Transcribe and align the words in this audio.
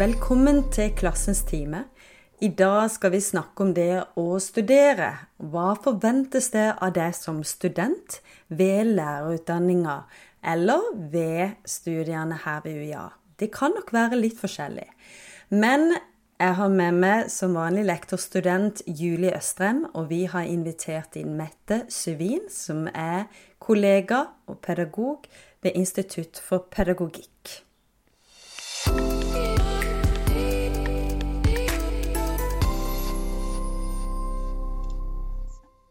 Velkommen 0.00 0.62
til 0.72 0.94
Klassens 0.96 1.42
time. 1.44 1.82
I 2.40 2.48
dag 2.56 2.86
skal 2.88 3.10
vi 3.12 3.18
snakke 3.20 3.66
om 3.66 3.74
det 3.76 3.98
å 4.16 4.38
studere. 4.40 5.10
Hva 5.36 5.74
forventes 5.76 6.46
det 6.54 6.70
av 6.72 6.94
deg 6.96 7.12
som 7.12 7.42
student 7.44 8.16
ved 8.48 8.94
lærerutdanninga 8.94 9.98
eller 10.54 10.86
ved 11.12 11.58
studiene 11.68 12.40
her 12.46 12.64
ved 12.64 12.80
UiA? 12.80 13.04
Det 13.36 13.50
kan 13.52 13.76
nok 13.76 13.92
være 13.92 14.22
litt 14.22 14.40
forskjellig. 14.40 14.88
Men 15.52 15.90
jeg 15.92 16.56
har 16.62 16.72
med 16.80 17.00
meg 17.04 17.28
som 17.28 17.60
vanlig 17.60 17.84
lektorstudent 17.90 18.80
Julie 18.86 19.36
Østrem, 19.36 19.84
og 19.92 20.08
vi 20.14 20.24
har 20.32 20.48
invitert 20.48 21.20
inn 21.20 21.36
Mette 21.36 21.82
Syvin, 21.92 22.48
som 22.48 22.86
er 22.94 23.26
kollega 23.60 24.30
og 24.48 24.62
pedagog 24.64 25.28
ved 25.60 25.76
Institutt 25.76 26.40
for 26.40 26.70
pedagogikk. 26.72 27.60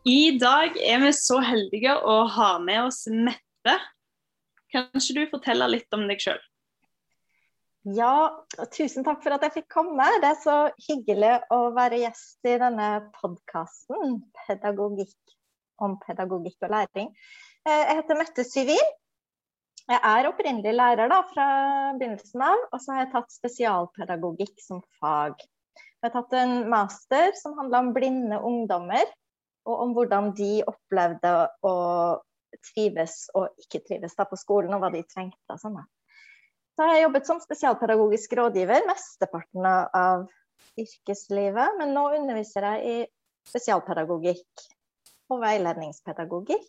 I 0.08 0.38
dag 0.40 0.78
er 0.80 1.02
vi 1.04 1.10
så 1.12 1.42
heldige 1.44 1.92
å 2.08 2.22
ha 2.32 2.54
med 2.64 2.86
oss 2.86 3.02
Mette. 3.12 3.74
Kanskje 4.72 5.16
du 5.18 5.26
forteller 5.28 5.68
litt 5.74 5.96
om 5.96 6.06
deg 6.08 6.22
sjøl? 6.24 6.40
Ja, 7.98 8.30
tusen 8.72 9.04
takk 9.04 9.24
for 9.26 9.36
at 9.36 9.44
jeg 9.44 9.58
fikk 9.58 9.68
komme. 9.74 10.06
Det 10.24 10.30
er 10.30 10.40
så 10.40 10.56
hyggelig 10.88 11.34
å 11.52 11.74
være 11.76 12.00
gjest 12.06 12.48
i 12.48 12.56
denne 12.62 12.88
podkasten 13.18 14.00
om 14.00 14.16
pedagogikk 14.46 16.64
og 16.64 16.72
læring. 16.72 17.12
Eh, 17.68 17.84
jeg 17.90 18.00
heter 18.00 18.20
Mette 18.20 18.44
Syvin. 18.48 18.90
Jeg 19.90 20.00
er 20.06 20.28
opprinnelig 20.30 20.74
lærer 20.76 21.12
da, 21.12 21.24
fra 21.28 21.48
begynnelsen 22.00 22.42
av, 22.46 22.60
og 22.70 22.80
så 22.80 22.94
har 22.94 23.04
jeg 23.04 23.14
tatt 23.18 23.36
spesialpedagogikk 23.36 24.56
som 24.64 24.80
fag. 25.02 25.36
Jeg 25.76 26.08
har 26.08 26.14
tatt 26.14 26.34
en 26.40 26.70
master 26.72 27.34
som 27.36 27.58
handler 27.58 27.84
om 27.84 27.96
blinde 27.96 28.38
ungdommer 28.48 29.08
og 29.70 29.86
om 29.86 29.94
hvordan 29.94 30.34
de 30.38 30.64
opplevde 30.68 31.34
å 31.66 31.76
trives 32.72 33.28
og 33.38 33.54
ikke 33.62 33.84
trives 33.86 34.18
da 34.18 34.26
på 34.28 34.40
skolen, 34.40 34.74
og 34.74 34.82
hva 34.84 34.90
de 34.94 35.04
trengte. 35.06 35.58
Sånn. 35.62 35.78
Så 36.74 36.86
har 36.86 36.96
jeg 36.96 37.06
jobbet 37.06 37.30
som 37.30 37.42
spesialpedagogisk 37.44 38.34
rådgiver 38.40 38.88
mesteparten 38.90 39.68
av 39.70 40.26
yrkeslivet, 40.80 41.78
men 41.80 41.94
nå 41.96 42.08
underviser 42.18 42.68
jeg 42.72 42.84
i 42.90 42.98
spesialpedagogikk 43.50 44.68
og 45.30 45.42
veiledningspedagogikk, 45.44 46.68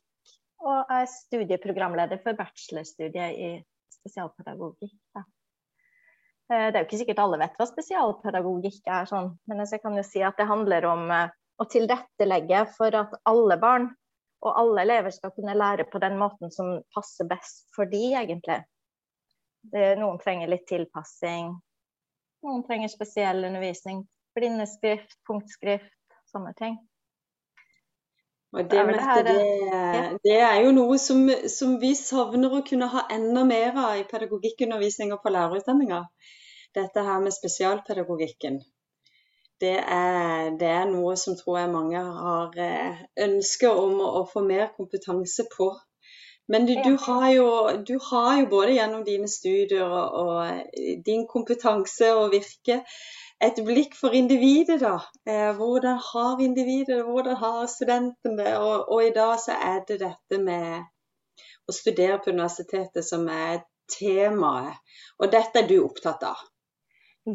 og 0.61 0.93
er 0.93 1.09
studieprogramleder 1.09 2.21
for 2.21 2.37
bachelorstudiet 2.37 3.39
i 3.39 3.51
spesialpedagogikk. 3.97 4.99
Da. 5.17 5.25
Eh, 6.51 6.67
det 6.69 6.75
er 6.75 6.83
jo 6.83 6.89
ikke 6.89 7.01
sikkert 7.01 7.23
alle 7.25 7.41
vet 7.41 7.57
hva 7.57 7.69
spesialpedagogikk 7.71 8.91
er, 8.91 9.09
sånn, 9.09 9.33
men 9.49 9.65
jeg 9.65 9.81
kan 9.85 9.97
jo 9.97 10.05
si 10.05 10.25
at 10.27 10.37
det 10.41 10.51
handler 10.51 10.89
om 10.91 11.07
å 11.61 11.67
tilrettelegge 11.69 12.65
for 12.77 12.97
at 12.97 13.17
alle 13.29 13.57
barn 13.61 13.91
og 14.41 14.57
alle 14.57 14.85
elever 14.87 15.13
skal 15.13 15.33
kunne 15.37 15.57
lære 15.59 15.85
på 15.93 16.01
den 16.01 16.17
måten 16.19 16.53
som 16.53 16.79
passer 16.95 17.29
best 17.29 17.67
for 17.77 17.91
de, 17.91 18.05
egentlig. 18.17 18.63
Det, 19.73 19.97
noen 20.01 20.17
trenger 20.23 20.49
litt 20.49 20.65
tilpassing. 20.71 21.53
Noen 22.47 22.63
trenger 22.65 22.89
spesiell 22.89 23.45
undervisning. 23.45 24.07
Blindeskrift, 24.37 25.19
punktskrift, 25.29 25.93
sånne 26.33 26.55
ting. 26.57 26.79
Og 28.51 28.65
det, 28.65 28.81
det, 28.89 29.03
her, 29.05 29.23
det, 29.27 30.19
det, 30.25 30.39
er 30.43 30.65
jo 30.65 30.73
noe 30.75 30.97
som, 30.99 31.21
som, 31.53 31.77
vi 31.83 31.93
savner 31.95 32.57
å 32.57 32.65
kunne 32.67 32.89
ha 32.91 33.05
enda 33.13 33.45
mer 33.47 33.77
av 33.79 34.01
i 34.01 34.07
pedagogikkundervisninga 34.09 35.21
på 35.23 35.31
lærerutdanninga. 35.37 36.01
Dette 36.75 37.05
her 37.07 37.21
med 37.23 37.37
spesialpedagogikken 37.37 38.59
det 39.61 39.77
er, 39.79 40.51
det 40.61 40.69
er, 40.69 40.89
noe 40.89 41.17
som 41.21 41.37
tror 41.37 41.59
jeg 41.61 41.73
mange 41.73 42.01
har 42.01 42.59
eh, 42.65 43.01
ønske 43.27 43.71
om 43.71 44.01
å, 44.01 44.11
å 44.21 44.27
få 44.29 44.43
mer 44.47 44.71
kompetanse 44.77 45.45
på. 45.53 45.73
Men 46.51 46.67
du, 46.67 46.75
du, 46.83 46.97
har 47.05 47.29
jo, 47.31 47.49
du, 47.87 47.95
har 48.11 48.41
jo, 48.41 48.47
både 48.51 48.75
gjennom 48.75 49.05
dine 49.07 49.29
studier 49.31 49.87
og, 49.87 50.17
og 50.23 51.03
din 51.07 51.27
kompetanse 51.31 52.09
og 52.17 52.33
virke 52.33 52.81
et 53.41 53.61
blikk 53.65 53.95
for 53.97 54.17
individet, 54.17 54.81
da. 54.83 54.97
Eh, 55.29 55.53
hvordan 55.57 56.01
har 56.09 56.43
individet 56.43 56.97
det, 56.97 57.05
hvordan 57.07 57.39
har 57.41 57.69
studenten 57.71 58.37
det? 58.41 58.57
Og, 58.59 58.89
og, 58.89 59.05
i 59.05 59.13
dag 59.15 59.37
så 59.41 59.57
er 59.57 59.85
det 59.89 60.01
dette 60.03 60.41
med 60.43 60.83
å 61.69 61.77
studere 61.77 62.19
på 62.19 62.35
universitetet 62.35 63.07
som 63.07 63.29
er 63.33 63.63
temaet. 63.93 64.83
Og 65.21 65.31
dette 65.33 65.63
er 65.63 65.71
du 65.71 65.79
opptatt 65.85 66.27
av? 66.27 66.43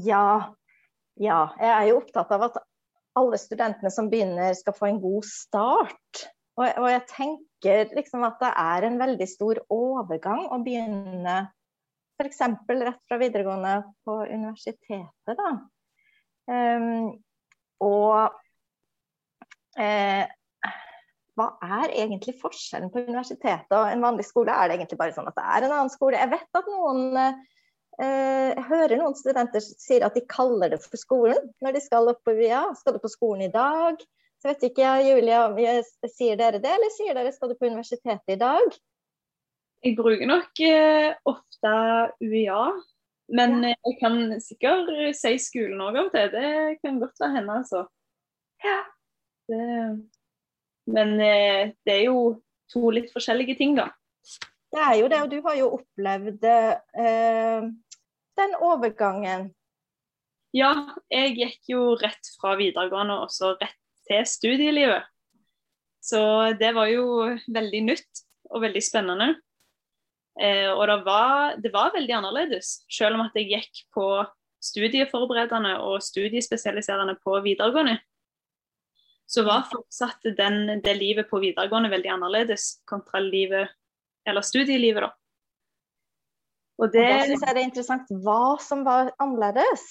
Ja, 0.06 0.28
ja, 1.22 1.42
jeg 1.60 1.72
er 1.72 1.90
jo 1.90 2.00
opptatt 2.02 2.32
av 2.36 2.48
at 2.50 2.62
alle 3.16 3.40
studentene 3.40 3.92
som 3.94 4.10
begynner, 4.12 4.56
skal 4.58 4.76
få 4.76 4.90
en 4.90 5.02
god 5.04 5.28
start. 5.28 6.26
Og, 6.60 6.66
og 6.68 6.88
jeg 6.92 7.04
tenker 7.12 7.94
liksom 7.96 8.26
at 8.28 8.40
det 8.42 8.52
er 8.60 8.88
en 8.88 8.98
veldig 9.00 9.28
stor 9.28 9.62
overgang 9.72 10.46
å 10.52 10.60
begynne 10.64 11.38
f.eks. 12.16 12.42
rett 12.72 13.02
fra 13.10 13.20
videregående 13.20 13.76
på 14.08 14.22
universitetet, 14.30 15.36
da. 15.36 15.50
Um, 16.46 17.16
og 17.84 18.36
eh, 19.82 20.24
hva 21.36 21.48
er 21.66 21.96
egentlig 22.06 22.38
forskjellen 22.40 22.92
på 22.94 23.04
universitetet 23.08 23.76
og 23.76 23.90
en 23.90 24.04
vanlig 24.06 24.28
skole? 24.28 24.54
Er 24.54 24.70
det 24.70 24.78
egentlig 24.78 25.00
bare 25.02 25.16
sånn 25.16 25.28
at 25.28 25.36
det 25.36 25.44
er 25.44 25.66
en 25.66 25.76
annen 25.80 25.92
skole? 25.92 26.22
Jeg 26.22 26.32
vet 26.32 26.62
at 26.62 26.72
noen 26.72 27.18
Eh, 27.18 27.34
jeg 28.00 28.64
hører 28.68 29.00
noen 29.00 29.16
studenter 29.16 29.64
sier 29.64 30.04
at 30.04 30.18
de 30.18 30.24
kaller 30.28 30.74
det 30.74 30.82
for 30.84 31.00
skolen 31.00 31.52
når 31.64 31.78
de 31.78 31.82
skal 31.84 32.10
opp 32.12 32.20
på 32.28 32.34
VIA. 32.36 32.66
Skal 32.76 32.98
du 32.98 33.00
på 33.04 33.12
skolen 33.14 33.46
i 33.48 33.54
dag? 33.54 34.02
Så 34.42 34.52
vet 34.52 34.66
ikke 34.68 34.84
jeg, 34.84 35.06
Julia, 35.10 35.46
sier 36.12 36.36
dere 36.40 36.60
det, 36.62 36.74
eller 36.76 36.92
sier 36.94 37.16
dere 37.18 37.32
skal 37.34 37.50
du 37.50 37.56
på 37.58 37.70
universitetet 37.70 38.36
i 38.36 38.42
dag? 38.42 38.76
Jeg 39.86 39.96
bruker 39.98 40.28
nok 40.30 40.62
eh, 40.66 41.16
ofte 41.30 41.72
UiA, 42.22 42.60
men 43.38 43.56
ja. 43.66 43.72
jeg 43.74 43.98
kan 44.00 44.20
sikkert 44.42 44.92
si 45.18 45.36
skolen 45.42 45.82
òg 45.82 45.98
av 45.98 46.10
og 46.10 46.14
til. 46.16 46.32
Det 46.34 46.80
kan 46.82 47.00
godt 47.02 47.22
være 47.22 47.36
henne, 47.40 47.60
altså. 47.62 47.86
Ja. 48.66 48.80
Det, 49.50 49.66
men 50.94 51.14
eh, 51.22 51.74
det 51.86 51.96
er 51.96 52.04
jo 52.08 52.20
to 52.74 52.90
litt 52.94 53.10
forskjellige 53.14 53.58
ting, 53.62 53.78
da. 53.78 53.92
Det 54.76 54.82
er 54.82 54.96
jo 55.00 55.10
det, 55.10 55.22
og 55.22 55.32
du 55.32 55.38
har 55.46 55.58
jo 55.58 55.72
opplevd 55.78 56.46
eh, 56.52 57.68
den 58.40 58.56
overgangen? 58.64 59.50
Ja, 60.56 60.72
jeg 61.12 61.36
gikk 61.36 61.74
jo 61.74 61.82
rett 62.00 62.32
fra 62.40 62.54
videregående 62.60 63.18
og 63.26 63.32
så 63.34 63.56
rett 63.60 63.80
til 64.08 64.24
studielivet. 64.30 65.08
Så 66.06 66.22
det 66.60 66.72
var 66.78 66.88
jo 66.92 67.26
veldig 67.50 67.82
nytt 67.90 68.22
og 68.54 68.62
veldig 68.64 68.84
spennende. 68.84 69.34
Eh, 70.40 70.70
og 70.70 70.84
det 70.88 70.98
var, 71.06 71.56
det 71.64 71.72
var, 71.74 71.94
veldig 71.96 72.18
annerledes, 72.18 72.82
selv 72.92 73.18
om 73.18 73.26
at 73.26 73.36
jeg 73.40 73.50
gikk 73.54 73.86
på 73.96 74.08
studieforberedende 74.64 75.78
og 75.84 76.04
studiespesialiserende 76.04 77.16
på 77.24 77.40
videregående. 77.46 77.98
Så 79.28 79.46
var 79.48 79.66
fortsatt 79.72 80.28
den, 80.38 80.82
det 80.86 80.96
livet 81.00 81.30
på 81.32 81.40
videregående 81.42 81.90
veldig 81.90 82.12
annerledes 82.18 82.76
kontra 82.88 83.20
livet, 83.24 83.72
eller 84.28 84.46
studielivet, 84.46 85.08
da. 85.08 85.14
Og 86.82 86.92
det, 86.92 87.06
og 87.06 87.14
da 87.14 87.28
syns 87.30 87.46
jeg 87.46 87.56
det 87.56 87.62
er 87.62 87.70
interessant 87.70 88.10
hva 88.26 88.58
som 88.64 88.84
var 88.88 89.14
annerledes. 89.24 89.86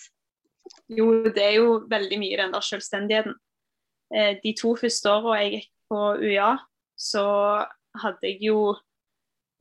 Jo, 0.93 1.09
det 1.33 1.43
er 1.43 1.57
jo 1.59 1.79
veldig 1.91 2.19
mye 2.21 2.41
den 2.41 2.53
der 2.53 2.65
selvstendigheten. 2.65 3.37
Eh, 4.15 4.37
de 4.43 4.53
to 4.59 4.75
første 4.77 5.11
åra 5.11 5.39
jeg 5.41 5.53
gikk 5.57 5.71
på 5.93 6.01
UiA, 6.21 6.51
så 6.97 7.25
hadde 8.03 8.29
jeg 8.29 8.41
jo 8.51 8.59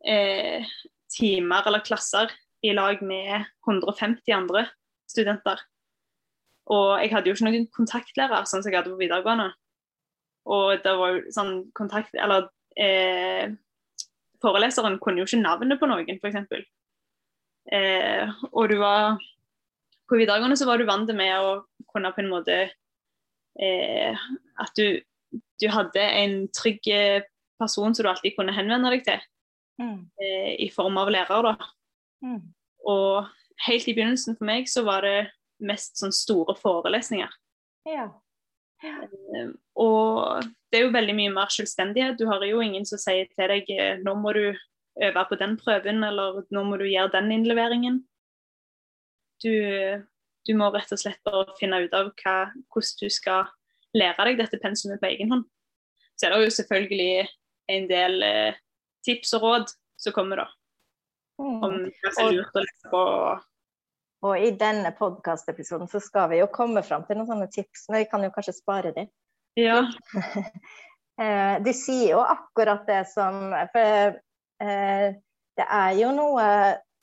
eh, 0.08 0.68
timer 1.14 1.70
eller 1.70 1.86
klasser 1.86 2.32
i 2.64 2.74
lag 2.76 3.02
med 3.04 3.46
150 3.68 4.36
andre 4.36 4.68
studenter. 5.10 5.60
Og 6.72 7.02
jeg 7.02 7.12
hadde 7.12 7.30
jo 7.30 7.36
ikke 7.36 7.50
noen 7.50 7.68
kontaktlærer 7.76 8.48
sånn 8.48 8.64
som 8.64 8.72
jeg 8.72 8.80
hadde 8.80 8.94
på 8.94 9.02
videregående. 9.02 9.50
Og 10.54 10.84
det 10.84 10.94
var 11.00 11.14
jo 11.16 11.20
sånn 11.32 11.52
kontakt 11.72 12.16
Eller 12.20 12.50
eh, 12.76 13.54
foreleseren 14.44 14.98
kunne 15.00 15.24
jo 15.24 15.28
ikke 15.28 15.40
navnet 15.40 15.80
på 15.80 15.88
noen, 15.88 16.20
f.eks. 16.20 16.68
Eh, 17.74 18.30
og 18.52 18.70
du 18.70 18.76
var 18.78 19.18
På 20.06 20.20
videregående 20.20 20.58
så 20.60 20.68
var 20.70 20.78
du 20.78 20.86
vant 20.86 21.10
med 21.16 21.32
å 21.42 21.64
kunne 21.90 22.12
på 22.14 22.22
en 22.22 22.30
måte 22.30 22.58
eh, 23.58 24.26
At 24.62 24.74
du, 24.78 25.00
du, 25.34 25.68
hadde 25.74 26.04
en 26.04 26.36
trygg 26.54 26.86
person 27.58 27.96
som 27.96 28.04
du 28.04 28.10
alltid 28.12 28.36
kunne 28.38 28.54
henvende 28.56 28.92
deg 28.94 29.06
til. 29.08 29.22
Mm. 29.82 30.10
Eh, 30.22 30.52
I 30.66 30.70
form 30.74 30.98
av 31.02 31.12
lærer, 31.14 31.48
da. 31.48 31.70
Mm. 32.26 32.42
Og 32.90 33.30
helt 33.68 33.88
i 33.88 33.96
begynnelsen 33.96 34.38
for 34.38 34.50
meg 34.50 34.68
så 34.72 34.84
var 34.88 35.06
det 35.08 35.32
mest 35.64 36.00
sånn 36.02 36.14
store 36.16 36.56
forelesninger. 36.60 37.32
Ja. 37.90 38.10
Ja. 38.84 38.98
Eh, 39.08 39.54
og 39.80 40.44
det 40.72 40.80
er 40.80 40.88
jo 40.88 40.96
veldig 40.96 41.16
mye 41.18 41.34
mer 41.34 41.52
selvstendighet. 41.54 42.20
Du 42.20 42.28
har 42.30 42.44
jo 42.48 42.62
ingen 42.64 42.86
som 42.88 43.02
sier 43.02 43.30
til 43.32 43.54
deg 43.54 43.70
eh, 43.76 44.00
nå 44.04 44.16
må 44.20 44.36
du 44.36 44.46
øve 45.02 45.26
på 45.30 45.38
den 45.40 45.58
prøven, 45.58 46.04
eller 46.04 46.44
nå 46.54 46.64
må 46.68 46.78
du 46.78 46.86
gjøre 46.86 47.14
den 47.16 47.32
innleveringen. 47.32 48.02
Du, 49.44 49.54
du 50.48 50.54
må 50.58 50.70
rett 50.74 50.92
og 50.94 51.02
slett 51.02 51.22
bare 51.26 51.56
finne 51.60 51.82
ut 51.84 51.96
av 51.98 52.12
hva, 52.22 52.36
hvordan 52.74 53.00
du 53.02 53.10
skal 53.12 53.50
lære 53.98 54.28
deg 54.30 54.42
dette 54.42 54.62
pensumet 54.62 55.02
på 55.02 55.10
egen 55.12 55.34
hånd. 55.34 55.48
Så 56.18 56.28
er 56.28 56.36
det 56.36 56.44
jo 56.46 56.58
selvfølgelig 56.58 57.28
en 57.74 57.88
del 57.90 58.26
eh, 58.26 58.60
tips 59.06 59.34
og 59.38 59.48
råd 59.48 59.74
som 60.04 60.16
kommer, 60.16 60.44
da. 60.44 60.48
Mm. 61.42 61.58
Om 61.66 61.76
hva 61.90 62.14
som 62.14 62.28
er 62.28 62.38
lurt 62.38 62.60
å 62.60 62.64
lese 62.64 62.92
på. 62.94 63.04
Og 64.24 64.40
i 64.40 64.54
denne 64.56 64.94
podkastepisoden 64.96 65.90
så 65.92 66.00
skal 66.04 66.30
vi 66.32 66.40
jo 66.40 66.48
komme 66.54 66.84
fram 66.86 67.04
til 67.08 67.20
noen 67.20 67.32
sånne 67.34 67.50
tips, 67.52 67.90
men 67.90 68.04
vi 68.04 68.10
kan 68.12 68.24
jo 68.24 68.32
kanskje 68.36 68.56
spare 68.56 68.94
dem. 68.96 69.10
Ja. 69.60 69.84
De 71.14 71.60
du 71.62 71.70
sier 71.78 72.16
jo 72.16 72.22
akkurat 72.26 72.88
det 72.88 73.04
som 73.12 73.52
For 73.70 73.78
eh, 73.86 74.16
det 74.64 75.66
er 75.66 75.96
jo 76.00 76.12
noe 76.16 76.46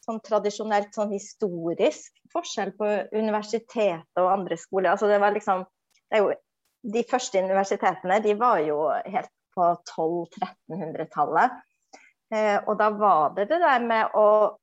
sånn 0.05 0.21
tradisjonelt 0.25 0.95
sånn 0.97 1.13
historisk 1.13 2.15
forskjell 2.33 2.73
på 2.79 2.89
universitetet 3.13 4.21
og 4.21 4.31
andre 4.33 4.59
skoler. 4.61 4.95
Altså 4.95 5.11
det 5.11 5.21
var 5.23 5.35
liksom 5.37 5.67
det 6.11 6.19
er 6.19 6.25
jo, 6.25 6.39
De 6.81 7.03
første 7.05 7.43
universitetene 7.45 8.23
de 8.25 8.33
var 8.41 8.63
jo 8.65 8.87
helt 8.89 9.29
på 9.53 9.67
1200-1300-tallet. 9.85 11.59
Eh, 12.33 12.57
og 12.65 12.79
da 12.81 12.89
var 12.95 13.35
det 13.37 13.51
det 13.51 13.59
der 13.61 13.85
med 13.85 14.15
å 14.17 14.57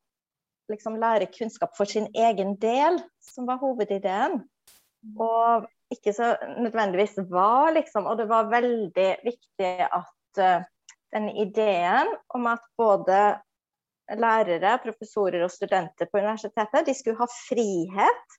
liksom 0.72 0.98
lære 1.00 1.30
kunnskap 1.32 1.76
for 1.78 1.86
sin 1.86 2.08
egen 2.16 2.56
del 2.58 2.98
som 3.22 3.46
var 3.46 3.62
hovedideen. 3.62 4.40
Og 5.22 5.68
ikke 5.94 6.16
så 6.16 6.34
nødvendigvis 6.58 7.20
var, 7.30 7.70
liksom. 7.76 8.10
Og 8.10 8.18
det 8.20 8.28
var 8.32 8.50
veldig 8.52 9.10
viktig 9.24 9.74
at 9.86 10.42
uh, 10.42 10.66
den 11.16 11.30
ideen 11.30 12.10
om 12.36 12.48
at 12.52 12.64
både 12.80 13.20
lærere, 14.16 14.78
professorer 14.84 15.44
og 15.44 15.52
studenter 15.52 16.08
på 16.08 16.22
universitetet 16.22 16.88
de 16.88 16.96
skulle 16.96 17.20
ha 17.20 17.28
frihet 17.28 18.38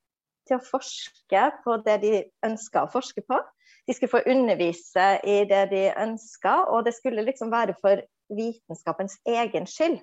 til 0.49 0.57
å 0.57 0.65
forske 0.65 1.45
på 1.65 1.79
det 1.85 1.97
de 2.05 2.13
ønska 2.47 2.85
å 2.85 2.93
forske 2.93 3.25
på. 3.29 3.41
De 3.89 3.97
skulle 3.97 4.13
få 4.13 4.25
undervise 4.29 5.09
i 5.25 5.43
det 5.49 5.65
de 5.73 5.83
ønska, 5.97 6.55
og 6.73 6.87
det 6.87 6.95
skulle 6.97 7.25
liksom 7.25 7.53
være 7.53 7.77
for 7.81 8.01
vitenskapens 8.37 9.19
egen 9.29 9.69
skyld. 9.69 10.01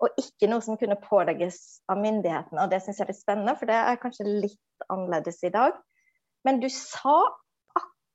Og 0.00 0.20
ikke 0.20 0.48
noe 0.48 0.64
som 0.64 0.78
kunne 0.80 0.96
pålegges 1.00 1.82
av 1.92 2.00
myndighetene. 2.00 2.62
Og 2.62 2.72
det 2.72 2.80
syns 2.84 3.00
jeg 3.00 3.04
er 3.04 3.12
litt 3.12 3.20
spennende, 3.20 3.56
for 3.60 3.68
det 3.68 3.76
er 3.76 4.00
kanskje 4.00 4.28
litt 4.28 4.86
annerledes 4.88 5.42
i 5.44 5.52
dag. 5.52 5.76
Men 6.48 6.62
du 6.62 6.68
sa 6.72 7.18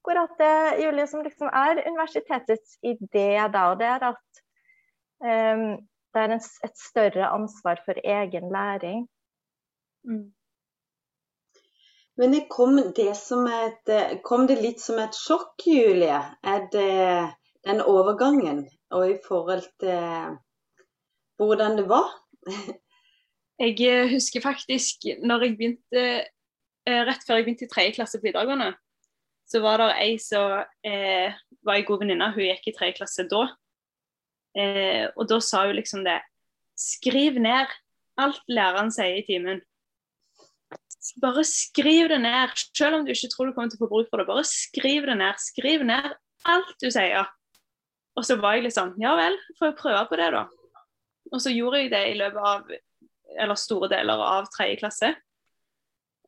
akkurat 0.06 0.38
det, 0.38 0.84
Julie, 0.84 1.07
som 1.07 1.24
liksom 1.25 1.50
er 1.50 1.81
universitetets 1.88 2.78
idé 2.86 3.42
da, 3.50 3.72
og 3.72 3.80
det 3.80 3.88
er 3.90 4.04
at 4.12 4.42
um, 5.25 5.66
det 6.13 6.22
er 6.22 6.34
en, 6.36 6.42
et 6.63 6.78
større 6.78 7.30
ansvar 7.34 7.81
for 7.86 7.98
egen 8.04 8.52
læring. 8.54 9.07
Mm. 10.06 10.30
Men 12.18 12.31
det 12.31 12.46
kom 12.50 12.78
det, 12.96 13.10
et, 13.10 14.22
kom 14.24 14.46
det 14.48 14.62
litt 14.62 14.80
som 14.80 15.02
et 15.02 15.18
sjokk, 15.18 15.66
Julie? 15.66 16.22
Er 16.44 16.69
det 16.72 17.34
den 17.66 17.81
overgangen 17.81 18.69
og 18.94 19.10
i 19.10 19.18
forhold 19.25 19.66
til 19.81 20.38
hvordan 21.42 21.81
det 21.81 21.90
var? 21.90 22.13
jeg 23.60 24.13
husker 24.13 24.42
faktisk 24.42 25.10
når 25.24 25.44
jeg 25.44 25.57
begynte 25.57 26.06
eh, 26.88 27.02
rett 27.10 27.25
før 27.28 27.42
jeg 27.42 27.50
begynte 27.50 27.68
i 27.68 27.74
tredje 27.74 27.98
klasse 27.98 28.22
på 28.22 28.30
videregående, 28.30 28.72
så 29.45 29.62
var 29.62 29.81
det 29.81 29.92
ei 30.01 30.15
som 30.21 30.57
eh, 30.86 31.36
var 31.65 31.77
ei 31.77 31.86
god 31.86 32.01
venninne. 32.01 32.31
Hun 32.33 32.47
gikk 32.47 32.71
i 32.71 32.75
tredje 32.75 32.97
klasse 33.00 33.27
da. 33.30 33.45
Eh, 34.57 35.06
og 35.13 35.27
da 35.30 35.39
sa 35.44 35.65
hun 35.68 35.77
liksom 35.77 36.06
det. 36.07 36.19
Skriv 36.80 37.38
ned 37.42 37.71
alt 38.21 38.44
læreren 38.51 38.92
sier 38.94 39.19
i 39.19 39.25
timen. 39.27 39.62
Bare 41.21 41.44
skriv 41.45 42.09
det 42.09 42.18
ned, 42.24 42.53
selv 42.74 42.97
om 42.97 43.06
du 43.06 43.12
ikke 43.13 43.30
tror 43.30 43.50
du 43.50 43.53
kommer 43.53 43.69
til 43.69 43.77
å 43.77 43.86
få 43.86 43.92
bruk 43.92 44.09
for 44.09 44.21
det. 44.21 44.27
Bare 44.30 44.45
skriv 44.50 45.06
det 45.06 45.19
ned. 45.19 45.42
Skriv 45.42 45.86
ned 45.86 46.09
alt 46.50 46.74
du 46.81 46.89
sier. 46.89 47.30
Og 48.15 48.25
så 48.25 48.39
var 48.39 48.57
jeg 48.57 48.71
sånn 48.74 48.95
Ja 49.01 49.13
vel, 49.19 49.36
får 49.59 49.71
jeg 49.71 49.80
prøve 49.81 50.03
på 50.09 50.19
det, 50.19 50.31
da. 50.33 50.45
Og 51.33 51.42
så 51.42 51.51
gjorde 51.53 51.83
jeg 51.83 51.92
det 51.94 52.03
i 52.09 52.18
løpet 52.18 52.50
av 52.50 52.75
eller 53.36 53.57
store 53.59 53.89
deler 53.92 54.21
av 54.21 54.50
tredje 54.53 54.80
klasse. 54.80 55.12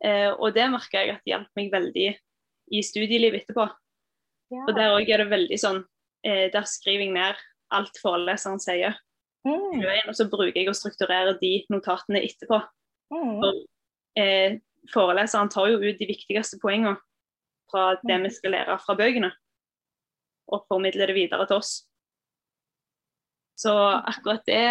Eh, 0.04 0.30
og 0.34 0.54
det 0.54 0.68
merka 0.69 1.02
jeg 1.02 1.16
at 1.16 1.30
hjalp 1.30 1.50
meg 1.58 1.72
veldig 1.74 2.10
i 2.72 2.84
studielivet 2.84 3.44
etterpå. 3.44 3.68
Ja. 4.54 4.64
Og 4.64 4.74
der 4.75 4.94
òg 4.96 5.10
er 5.12 5.24
det 5.24 5.31
veldig 5.31 5.58
sånn 5.60 5.81
eh, 6.24 6.48
Der 6.54 6.64
skriver 6.69 7.04
jeg 7.04 7.16
ned 7.18 7.42
alt 7.75 8.00
foreleseren 8.00 8.62
sier. 8.64 8.96
Mm. 9.48 9.81
Og 10.08 10.16
så 10.16 10.28
bruker 10.31 10.56
jeg 10.56 10.69
å 10.72 10.75
strukturere 10.75 11.36
de 11.42 11.52
notatene 11.72 12.24
etterpå. 12.24 12.62
Mm. 13.14 13.34
For, 13.42 13.60
eh, 14.19 14.58
foreleseren 14.94 15.52
tar 15.52 15.69
jo 15.72 15.81
ut 15.84 16.00
de 16.00 16.08
viktigste 16.10 16.60
poengene 16.62 16.96
fra 17.72 17.98
det 18.08 18.18
vi 18.24 18.31
skal 18.31 18.56
lære 18.56 18.78
fra 18.80 18.96
bøkene, 18.96 19.31
og 20.48 20.66
formidler 20.72 21.12
det 21.12 21.18
videre 21.18 21.48
til 21.48 21.60
oss. 21.60 21.81
Så 23.58 23.74
akkurat 23.74 24.46
det 24.48 24.64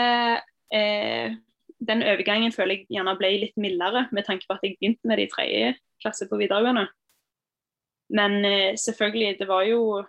eh, 0.72 1.34
Den 1.76 2.00
overgangen 2.06 2.54
føler 2.54 2.78
jeg 2.78 2.86
gjerne 2.88 3.12
ble 3.18 3.28
litt 3.42 3.58
mildere, 3.60 4.06
med 4.16 4.24
tanke 4.24 4.46
på 4.48 4.54
at 4.56 4.62
jeg 4.64 4.78
begynte 4.78 5.04
med 5.04 5.18
det 5.18 5.26
i 5.26 5.32
tredje 5.34 5.74
klasse 6.00 6.24
på 6.30 6.38
videregående. 6.40 6.86
Men 8.14 8.38
eh, 8.44 8.76
selvfølgelig, 8.78 9.38
det 9.40 9.48
var 9.50 9.66
jo 9.66 10.04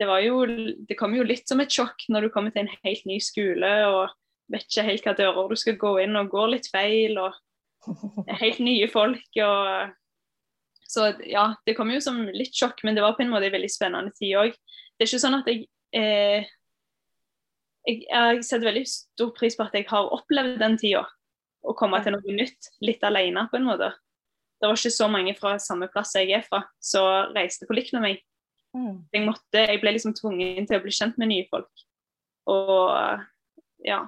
det 0.00 0.08
var 0.10 0.24
jo 0.24 0.40
Det 0.88 0.96
kom 0.98 1.12
jo 1.14 1.22
litt 1.22 1.46
som 1.46 1.60
et 1.62 1.70
sjokk 1.70 2.08
når 2.10 2.26
du 2.26 2.32
kommer 2.34 2.50
til 2.50 2.64
en 2.64 2.76
helt 2.82 3.04
ny 3.06 3.20
skole 3.22 3.70
og 3.86 4.10
vet 4.50 4.66
ikke 4.66 4.86
helt 4.88 5.06
hva 5.06 5.14
dører 5.16 5.52
du 5.52 5.56
skal 5.56 5.78
gå 5.80 5.92
inn, 6.02 6.18
og 6.18 6.32
går 6.32 6.50
litt 6.56 6.66
feil. 6.72 7.18
og 7.18 7.38
helt 8.40 8.60
nye 8.64 8.88
folk. 8.92 9.28
og 9.36 9.94
så 10.88 11.12
ja, 11.26 11.48
det 11.66 11.74
kom 11.76 11.90
jo 11.90 12.00
som 12.02 12.22
litt 12.36 12.54
sjokk, 12.54 12.84
men 12.84 12.94
det 12.94 13.02
var 13.02 13.16
på 13.16 13.24
en 13.24 13.32
måte 13.32 13.48
en 13.48 13.56
veldig 13.56 13.72
spennende 13.72 14.12
tid 14.14 14.36
òg. 14.38 14.54
Det 14.94 15.04
er 15.04 15.10
ikke 15.10 15.24
sånn 15.24 15.38
at 15.40 15.50
jeg, 15.50 15.66
eh, 15.96 16.46
jeg 17.88 18.04
Jeg 18.08 18.44
setter 18.44 18.70
veldig 18.70 18.86
stor 18.88 19.32
pris 19.36 19.56
på 19.56 19.66
at 19.66 19.74
jeg 19.76 19.88
har 19.90 20.12
opplevd 20.14 20.58
den 20.60 20.78
tida. 20.80 21.04
Å 21.64 21.74
komme 21.76 22.00
til 22.04 22.12
noe 22.12 22.36
nytt, 22.36 22.70
litt 22.84 23.02
alene 23.04 23.46
på 23.50 23.56
en 23.56 23.66
måte. 23.66 23.90
Det 24.60 24.70
var 24.70 24.78
ikke 24.78 24.94
så 24.94 25.08
mange 25.10 25.34
fra 25.38 25.56
samme 25.60 25.88
plass 25.92 26.14
jeg 26.16 26.32
er 26.36 26.44
fra, 26.46 26.62
som 26.82 27.34
reiste 27.36 27.68
på 27.68 27.76
likt 27.76 27.92
med 27.96 28.04
meg. 28.04 28.22
Mm. 28.74 29.04
Jeg, 29.12 29.24
måtte, 29.26 29.64
jeg 29.68 29.80
ble 29.82 29.94
liksom 29.94 30.14
tvungen 30.18 30.66
til 30.66 30.78
å 30.78 30.82
bli 30.82 30.94
kjent 30.94 31.18
med 31.20 31.30
nye 31.30 31.46
folk. 31.50 31.84
Og 32.50 33.24
ja, 33.84 34.00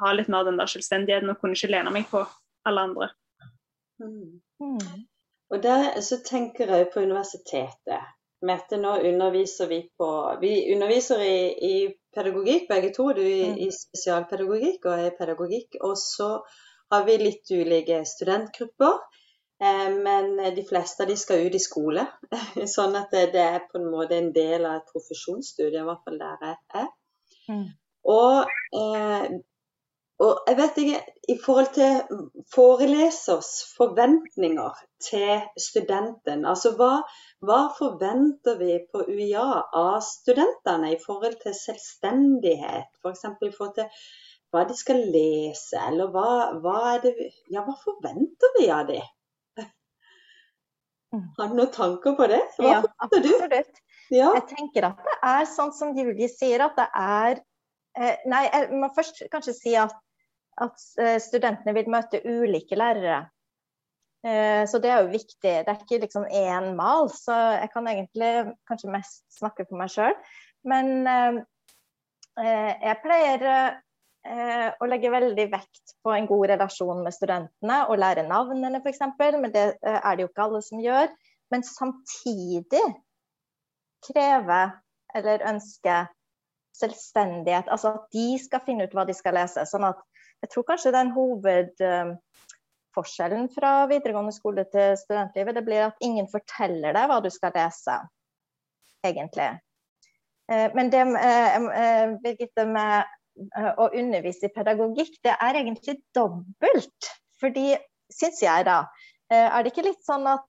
ha 0.00 0.12
litt 0.12 0.30
mer 0.32 0.46
den 0.46 0.58
der 0.60 0.70
selvstendigheten 0.70 1.32
og 1.32 1.40
kunne 1.40 1.56
ikke 1.58 1.72
lene 1.72 1.92
meg 1.94 2.08
på 2.10 2.24
alle 2.68 2.88
andre. 2.88 3.10
Mm. 4.02 4.40
Mm. 4.60 5.06
Og 5.54 5.62
der 5.62 6.00
så 6.04 6.20
tenker 6.24 6.70
jeg 6.72 6.90
på 6.92 7.04
universitetet. 7.04 8.12
Mette, 8.44 8.76
nå 8.76 8.98
underviser 9.08 9.70
vi 9.70 9.78
på 9.96 10.08
Vi 10.42 10.52
underviser 10.74 11.22
i, 11.24 11.36
i 11.64 11.76
pedagogikk, 12.14 12.66
begge 12.68 12.92
to. 12.96 13.08
Du 13.16 13.22
i, 13.22 13.44
mm. 13.48 13.58
i 13.64 13.70
spesialpedagogikk 13.72 14.84
og 14.84 15.00
jeg 15.00 15.12
i 15.12 15.16
pedagogikk. 15.18 15.78
Og 15.80 15.96
så 16.00 16.30
har 16.92 17.06
vi 17.06 17.18
litt 17.22 17.52
ulike 17.54 18.02
studentgrupper. 18.08 18.98
Eh, 19.62 19.90
men 20.06 20.36
de 20.56 20.66
fleste 20.66 21.04
av 21.04 21.12
de 21.12 21.16
skal 21.20 21.46
ut 21.46 21.54
i 21.54 21.62
skole. 21.62 22.06
Sånn 22.76 22.98
at 22.98 23.14
det, 23.14 23.28
det, 23.36 23.46
er 23.56 23.66
på 23.70 23.80
en 23.80 23.90
måte 23.92 24.18
en 24.18 24.32
del 24.34 24.66
av 24.66 24.80
et 24.80 24.92
profesjonsstudie, 24.92 25.80
i 25.80 25.88
hvert 25.88 26.04
fall 26.06 26.20
der 26.20 26.46
jeg 26.48 26.60
er. 26.82 26.92
Mm. 27.48 27.66
Og 28.14 28.54
eh, 28.78 29.34
og 30.22 30.44
jeg 30.46 30.56
vet 30.56 30.76
ikke, 30.78 30.98
i 31.32 31.34
forhold 31.44 31.70
til 31.74 32.20
forelesers 32.54 33.48
forventninger 33.76 34.76
til 35.02 35.40
studenten, 35.58 36.44
altså 36.46 36.70
hva, 36.78 36.92
hva 37.42 37.58
forventer 37.78 38.60
vi 38.60 38.76
på 38.92 39.02
UiA 39.08 39.48
av 39.80 39.98
studentene 40.06 40.92
i 40.94 41.00
forhold 41.02 41.34
til 41.42 41.56
selvstendighet? 41.58 42.94
F.eks. 43.02 43.26
For 43.26 43.48
i 43.48 43.56
forhold 43.56 43.74
til 43.80 44.06
hva 44.54 44.62
de 44.68 44.78
skal 44.78 45.02
lese, 45.16 45.82
eller 45.82 46.14
hva, 46.14 46.30
hva, 46.62 46.94
det, 47.02 47.16
ja, 47.50 47.66
hva 47.66 47.74
forventer 47.82 48.54
vi 48.60 48.70
av 48.70 48.86
dem? 48.92 49.10
Mm. 51.14 51.24
Har 51.38 51.50
du 51.50 51.58
noen 51.58 51.72
tanker 51.74 52.16
på 52.18 52.28
det? 52.30 52.42
Hva 52.58 52.70
ja, 52.70 52.78
absolutt. 53.04 53.82
Ja. 54.12 54.30
Jeg 54.36 54.46
tenker 54.50 54.90
at 54.90 55.02
det 55.06 55.18
er 55.30 55.46
sånn 55.48 55.70
som 55.72 55.94
Julie 55.96 56.28
sier, 56.28 56.66
at 56.66 56.74
det 56.76 56.88
er 56.98 57.38
eh, 57.96 58.16
Nei, 58.28 58.42
jeg 58.50 58.80
må 58.82 58.90
først 58.96 59.22
kanskje 59.32 59.54
si 59.56 59.76
at 59.80 59.94
at 60.62 60.82
eh, 61.02 61.16
studentene 61.22 61.74
vil 61.76 61.90
møte 61.90 62.20
ulike 62.24 62.78
lærere. 62.78 63.24
Eh, 64.24 64.62
så 64.70 64.80
det 64.82 64.92
er 64.92 65.02
jo 65.02 65.14
viktig. 65.14 65.40
Det 65.42 65.70
er 65.70 65.80
ikke 65.80 66.00
liksom 66.04 66.26
én 66.30 66.72
mal, 66.78 67.10
så 67.12 67.36
jeg 67.58 67.72
kan 67.74 67.88
egentlig 67.90 68.32
kanskje 68.68 68.92
mest 68.94 69.24
snakke 69.34 69.66
for 69.68 69.80
meg 69.80 69.92
sjøl. 69.92 70.14
Men 70.64 71.08
eh, 71.10 71.40
jeg 72.38 73.00
pleier 73.02 73.46
å 74.24 74.86
legge 74.88 75.10
veldig 75.12 75.44
vekt 75.52 75.90
på 76.00 76.14
en 76.14 76.24
god 76.24 76.46
relasjon 76.54 77.02
med 77.04 77.12
studentene 77.12 77.82
og 77.92 77.98
lære 78.00 78.22
navnene 78.24 78.80
f.eks., 78.80 79.02
men 79.20 79.52
det 79.52 79.64
er 79.84 80.16
det 80.16 80.24
jo 80.24 80.30
ikke 80.30 80.46
alle 80.46 80.60
som 80.64 80.80
gjør. 80.80 81.10
Men 81.52 81.66
samtidig 81.68 82.80
kreve 84.08 84.62
eller 85.14 85.46
ønske 85.48 86.06
selvstendighet, 86.74 87.68
altså 87.70 87.88
at 87.94 88.02
de 88.12 88.38
skal 88.42 88.60
finne 88.66 88.84
ut 88.84 88.94
hva 88.96 89.04
de 89.06 89.14
skal 89.14 89.34
lese. 89.38 89.66
Sånn 89.70 89.84
at 89.86 89.98
jeg 90.42 90.50
tror 90.52 90.64
kanskje 90.68 90.96
den 90.96 91.10
hovedforskjellen 91.14 93.46
fra 93.54 93.70
videregående 93.90 94.32
skole 94.34 94.64
til 94.72 94.88
studentlivet. 94.98 95.56
Det 95.56 95.66
blir 95.66 95.82
at 95.86 96.02
ingen 96.04 96.28
forteller 96.32 96.92
deg 96.96 97.04
hva 97.10 97.18
du 97.22 97.30
skal 97.32 97.52
lese, 97.56 97.94
egentlig. 99.06 99.50
Eh, 100.50 100.68
men 100.76 100.86
det 100.92 101.00
eh, 101.00 102.08
Birgitte, 102.24 102.64
med 102.68 102.94
å 103.34 103.88
undervise 103.90 104.48
i 104.48 104.54
pedagogikk, 104.54 105.16
det 105.26 105.34
er 105.34 105.58
egentlig 105.60 105.98
dobbelt. 106.16 107.10
Fordi, 107.42 107.74
syns 108.12 108.42
jeg 108.44 108.66
da, 108.68 108.84
er 109.32 109.62
det 109.62 109.72
ikke 109.72 109.88
litt 109.88 110.04
sånn 110.06 110.26
at 110.30 110.46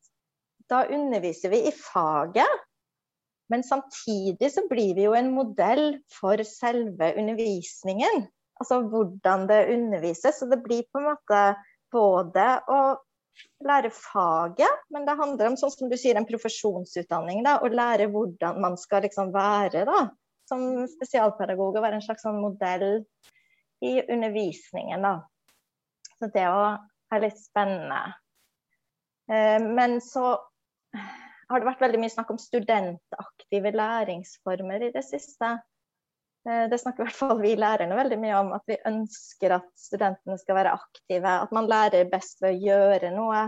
da 0.70 0.86
underviser 0.94 1.52
vi 1.54 1.64
i 1.70 1.74
faget, 1.76 2.64
men 3.54 3.62
samtidig 3.66 4.50
så 4.54 4.64
blir 4.70 4.96
vi 4.98 5.06
jo 5.06 5.14
en 5.18 5.30
modell 5.36 6.00
for 6.14 6.42
selve 6.50 7.12
undervisningen. 7.20 8.26
Altså 8.62 8.80
hvordan 8.90 9.46
det 9.50 9.66
undervises. 9.74 10.40
Så 10.40 10.48
det 10.50 10.64
blir 10.66 10.86
på 10.90 11.02
en 11.02 11.10
måte 11.12 11.42
både 11.94 12.46
å 12.72 12.80
lære 13.68 13.92
faget, 13.94 14.86
men 14.94 15.06
det 15.08 15.18
handler 15.20 15.52
om 15.52 15.58
sånn 15.60 15.74
som 15.74 15.92
du 15.92 15.98
sier, 16.00 16.18
en 16.18 16.28
profesjonsutdanning. 16.28 17.44
da, 17.46 17.60
Å 17.60 17.70
lære 17.70 18.08
hvordan 18.14 18.62
man 18.64 18.80
skal 18.80 19.06
liksom 19.06 19.34
være 19.36 19.84
da, 19.88 20.06
som 20.50 20.86
spesialpedagog 20.90 21.76
og 21.76 21.84
være 21.84 22.00
en 22.00 22.06
slags 22.06 22.26
sånn 22.26 22.42
modell 22.42 23.04
i 23.86 23.98
undervisningen. 24.02 25.06
da. 25.06 25.16
Så 26.20 26.30
det 26.34 26.46
er 26.46 27.24
litt 27.24 27.40
spennende. 27.42 28.02
Eh, 29.32 29.60
men 29.62 30.00
så 30.04 30.36
har 31.50 31.62
det 31.62 31.70
vært 31.70 31.84
veldig 31.84 32.02
mye 32.02 32.14
snakk 32.14 32.34
om 32.34 32.42
studentaktive 32.42 33.74
læringsformer 33.76 34.88
i 34.88 34.92
det 34.96 35.04
siste. 35.06 35.58
Eh, 36.48 36.66
det 36.72 36.80
snakker 36.82 37.04
i 37.04 37.08
hvert 37.08 37.20
fall 37.20 37.42
vi 37.42 37.56
lærerne 37.60 37.98
veldig 37.98 38.20
mye 38.22 38.40
om, 38.40 38.54
at 38.58 38.66
vi 38.70 38.80
ønsker 38.90 39.58
at 39.60 39.68
studentene 39.80 40.38
skal 40.42 40.60
være 40.62 40.76
aktive. 40.78 41.38
At 41.46 41.54
man 41.56 41.70
lærer 41.70 42.10
best 42.12 42.42
ved 42.44 42.56
å 42.56 42.66
gjøre 42.70 43.14
noe. 43.16 43.48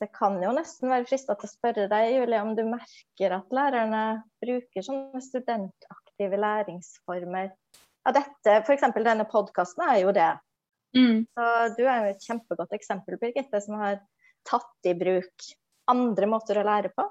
Jeg 0.00 0.08
kan 0.16 0.38
jo 0.40 0.52
nesten 0.56 0.88
være 0.88 1.04
frista 1.06 1.34
til 1.36 1.48
å 1.48 1.52
spørre 1.52 1.88
deg, 1.90 2.14
Julie, 2.16 2.40
om 2.40 2.54
du 2.56 2.62
merker 2.64 3.34
at 3.36 3.52
lærerne 3.52 4.04
bruker 4.42 4.86
sånne 4.86 5.20
studentaktive 5.22 6.38
læringsformer. 6.40 7.50
Ja, 8.02 8.14
dette, 8.16 8.54
F.eks. 8.62 8.86
denne 8.96 9.26
podkasten 9.28 9.84
er 9.84 9.98
jo 10.02 10.14
det. 10.16 10.30
Mm. 10.96 11.26
Så 11.28 11.50
du 11.76 11.84
er 11.84 12.00
jo 12.00 12.14
et 12.14 12.24
kjempegodt 12.24 12.72
eksempel, 12.76 13.18
Birgitte, 13.20 13.60
som 13.64 13.76
har 13.80 14.00
tatt 14.48 14.88
i 14.88 14.96
bruk 14.98 15.52
andre 15.92 16.28
måter 16.30 16.58
å 16.58 16.66
lære 16.66 16.92
på. 16.96 17.06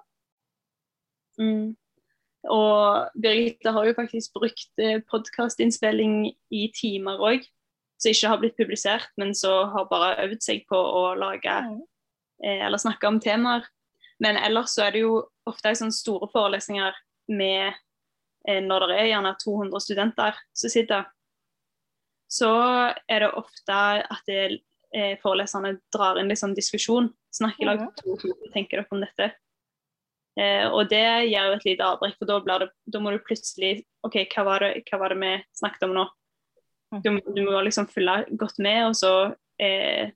Mm. 1.42 1.72
Og 2.50 3.22
Birgitte 3.22 3.74
har 3.76 3.88
jo 3.88 3.96
faktisk 3.98 4.34
brukt 4.36 4.82
eh, 4.82 5.00
podkastinnspilling 5.12 6.32
i 6.34 6.66
timer 6.76 7.22
òg, 7.22 7.46
som 8.02 8.10
ikke 8.10 8.34
har 8.34 8.42
blitt 8.42 8.58
publisert, 8.58 9.12
men 9.22 9.36
så 9.38 9.68
har 9.70 9.90
bare 9.92 10.18
øvd 10.26 10.42
seg 10.44 10.66
på 10.70 10.78
å 10.78 11.12
lage 11.20 11.54
mm. 11.70 11.80
Eh, 12.44 12.66
eller 12.66 12.82
snakke 12.82 13.08
om 13.08 13.20
temaer. 13.20 13.66
Men 14.22 14.38
ellers 14.38 14.76
så 14.76 14.86
er 14.86 14.96
det 14.96 15.06
jo 15.06 15.16
ofte 15.50 15.74
sånne 15.78 15.96
store 15.96 16.30
forelesninger 16.34 16.98
med 17.34 17.72
eh, 18.48 18.62
når 18.62 18.88
det 18.92 19.00
er 19.00 19.10
gjerne 19.14 19.36
200 19.44 19.86
studenter 19.86 20.42
som 20.54 20.74
sitter. 20.74 21.08
Så 22.32 22.52
er 23.12 23.26
det 23.26 23.32
ofte 23.36 23.80
at 24.06 24.28
det, 24.30 24.62
eh, 24.96 25.16
foreleserne 25.24 25.78
drar 25.94 26.20
inn 26.22 26.32
sånn 26.38 26.56
diskusjon 26.56 27.10
snakke 27.32 27.64
i 27.64 27.68
lag 27.68 27.82
to 28.00 28.16
Hva 28.20 28.52
tenker 28.54 28.82
dere 28.82 28.94
om 28.94 29.02
dette? 29.04 29.32
Eh, 30.40 30.68
og 30.70 30.88
det 30.92 31.04
gjør 31.28 31.50
jo 31.50 31.58
et 31.58 31.68
lite 31.68 31.88
avbrekk, 31.88 32.16
for 32.20 32.30
da, 32.30 32.40
det, 32.62 32.70
da, 32.88 33.02
må 33.04 33.12
du 33.12 33.20
plutselig 33.26 33.82
OK, 34.08 34.22
hva 34.32 34.46
var, 34.48 34.64
det, 34.64 34.86
hva 34.88 35.02
var 35.02 35.14
det 35.14 35.20
vi 35.20 35.32
snakket 35.60 35.88
om 35.90 35.96
nå? 35.98 36.06
Du, 37.04 37.10
du 37.36 37.42
må 37.48 37.60
liksom 37.64 37.88
følge 37.92 38.38
godt 38.40 38.58
med, 38.64 38.86
og 38.90 38.96
så 39.00 39.12
eh, 39.64 40.12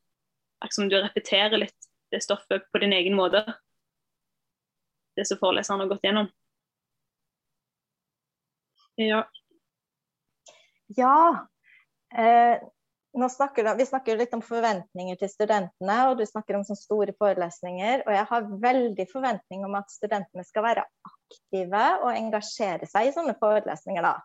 liksom 0.63 0.89
du 0.91 0.97
repeterer 0.99 1.59
litt 1.59 1.89
det 2.11 2.23
stoffet 2.23 2.67
på 2.71 2.81
din 2.83 2.93
egen 2.93 3.15
måte. 3.17 3.43
Det 5.15 5.25
som 5.27 5.39
foreleseren 5.39 5.83
har 5.83 5.91
gått 5.91 6.03
gjennom. 6.03 6.29
Ja. 8.95 9.23
Ja. 10.95 11.47
Eh, 12.17 12.59
snakker, 13.29 13.75
vi 13.77 13.85
snakker 13.85 14.17
litt 14.17 14.33
om 14.33 14.43
forventninger 14.43 15.15
til 15.19 15.29
studentene, 15.31 15.97
og 16.09 16.19
du 16.19 16.25
snakker 16.27 16.57
om 16.57 16.63
sånne 16.67 16.83
store 16.83 17.15
forelesninger. 17.19 18.03
Og 18.05 18.13
jeg 18.13 18.27
har 18.31 18.53
veldig 18.67 19.07
forventning 19.11 19.65
om 19.65 19.75
at 19.79 19.91
studentene 19.91 20.43
skal 20.47 20.67
være 20.67 20.85
aktive 21.09 21.85
og 22.03 22.11
engasjere 22.13 22.87
seg 22.89 23.09
i 23.09 23.15
sånne 23.15 23.37
forelesninger. 23.39 24.03
da. 24.03 24.15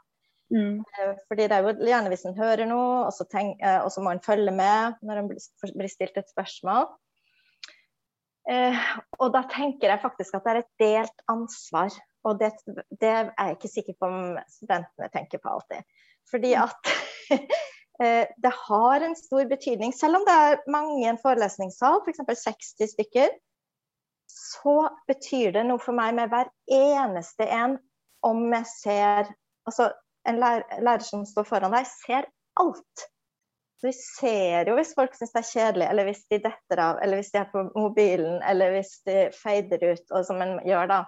Mm. 0.51 0.81
Eh, 0.83 1.13
fordi 1.31 1.47
det 1.47 1.57
er 1.57 1.67
jo 1.67 1.87
gjerne 1.87 2.11
hvis 2.11 2.27
en 2.27 2.39
hører 2.39 2.67
noe, 2.67 3.05
og 3.07 3.13
så, 3.15 3.27
tenk, 3.31 3.61
eh, 3.63 3.79
og 3.85 3.93
så 3.95 4.03
må 4.03 4.11
en 4.15 4.25
følge 4.25 4.55
med 4.55 4.99
når 5.07 5.23
en 5.23 5.31
blir 5.31 5.93
stilt 5.93 6.19
et 6.19 6.33
spørsmål. 6.33 6.91
Eh, 8.49 8.87
og 9.19 9.35
da 9.35 9.43
tenker 9.51 9.93
jeg 9.93 10.03
faktisk 10.03 10.39
at 10.39 10.47
det 10.47 10.53
er 10.53 10.63
et 10.63 10.71
delt 10.81 11.27
ansvar. 11.33 11.97
Og 12.25 12.39
det, 12.41 12.53
det 13.01 13.11
er 13.11 13.33
jeg 13.33 13.57
ikke 13.57 13.73
sikker 13.73 13.99
på 14.01 14.09
om 14.09 14.39
studentene 14.53 15.11
tenker 15.13 15.43
på 15.43 15.53
alltid. 15.57 15.85
Fordi 16.31 16.55
at 16.61 16.95
Eh, 18.01 18.27
det 18.37 18.53
har 18.69 19.01
en 19.01 19.17
stor 19.17 19.45
betydning. 19.45 19.93
Selv 19.93 20.17
om 20.17 20.25
det 20.25 20.33
er 20.33 20.63
mange 20.73 21.03
i 21.03 21.09
en 21.09 21.21
forelesningssal, 21.21 22.01
f.eks. 22.01 22.23
For 22.25 22.43
60 22.47 22.95
stykker, 22.95 23.35
så 24.31 24.77
betyr 25.11 25.53
det 25.59 25.67
noe 25.69 25.83
for 25.83 25.97
meg 25.97 26.15
med 26.17 26.31
hver 26.33 26.49
eneste 26.73 27.49
en 27.51 27.77
om 28.27 28.47
jeg 28.53 28.67
ser 28.73 29.37
Altså, 29.69 29.91
en 30.27 30.39
lærer, 30.41 30.81
lærer 30.83 31.05
som 31.05 31.21
står 31.29 31.45
foran 31.47 31.75
deg, 31.75 31.85
ser 31.87 32.25
alt. 32.59 33.03
Vi 33.81 33.93
ser 33.97 34.69
jo 34.69 34.75
hvis 34.77 34.93
folk 34.97 35.15
syns 35.17 35.33
det 35.33 35.41
er 35.41 35.51
kjedelig, 35.51 35.87
eller 35.89 36.09
hvis 36.09 36.25
de 36.33 36.41
detter 36.45 36.83
av, 36.85 36.99
eller 37.01 37.21
hvis 37.21 37.33
de 37.33 37.41
er 37.41 37.49
på 37.53 37.65
mobilen, 37.75 38.43
eller 38.47 38.75
hvis 38.75 38.93
de 39.09 39.17
fader 39.37 39.87
ut, 39.87 40.05
og 40.11 40.27
som 40.29 40.43
en 40.45 40.59
gjør 40.69 40.91
da. 40.91 41.01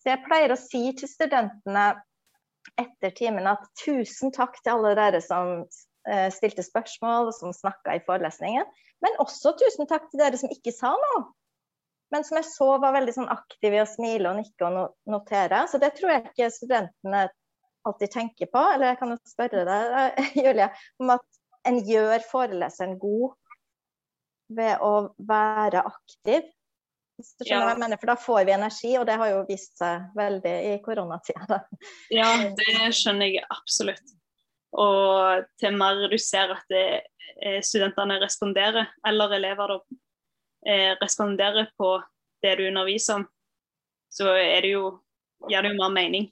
Så 0.00 0.14
jeg 0.14 0.24
pleier 0.24 0.54
å 0.54 0.60
si 0.60 0.86
til 0.96 1.10
studentene 1.10 1.90
etter 2.80 3.12
timen 3.16 3.48
at 3.50 3.66
tusen 3.82 4.32
takk 4.32 4.56
til 4.62 4.78
alle 4.78 4.94
dere 4.96 5.20
som 5.24 5.66
Eh, 6.08 6.30
stilte 6.32 6.62
spørsmål, 6.62 7.32
som 7.32 7.52
snakka 7.52 7.94
i 7.94 8.00
forelesningen. 8.06 8.64
Men 9.00 9.18
også 9.20 9.52
tusen 9.60 9.88
takk 9.88 10.08
til 10.08 10.22
dere 10.22 10.38
som 10.40 10.52
ikke 10.52 10.72
sa 10.72 10.94
noe. 10.96 11.26
Men 12.10 12.24
som 12.26 12.40
jeg 12.40 12.48
så 12.48 12.70
var 12.82 12.96
veldig 12.96 13.14
sånn 13.14 13.30
aktive 13.30 13.78
i 13.78 13.82
å 13.82 13.88
smile 13.88 14.32
og 14.32 14.40
nikke 14.40 14.66
og 14.66 14.94
notere. 15.12 15.66
Så 15.70 15.78
det 15.82 15.92
tror 15.98 16.14
jeg 16.14 16.24
ikke 16.30 16.48
studentene 16.54 17.26
alltid 17.86 18.14
tenker 18.16 18.50
på. 18.50 18.62
Eller 18.72 18.90
jeg 18.90 19.00
kan 19.02 19.12
jo 19.14 19.18
spørre 19.28 19.66
deg, 19.68 20.24
Julie, 20.40 20.70
om 21.02 21.14
at 21.14 21.39
en 21.68 21.82
gjør 21.86 22.22
foreleseren 22.30 22.96
god 23.00 23.34
ved 24.56 24.80
å 24.82 24.94
være 25.28 25.82
aktiv. 25.86 26.48
Hvis 27.20 27.34
du 27.36 27.44
skjønner 27.44 27.60
ja. 27.60 27.66
hva 27.66 27.74
jeg 27.74 27.82
mener, 27.82 28.00
For 28.00 28.10
da 28.10 28.16
får 28.18 28.46
vi 28.48 28.54
energi, 28.54 28.92
og 28.98 29.04
det 29.08 29.18
har 29.20 29.32
jo 29.32 29.42
vist 29.48 29.76
seg 29.80 30.08
veldig 30.16 30.54
i 30.70 30.72
koronatida. 30.84 31.60
Ja, 32.20 32.30
det 32.56 32.90
skjønner 32.96 33.28
jeg 33.28 33.44
absolutt. 33.52 34.16
Og 34.80 35.46
til 35.60 35.76
mer 35.76 36.06
du 36.10 36.16
ser 36.22 36.54
at 36.54 36.64
det, 36.70 36.84
eh, 37.42 37.58
studentene 37.66 38.20
responderer, 38.22 38.88
eller 39.06 39.36
elever 39.36 39.74
da, 39.74 39.78
eh, 40.66 40.92
responderer 41.02 41.70
på 41.78 41.96
det 42.42 42.56
du 42.58 42.66
underviser 42.68 43.20
om, 43.20 43.26
så 44.10 44.32
er 44.34 44.62
det 44.62 44.72
jo, 44.74 45.00
gir 45.48 45.62
det 45.62 45.74
jo 45.74 45.80
mer 45.82 45.92
mening 45.94 46.30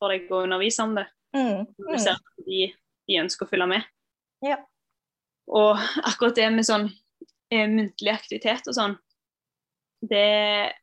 for 0.00 0.12
deg 0.12 0.30
å 0.32 0.42
undervise 0.44 0.84
om 0.84 0.96
det. 0.96 1.06
Mm. 1.36 1.64
Mm. 1.64 1.92
Du 1.92 1.98
ser 1.98 2.16
at 2.16 2.46
de, 2.46 2.72
de, 3.08 3.20
ønsker 3.22 3.46
å 3.46 3.50
følge 3.50 3.68
med. 3.70 3.86
Ja. 4.44 4.58
Og 5.46 5.78
akkurat 6.02 6.36
det 6.36 6.48
med 6.52 6.66
sånn 6.66 6.88
eh, 7.52 7.68
muntlig 7.70 8.12
aktivitet 8.12 8.66
og 8.68 8.76
sånn, 8.76 8.96
det 10.04 10.74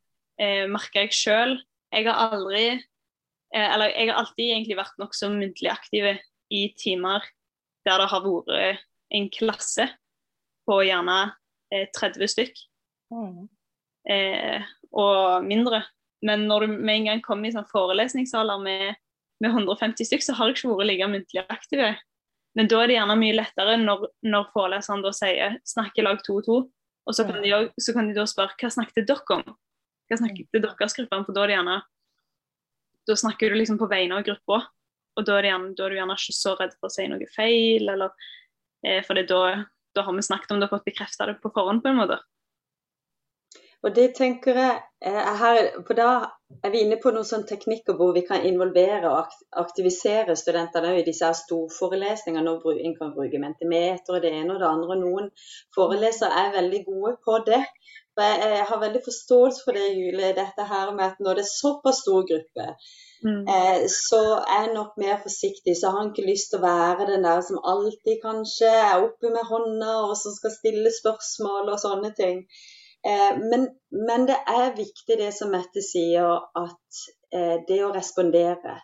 eh, 0.41 0.65
merker 0.71 1.05
jeg 1.05 1.17
sjøl. 1.17 1.57
Jeg 1.93 2.07
har 2.07 2.33
aldri 2.33 2.63
eh, 2.71 3.67
Eller 3.67 3.91
jeg 3.91 4.09
har 4.09 4.23
alltid 4.23 4.47
egentlig 4.47 4.79
vært 4.79 5.01
nokså 5.01 5.29
muntlig 5.33 5.69
aktiv 5.71 6.07
i 6.53 6.63
timer 6.79 7.25
der 7.83 7.99
det 7.99 8.09
har 8.13 8.23
vært 8.23 8.83
en 9.13 9.27
klasse 9.33 9.89
på 10.67 10.79
gjerne 10.87 11.17
eh, 11.73 11.89
30 11.95 12.31
stykk. 12.31 12.61
Mm. 13.13 13.49
Eh, 14.09 14.71
og 14.95 15.45
mindre. 15.45 15.83
Men 16.23 16.47
når 16.47 16.65
du 16.65 16.77
med 16.77 16.95
en 16.95 17.09
gang 17.11 17.23
kommer 17.23 17.49
i 17.49 17.53
sånn 17.55 17.67
forelesningssaler 17.67 18.61
med, 18.63 18.99
med 19.43 19.51
150 19.51 20.07
stykk, 20.07 20.23
så 20.23 20.37
har 20.37 20.49
jeg 20.49 20.61
ikke 20.61 20.71
vært 20.71 20.89
like 20.89 21.09
muntlig 21.11 21.43
aktiv. 21.43 21.83
Men 22.57 22.69
da 22.69 22.83
er 22.83 22.89
det 22.89 22.97
gjerne 22.97 23.17
mye 23.17 23.35
lettere 23.35 23.77
når, 23.81 24.07
når 24.29 24.49
foreleseren 24.53 25.01
da 25.01 25.11
sier 25.15 25.57
'snakk 25.65 25.97
i 25.97 26.05
lag 26.05 26.21
to 26.23 26.37
og 26.37 26.45
to'. 26.45 26.69
Og 27.03 27.15
så 27.15 27.25
kan, 27.27 27.41
de, 27.43 27.51
så 27.81 27.93
kan 27.93 28.07
de 28.07 28.13
da 28.13 28.25
spørre 28.29 28.55
'hva 28.59 28.69
snakket 28.69 29.07
dere 29.07 29.37
om'? 29.37 29.55
Hva 30.09 30.19
snakket 30.19 30.47
mm. 30.53 30.61
deres 30.61 30.93
gruppe 30.93 31.17
om? 31.17 31.25
For 31.25 31.33
da 31.33 31.43
er 31.43 31.47
det 31.47 31.57
gjerne 31.57 31.81
Da 33.07 33.15
snakker 33.19 33.49
du 33.49 33.55
liksom 33.55 33.77
på 33.77 33.89
vegne 33.91 34.15
av 34.15 34.23
gruppa. 34.23 34.67
Og 35.17 35.25
da 35.25 35.37
er, 35.37 35.49
gjerne, 35.51 35.73
da 35.75 35.85
er, 35.85 35.89
du 35.89 35.97
gjerne 35.99 36.15
ikke 36.15 36.33
så 36.33 36.53
redd 36.55 36.75
for 36.79 36.87
å 36.87 36.93
si 36.93 37.07
noe 37.09 37.27
feil, 37.35 37.89
eller 37.89 38.13
eh, 38.85 39.01
For 39.03 39.19
da, 39.19 39.41
da, 39.93 40.05
har 40.05 40.15
vi 40.15 40.23
snakket 40.23 40.51
om 40.51 40.61
det 40.61 40.69
og 40.69 40.77
fått 40.77 40.87
bekrefta 40.87 41.27
det 41.27 41.41
på 41.41 41.51
forhånd, 41.53 41.83
på 41.83 41.91
en 41.91 41.99
måte. 41.99 42.19
Og 43.83 43.95
det 43.95 44.13
tenker 44.15 44.57
jeg 44.59 44.79
er 45.03 45.37
her, 45.39 45.57
For 45.87 45.97
da 45.97 46.09
er 46.63 46.71
vi 46.71 46.83
inne 46.85 46.99
på 47.03 47.11
noen 47.11 47.27
sånne 47.27 47.49
teknikker 47.49 47.97
hvor 47.99 48.13
vi 48.15 48.23
kan 48.27 48.45
involvere 48.47 49.09
og 49.09 49.33
aktivisere 49.63 50.37
studentene 50.39 50.93
i 50.99 51.05
disse 51.07 51.31
storforelesningene. 51.41 52.45
Når 52.47 52.79
en 52.87 52.95
kan 52.99 53.13
bruke 53.17 53.41
mentimeter 53.43 54.15
og 54.15 54.23
det 54.23 54.31
ene 54.31 54.55
og 54.55 54.61
det 54.63 54.69
andre. 54.69 54.99
Noen 55.01 55.31
forelesere 55.75 56.45
er 56.45 56.55
veldig 56.59 56.83
gode 56.87 57.15
på 57.25 57.39
det. 57.49 57.63
For 58.13 58.29
jeg, 58.29 58.65
har 58.69 58.79
veldig 58.79 59.01
forståelse 59.03 59.65
for 59.65 59.75
det, 59.75 59.87
Julie, 59.97 60.35
dette 60.37 60.67
her 60.69 60.93
med 60.93 61.07
at 61.09 61.23
når 61.25 61.39
det 61.39 61.43
er 61.47 61.55
såpass 61.55 62.03
stor 62.05 62.21
gruppe, 62.29 62.75
Mm. 63.23 63.43
Eh, 63.47 63.81
så 63.87 64.19
er 64.53 64.65
jeg 64.65 64.73
nok 64.75 64.97
mer 65.03 65.17
forsiktig. 65.25 65.73
Så 65.79 65.89
har 65.89 65.99
han 65.99 66.09
ikke 66.11 66.29
lyst 66.31 66.51
til 66.51 66.59
å 66.59 66.65
være 66.67 67.07
den 67.11 67.23
der 67.27 67.41
som 67.47 67.61
alltid 67.73 68.19
kanskje 68.23 68.71
er 68.79 69.03
oppe 69.05 69.31
med 69.35 69.47
hånda 69.51 69.93
og 70.09 70.15
som 70.19 70.35
skal 70.35 70.51
stille 70.57 70.91
spørsmål 70.91 71.71
og 71.71 71.79
sånne 71.85 72.11
ting. 72.19 72.43
Eh, 73.07 73.37
men, 73.51 73.67
men, 74.07 74.25
det 74.29 74.39
er 74.47 74.75
viktig 74.77 75.17
det 75.19 75.31
som 75.35 75.51
Mette 75.51 75.83
sier, 75.83 76.39
at 76.55 77.03
eh, 77.35 77.57
det 77.67 77.79
å 77.83 77.91
respondere. 77.95 78.77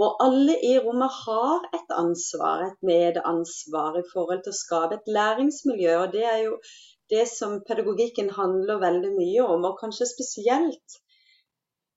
Og 0.00 0.20
alle 0.24 0.56
i 0.64 0.74
rommet 0.80 1.12
har 1.26 1.68
et 1.76 1.94
ansvar, 1.96 2.66
et 2.66 2.86
medansvar 2.88 3.98
i 4.00 4.04
forhold 4.12 4.44
til 4.44 4.52
å 4.52 4.58
skape 4.58 4.98
et 4.98 5.12
læringsmiljø. 5.16 5.94
Og 6.02 6.12
det 6.16 6.26
er 6.28 6.42
jo 6.46 6.58
det 7.12 7.24
som 7.28 7.58
pedagogikken 7.68 8.30
handler 8.36 8.80
veldig 8.80 9.14
mye 9.16 9.48
om, 9.54 9.64
og 9.68 9.80
kanskje 9.80 10.08
spesielt 10.10 11.00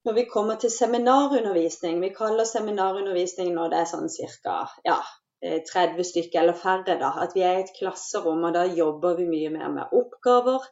når 0.06 0.18
vi 0.20 0.26
kommer 0.32 0.60
til 0.62 0.72
seminarundervisning. 0.72 2.02
Vi 2.04 2.14
kaller 2.16 2.46
seminarundervisning 2.48 3.56
når 3.56 3.72
det 3.72 3.80
er 3.82 3.88
sånn 3.90 4.12
ca. 4.44 4.58
Ja, 4.86 5.00
30 5.42 6.00
eh, 6.00 6.04
stykker 6.12 6.44
eller 6.44 6.60
færre. 6.60 7.00
da, 7.00 7.12
At 7.24 7.36
vi 7.36 7.44
er 7.44 7.60
i 7.60 7.64
et 7.66 7.74
klasserom, 7.80 8.44
og 8.48 8.54
da 8.56 8.68
jobber 8.70 9.18
vi 9.20 9.28
mye 9.32 9.52
mer 9.56 9.72
med 9.74 9.98
oppgaver 9.98 10.68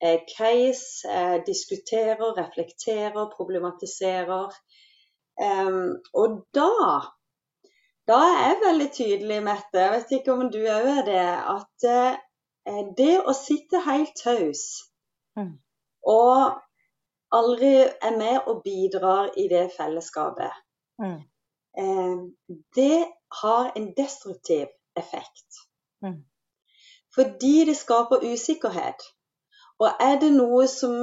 case, 0.00 1.08
eh, 1.08 1.38
diskuterer, 1.46 2.36
reflekterer, 2.38 3.30
problematiserer. 3.36 4.52
og 6.14 6.46
da 6.54 6.70
da 8.08 8.16
er 8.24 8.38
jeg 8.46 8.60
veldig 8.64 8.88
tydelig, 8.92 9.38
Mette, 9.44 9.80
jeg 9.80 9.92
vet 9.92 10.12
ikke 10.16 10.32
om 10.32 10.46
du 10.52 10.62
òg 10.64 10.86
er 10.94 11.02
det, 11.04 11.24
at 11.54 11.88
eh, 11.88 12.78
det 12.96 13.16
å 13.20 13.34
sitte 13.36 13.82
helt 13.84 14.14
taus 14.16 14.62
mm. 15.36 15.50
og 16.08 16.56
aldri 17.36 17.74
er 17.84 18.16
med 18.16 18.48
og 18.48 18.62
bidrar 18.64 19.28
i 19.36 19.44
det 19.52 19.66
fellesskapet, 19.76 20.56
mm. 21.04 21.20
det 22.78 22.98
har 23.42 23.70
en 23.76 23.90
destruktiv 23.96 24.72
effekt. 24.96 25.60
Mm. 26.00 26.22
Fordi 27.14 27.54
det 27.68 27.76
skaper 27.76 28.24
usikkerhet. 28.24 29.04
Og 29.78 30.02
er 30.02 30.18
det 30.22 30.30
noe 30.34 30.66
som 30.70 30.94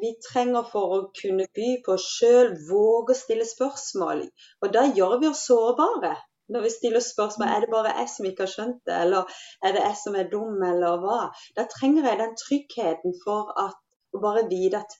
vi 0.00 0.10
trenger 0.26 0.66
for 0.72 0.94
å 0.96 0.98
kunne 1.16 1.46
by 1.56 1.68
på 1.86 1.96
sjøl, 2.00 2.52
våge 2.68 3.14
å 3.14 3.18
stille 3.18 3.46
spørsmål, 3.48 4.26
og 4.60 4.74
da 4.74 4.84
gjør 4.98 5.16
vi 5.22 5.30
oss 5.30 5.46
sårbare. 5.48 6.16
Når 6.52 6.66
vi 6.66 6.72
stiller 6.74 7.00
spørsmål 7.00 7.48
er 7.48 7.62
det 7.64 7.70
bare 7.72 7.94
jeg 8.00 8.10
som 8.12 8.26
ikke 8.28 8.44
har 8.44 8.52
skjønt 8.52 8.80
det, 8.88 8.96
eller 9.06 9.36
er 9.64 9.76
det 9.76 9.84
jeg 9.86 9.98
som 10.02 10.18
er 10.18 10.28
dum, 10.32 10.58
eller 10.66 10.98
hva. 11.00 11.20
Da 11.56 11.64
trenger 11.70 12.10
jeg 12.10 12.20
den 12.20 12.34
tryggheten 12.42 13.14
for 13.22 13.54
at, 13.62 13.78
å 14.12 14.20
bare 14.20 14.44
vite 14.50 14.82
at 14.82 14.98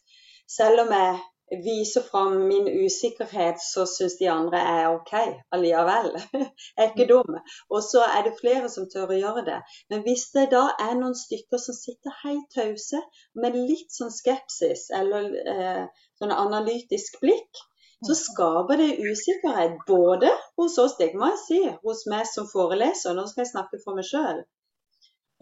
selv 0.48 0.86
om 0.86 0.94
jeg 0.96 1.18
viser 1.60 2.02
fram 2.02 2.36
min 2.48 2.68
usikkerhet, 2.84 3.60
så 3.60 3.84
syns 3.86 4.16
de 4.18 4.28
andre 4.32 4.60
er 4.60 4.86
OK 4.92 5.12
allikevel. 5.52 6.14
Jeg 6.32 6.48
er 6.78 6.88
ikke 6.90 7.08
dum. 7.10 7.36
Og 7.70 7.82
så 7.84 8.04
er 8.06 8.24
det 8.26 8.38
flere 8.40 8.70
som 8.72 8.88
tør 8.92 9.12
å 9.12 9.18
gjøre 9.18 9.44
det. 9.48 9.58
Men 9.92 10.04
hvis 10.06 10.28
det 10.36 10.46
da 10.54 10.62
er 10.80 10.94
noen 11.00 11.16
stykker 11.18 11.60
som 11.60 11.76
sitter 11.76 12.16
helt 12.22 12.48
tause 12.56 13.02
med 13.34 13.58
litt 13.58 13.92
sånn 13.92 14.14
skepsis 14.14 14.88
eller 14.96 15.28
eh, 15.54 15.84
sånn 16.20 16.32
analytisk 16.32 17.20
blikk, 17.24 17.62
så 18.02 18.16
skaper 18.18 18.80
det 18.80 18.98
usikkerhet 18.98 19.76
både 19.86 20.30
hos 20.58 20.78
oss, 20.82 20.96
det 20.98 21.12
må 21.14 21.28
jeg 21.34 21.42
si, 21.44 21.60
hos 21.84 22.02
meg 22.10 22.26
som 22.26 22.48
foreleser. 22.50 23.14
Nå 23.14 23.28
skal 23.30 23.44
jeg 23.44 23.52
snakke 23.52 23.78
for 23.84 23.98
meg 23.98 24.08
sjøl. 24.08 24.42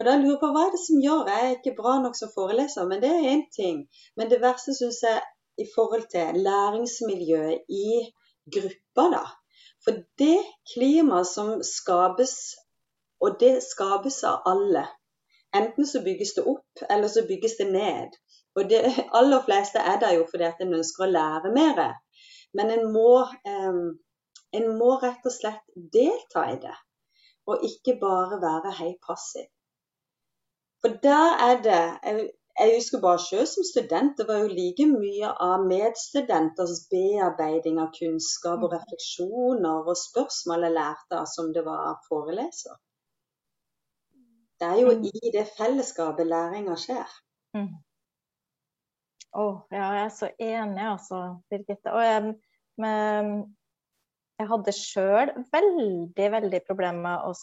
Og 0.01 0.05
da 0.05 0.13
lurer 0.17 0.33
jeg 0.33 0.41
på 0.41 0.49
hva 0.53 0.61
er 0.67 0.71
det 0.73 0.81
som 0.81 1.01
gjør 1.01 1.27
jeg 1.29 1.47
er 1.47 1.55
ikke 1.55 1.77
bra 1.77 1.97
nok 2.01 2.15
som 2.17 2.29
foreleser, 2.33 2.87
men 2.89 3.01
det 3.03 3.09
er 3.13 3.27
én 3.31 3.43
ting. 3.53 3.83
Men 4.17 4.29
det 4.31 4.39
verste 4.41 4.73
syns 4.77 5.01
jeg 5.05 5.19
i 5.57 5.65
forhold 5.75 6.07
til 6.11 6.41
læringsmiljøet 6.47 7.59
i 7.69 7.89
gruppa, 8.55 9.05
da. 9.15 9.23
For 9.83 9.97
det 10.19 10.39
klimaet 10.73 11.27
som 11.27 11.53
skapes, 11.65 12.35
og 13.21 13.39
det 13.39 13.53
skapes 13.65 14.21
av 14.23 14.43
alle. 14.51 14.85
Enten 15.55 15.87
så 15.87 16.03
bygges 16.03 16.33
det 16.37 16.45
opp, 16.47 16.83
eller 16.89 17.07
så 17.07 17.25
bygges 17.27 17.57
det 17.59 17.71
ned. 17.71 18.13
Og 18.55 18.69
det 18.69 18.81
aller 19.19 19.43
fleste 19.45 19.79
er 19.79 19.99
der 19.99 20.15
jo 20.19 20.27
fordi 20.29 20.47
at 20.47 20.61
en 20.63 20.77
ønsker 20.79 21.07
å 21.07 21.11
lære 21.11 21.53
mer. 21.55 21.81
Men 22.57 22.71
en 22.75 22.87
må, 22.93 23.21
eh, 23.47 23.81
en 24.59 24.69
må 24.79 24.93
rett 25.03 25.25
og 25.25 25.35
slett 25.35 25.81
delta 25.95 26.45
i 26.51 26.59
det, 26.61 26.77
og 27.47 27.65
ikke 27.67 27.97
bare 28.01 28.41
være 28.43 28.77
helt 28.81 28.99
passiv. 29.07 29.47
For 30.81 30.97
der 31.03 31.37
er 31.47 31.61
det 31.61 31.83
jeg 32.59 32.75
husker 32.75 33.01
bare 33.01 33.19
selv 33.23 33.47
som 33.49 33.65
student, 33.65 34.17
det 34.17 34.27
var 34.27 34.41
jo 34.43 34.51
like 34.51 34.85
mye 34.89 35.29
av 35.43 35.63
medstudenters 35.67 36.83
bearbeiding 36.91 37.79
av 37.81 37.93
kunnskap 37.95 38.59
og 38.59 38.71
mm. 38.71 38.75
refleksjoner 38.75 39.91
og 39.91 39.99
spørsmål 39.99 40.67
jeg 40.67 40.75
lærte 40.75 41.19
av 41.21 41.29
som 41.31 41.53
det 41.55 41.63
var 41.65 41.85
av 41.93 42.01
foreleser. 42.09 42.75
Det 44.59 44.67
er 44.67 44.81
jo 44.83 44.91
mm. 44.97 45.07
i 45.07 45.31
det 45.33 45.45
fellesskapet 45.55 46.27
læringa 46.27 46.75
skjer. 46.77 47.15
Mm. 47.57 47.71
Oh, 49.31 49.63
ja, 49.71 49.87
jeg 49.95 50.03
er 50.03 50.13
så 50.13 50.29
enig, 50.35 50.85
altså, 50.91 51.21
Birgitte. 51.49 51.95
Og 51.95 52.03
jeg, 52.03 52.35
men, 52.83 53.31
jeg 54.41 54.51
hadde 54.51 54.75
sjøl 54.75 55.33
veldig, 55.55 56.27
veldig 56.35 56.61
problemer 56.67 57.01
med 57.07 57.31
å, 57.31 57.33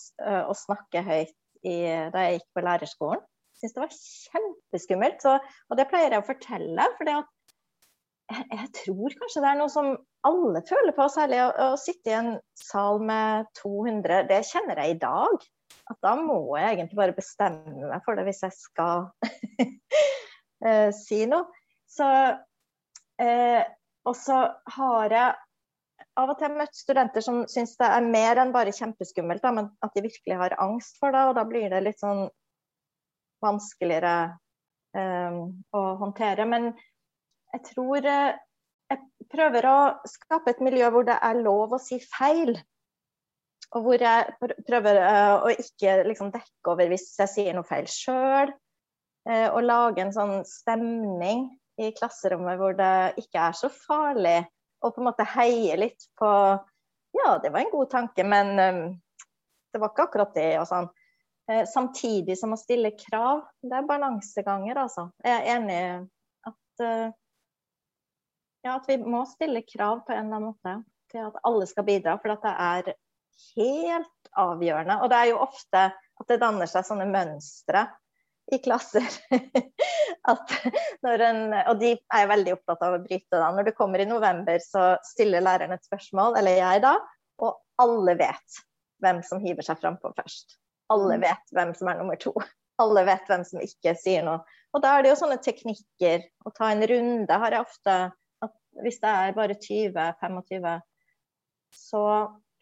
å 0.52 0.54
snakke 0.66 1.02
høyt 1.06 1.34
i, 1.64 1.80
da 2.12 2.28
jeg 2.28 2.38
gikk 2.38 2.48
på 2.54 2.66
lærerskolen 2.68 3.24
syntes 3.58 3.74
det 3.74 3.82
var 3.82 3.96
kjempeskummelt. 3.96 5.24
Så, 5.24 5.34
og 5.68 5.80
det 5.80 5.88
pleier 5.90 6.14
jeg 6.14 6.22
å 6.22 6.28
fortelle. 6.28 6.86
For 6.98 7.10
jeg, 7.10 7.24
jeg, 8.52 8.70
tror 8.82 9.16
kanskje 9.22 9.44
det 9.44 9.50
er 9.50 9.60
noe 9.60 9.72
som 9.72 9.92
alle 10.28 10.62
føler 10.68 10.96
på, 10.96 11.08
særlig 11.12 11.40
å, 11.44 11.48
å, 11.68 11.68
sitte 11.80 12.12
i 12.12 12.18
en 12.18 12.32
sal 12.58 13.02
med 13.04 13.48
200. 13.60 14.26
Det 14.30 14.42
kjenner 14.50 14.82
jeg 14.82 14.96
i 14.96 15.00
dag. 15.02 15.48
At 15.88 15.98
da 16.04 16.14
må 16.20 16.40
jeg 16.58 16.76
egentlig 16.76 16.98
bare 16.98 17.16
bestemme 17.16 17.90
meg 17.90 18.04
for 18.04 18.18
det 18.18 18.26
hvis 18.28 18.42
jeg 18.44 18.54
skal 18.56 19.08
uh, 19.16 20.90
si 21.04 21.22
noe. 21.28 21.48
Så 21.88 22.06
eh, 23.24 23.62
Og 24.04 24.16
så 24.16 24.42
har 24.76 25.14
jeg 25.14 25.36
av 26.18 26.32
og 26.32 26.38
til 26.40 26.54
møtt 26.58 26.74
studenter 26.76 27.24
som 27.24 27.44
syns 27.50 27.76
det 27.78 27.88
er 27.88 28.04
mer 28.04 28.40
enn 28.42 28.52
bare 28.54 28.74
kjempeskummelt, 28.74 29.42
da, 29.44 29.52
men 29.54 29.70
at 29.84 29.94
de 29.94 30.04
virkelig 30.04 30.36
har 30.40 30.56
angst 30.62 30.98
for 31.00 31.14
det. 31.14 31.24
Og 31.30 31.36
da 31.38 31.44
blir 31.48 31.70
det 31.72 31.82
litt 31.84 32.02
sånn 32.02 32.26
vanskeligere 33.44 34.14
um, 34.96 35.40
å 35.74 35.82
håndtere. 36.02 36.46
Men 36.48 36.70
jeg 37.54 37.64
tror 37.72 38.08
uh, 38.08 38.36
jeg 38.88 39.28
prøver 39.32 39.68
å 39.68 39.78
skape 40.08 40.54
et 40.54 40.64
miljø 40.64 40.88
hvor 40.92 41.06
det 41.08 41.18
er 41.24 41.42
lov 41.42 41.76
å 41.76 41.82
si 41.82 42.00
feil. 42.04 42.56
Og 43.76 43.84
hvor 43.84 44.00
jeg 44.00 44.52
prøver 44.68 45.00
uh, 45.02 45.44
å 45.44 45.52
ikke 45.52 46.00
liksom, 46.08 46.32
dekke 46.32 46.72
over 46.72 46.88
hvis 46.92 47.10
jeg 47.20 47.32
sier 47.34 47.56
noe 47.56 47.68
feil 47.68 47.88
sjøl. 47.90 48.54
Uh, 49.28 49.48
og 49.52 49.66
lage 49.66 50.04
en 50.04 50.14
sånn 50.14 50.38
stemning 50.48 51.50
i 51.78 51.92
klasserommet 51.94 52.58
hvor 52.58 52.74
det 52.78 53.20
ikke 53.20 53.50
er 53.50 53.58
så 53.58 53.70
farlig. 53.72 54.40
Og 54.82 54.94
på 54.94 55.02
en 55.02 55.10
måte 55.10 55.26
heie 55.36 55.76
litt 55.78 56.08
på 56.18 56.30
Ja, 57.16 57.38
det 57.42 57.50
var 57.50 57.64
en 57.64 57.72
god 57.72 57.88
tanke, 57.90 58.24
men 58.24 58.50
um, 58.60 58.82
det 59.72 59.80
var 59.80 59.92
ikke 59.92 60.08
akkurat 60.08 60.34
det. 60.36 60.50
og 60.60 60.68
sånn. 60.70 60.88
Eh, 61.48 61.64
samtidig 61.66 62.36
som 62.38 62.52
å 62.52 62.60
stille 62.60 62.92
krav. 62.98 63.46
Det 63.64 63.76
er 63.78 63.88
balanseganger, 63.88 64.82
altså. 64.84 65.08
Jeg 65.24 65.36
er 65.38 65.46
enig 65.56 65.80
at, 66.48 66.84
eh, 66.84 67.10
ja, 68.66 68.74
at 68.74 68.88
vi 68.88 68.98
må 69.00 69.24
stille 69.30 69.64
krav 69.64 70.04
på 70.04 70.12
en 70.12 70.26
eller 70.26 70.36
annen 70.36 70.50
måte 70.52 70.74
til 71.08 71.24
at 71.24 71.40
alle 71.48 71.68
skal 71.70 71.86
bidra. 71.88 72.18
For 72.20 72.34
det 72.34 72.52
er 72.52 72.92
helt 73.56 74.32
avgjørende. 74.36 74.98
Og 75.02 75.08
det 75.08 75.22
er 75.22 75.30
jo 75.30 75.40
ofte 75.46 75.86
at 76.20 76.28
det 76.28 76.40
danner 76.42 76.68
seg 76.68 76.84
sånne 76.84 77.08
mønstre 77.08 77.86
i 78.52 78.60
klasser. 78.64 79.08
en, 80.28 81.42
og 81.64 81.74
de 81.80 81.94
er 81.96 82.30
veldig 82.34 82.56
opptatt 82.58 82.84
av 82.84 82.98
å 82.98 83.02
bryte 83.02 83.40
da. 83.40 83.48
Når 83.56 83.70
det 83.70 83.76
kommer 83.78 84.04
i 84.04 84.08
november, 84.08 84.60
så 84.60 84.94
stiller 85.06 85.44
læreren 85.44 85.72
et 85.76 85.88
spørsmål, 85.88 86.36
eller 86.40 86.60
jeg 86.60 86.84
da, 86.84 86.96
og 87.40 87.60
alle 87.80 88.18
vet 88.20 88.64
hvem 89.00 89.22
som 89.24 89.40
hiver 89.40 89.64
seg 89.64 89.80
frampå 89.80 90.12
først. 90.16 90.58
Alle 90.92 91.18
mm. 91.18 91.24
vet 91.26 91.52
hvem 91.56 91.74
som 91.76 91.90
er 91.90 92.00
nummer 92.00 92.20
to. 92.20 92.34
Alle 92.82 93.04
vet 93.08 93.28
hvem 93.28 93.44
som 93.46 93.62
ikke 93.62 93.94
sier 93.98 94.24
noe. 94.26 94.42
Og 94.76 94.82
da 94.84 94.94
er 94.94 95.04
det 95.04 95.12
jo 95.12 95.20
sånne 95.22 95.40
teknikker. 95.42 96.26
Å 96.46 96.52
ta 96.54 96.70
en 96.72 96.84
runde 96.90 97.40
har 97.42 97.56
jeg 97.56 97.66
ofte 97.66 97.96
at 98.44 98.54
Hvis 98.84 99.00
det 99.02 99.10
er 99.10 99.36
bare 99.36 99.56
20-25, 99.58 100.68
så 101.74 102.04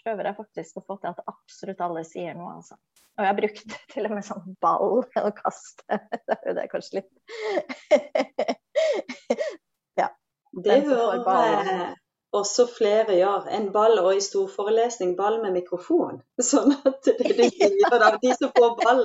prøver 0.02 0.30
jeg 0.30 0.38
faktisk 0.38 0.78
å 0.78 0.84
få 0.86 0.96
til 1.02 1.10
at 1.12 1.24
absolutt 1.28 1.82
alle 1.84 2.04
sier 2.06 2.36
noe, 2.38 2.56
altså. 2.60 2.78
Og 3.16 3.24
jeg 3.24 3.30
har 3.30 3.38
brukt 3.38 3.76
til 3.92 4.08
og 4.08 4.16
med 4.16 4.26
sånn 4.26 4.56
ball 4.62 5.02
å 5.02 5.32
kaste. 5.36 6.00
Det 6.26 6.36
er 6.36 6.48
jo 6.48 6.56
det 6.56 6.66
kanskje 6.72 7.00
litt 7.00 7.12
ja. 10.00 10.10
Det 10.64 10.80
hører 10.86 11.96
også 12.40 12.66
flere 12.70 13.16
gjør. 13.18 13.48
En 13.58 13.68
ball 13.74 13.98
og 14.02 14.12
i 14.16 14.22
storforelesning 14.24 15.16
ball 15.18 15.40
med 15.42 15.56
mikrofon. 15.56 16.22
Sånn 16.50 16.74
at 16.76 17.08
det 17.08 17.34
de 17.38 17.50
sier 17.50 17.98
da, 18.02 18.14
de 18.22 18.32
som 18.38 18.54
får 18.56 18.78
ball, 18.82 19.04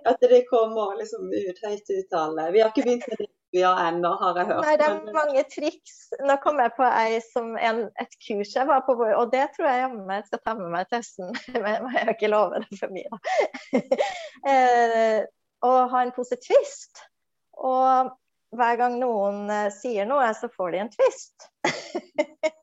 at 0.00 0.26
det 0.32 0.44
kommer 0.50 0.96
liksom 1.00 1.30
ut 1.30 1.62
høyt 1.66 1.94
ut 1.94 2.18
av 2.18 2.26
alle. 2.26 2.50
Vi 2.54 2.64
har 2.64 2.74
ikke 2.74 2.86
begynt 2.88 3.08
med 3.10 3.24
det 3.24 3.30
vi 3.52 3.62
har 3.62 3.80
ennå, 3.84 4.08
har 4.16 4.38
jeg 4.40 4.48
hørt. 4.48 4.64
Nei, 4.64 4.76
det 4.80 4.86
er 4.88 5.16
mange 5.16 5.42
triks. 5.52 5.96
Nå 6.24 6.38
kom 6.40 6.60
jeg 6.62 6.72
på 6.78 6.86
ei 6.88 7.18
som 7.26 7.50
en, 7.60 7.82
et 8.00 8.14
kurs 8.24 8.54
jeg 8.56 8.68
var 8.70 8.80
på, 8.86 8.96
og 8.96 9.34
det 9.34 9.42
tror 9.52 9.68
jeg 9.68 9.82
jammen 9.82 10.12
jeg 10.16 10.24
skal 10.30 10.40
ta 10.46 10.54
med 10.56 10.72
meg 10.72 10.88
til 10.88 11.02
høsten. 11.02 11.34
Men 11.60 11.90
jeg 11.92 12.06
har 12.06 12.14
ikke 12.14 12.32
love 12.32 12.62
det 12.64 12.80
for 12.80 12.94
mye, 12.96 13.12
da. 13.12 13.82
eh, 14.54 15.18
å 15.68 15.74
ha 15.92 16.00
en 16.06 16.14
positivist. 16.16 17.04
Og 17.60 18.08
hver 18.56 18.76
gang 18.80 18.98
noen 19.00 19.50
eh, 19.50 19.70
sier 19.74 20.08
noe, 20.08 20.28
så 20.34 20.50
får 20.52 20.74
de 20.74 20.82
en 20.82 20.92
tvist. 20.92 21.48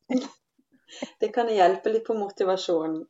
det 1.21 1.31
kan 1.35 1.49
hjelpe 1.53 1.93
litt 1.93 2.05
på 2.07 2.17
motivasjonen. 2.17 3.05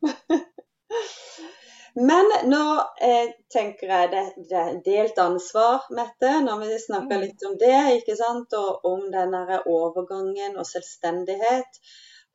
Men 1.94 2.28
nå 2.46 2.64
eh, 3.02 3.32
tenker 3.52 3.90
jeg 3.90 4.10
det, 4.12 4.22
det 4.50 4.58
er 4.58 4.76
delt 4.84 5.18
ansvar, 5.18 5.88
Mette, 5.90 6.36
når 6.44 6.62
vi 6.62 6.78
snakker 6.78 7.18
mm. 7.18 7.24
litt 7.24 7.46
om 7.48 7.56
det. 7.58 7.80
ikke 7.98 8.16
sant, 8.16 8.54
Og 8.54 8.86
om 8.86 9.08
denne 9.12 9.60
overgangen 9.66 10.56
og 10.56 10.68
selvstendighet. 10.68 11.80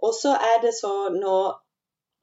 Og 0.03 0.11
så 0.13 0.35
er 0.35 0.59
det 0.61 0.73
så 0.75 1.09
nå 1.15 1.37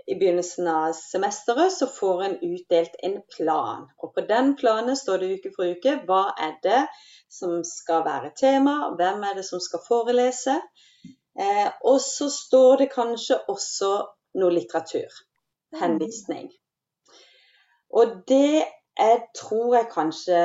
i 0.07 0.15
begynnelsen 0.19 0.69
av 0.69 0.93
semesteret 0.99 1.73
så 1.73 1.87
får 1.87 2.23
en 2.23 2.37
utdelt 2.43 2.97
en 3.03 3.19
plan. 3.37 3.87
Og 4.03 4.15
på 4.15 4.25
den 4.29 4.55
planen 4.57 4.97
står 4.97 5.23
det 5.23 5.31
uke 5.37 5.53
for 5.57 5.75
uke 5.77 5.97
hva 6.09 6.25
er 6.39 6.57
det 6.65 6.83
som 7.33 7.63
skal 7.67 8.05
være 8.07 8.33
tema, 8.39 8.93
hvem 8.99 9.23
er 9.29 9.39
det 9.39 9.47
som 9.49 9.63
skal 9.63 9.85
forelese. 9.87 10.59
Eh, 11.39 11.69
og 11.85 12.01
så 12.05 12.29
står 12.31 12.83
det 12.83 12.91
kanskje 12.93 13.41
også 13.49 13.93
noe 14.41 14.53
litteratur. 14.53 15.23
Henvisning. 15.81 16.51
Og 17.97 18.23
det 18.29 18.65
jeg 18.93 19.21
tror 19.35 19.75
jeg 19.75 19.89
kanskje 19.93 20.41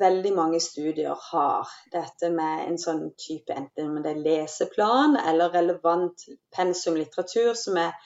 veldig 0.00 0.32
mange 0.36 0.58
studier 0.60 1.16
har. 1.30 1.70
Dette 1.92 2.28
med 2.28 2.66
en 2.66 2.76
sånn 2.80 3.06
type 3.16 3.54
enten 3.56 4.02
det 4.04 4.12
er 4.12 4.20
leseplan 4.20 5.16
eller 5.16 5.54
relevant 5.54 6.26
pensumlitteratur 6.52 7.54
som 7.56 7.80
er 7.80 7.96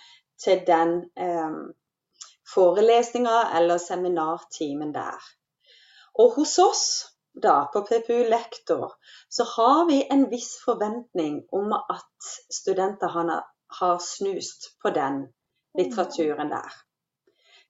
til 0.45 0.65
den 0.67 0.97
eh, 1.17 1.61
forelesninga 2.55 3.39
eller 3.59 3.79
seminartimen 3.79 4.95
der. 4.95 5.31
Og 6.19 6.35
hos 6.37 6.59
oss 6.59 6.85
da, 7.43 7.71
på 7.73 7.83
PPU 7.87 8.25
Lektor, 8.29 8.95
så 9.31 9.45
har 9.57 9.85
vi 9.89 10.03
en 10.11 10.27
viss 10.31 10.57
forventning 10.65 11.43
om 11.53 11.73
at 11.79 12.31
studenter 12.53 13.09
har 13.81 13.99
snust 14.03 14.73
på 14.83 14.91
den 14.91 15.27
litteraturen 15.79 16.51
der. 16.51 16.73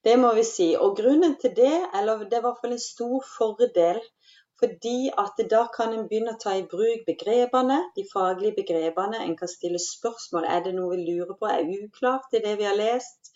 Det 0.05 0.17
må 0.17 0.33
vi 0.35 0.45
si. 0.49 0.71
Og 0.81 0.97
grunnen 0.97 1.37
til 1.41 1.53
det, 1.57 1.77
eller 1.95 2.25
det 2.25 2.39
er 2.39 2.41
i 2.41 2.47
hvert 2.47 2.61
fall 2.63 2.73
en 2.73 2.83
stor 2.83 3.25
fordel, 3.37 4.01
fordi 4.61 5.11
at 5.23 5.41
da 5.51 5.63
kan 5.75 5.95
en 5.97 6.07
begynne 6.09 6.35
å 6.37 6.41
ta 6.43 6.53
i 6.59 6.67
bruk 6.69 7.07
begrepene, 7.07 7.79
de 7.97 8.05
faglige 8.13 8.59
begrepene. 8.61 9.23
En 9.25 9.37
kan 9.39 9.49
stille 9.49 9.81
spørsmål. 9.81 10.45
Er 10.45 10.67
det 10.67 10.75
noe 10.77 10.93
vi 10.95 11.07
lurer 11.07 11.37
på? 11.41 11.49
Er 11.49 11.73
uklart 11.85 12.37
i 12.37 12.43
det 12.45 12.59
vi 12.61 12.69
har 12.69 12.77
lest? 12.77 13.33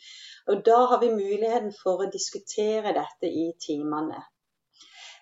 Og 0.53 0.61
da 0.67 0.83
har 0.91 1.01
vi 1.01 1.11
muligheten 1.15 1.73
for 1.79 2.05
å 2.05 2.11
diskutere 2.13 2.93
dette 2.97 3.31
i 3.31 3.51
timene. 3.67 4.21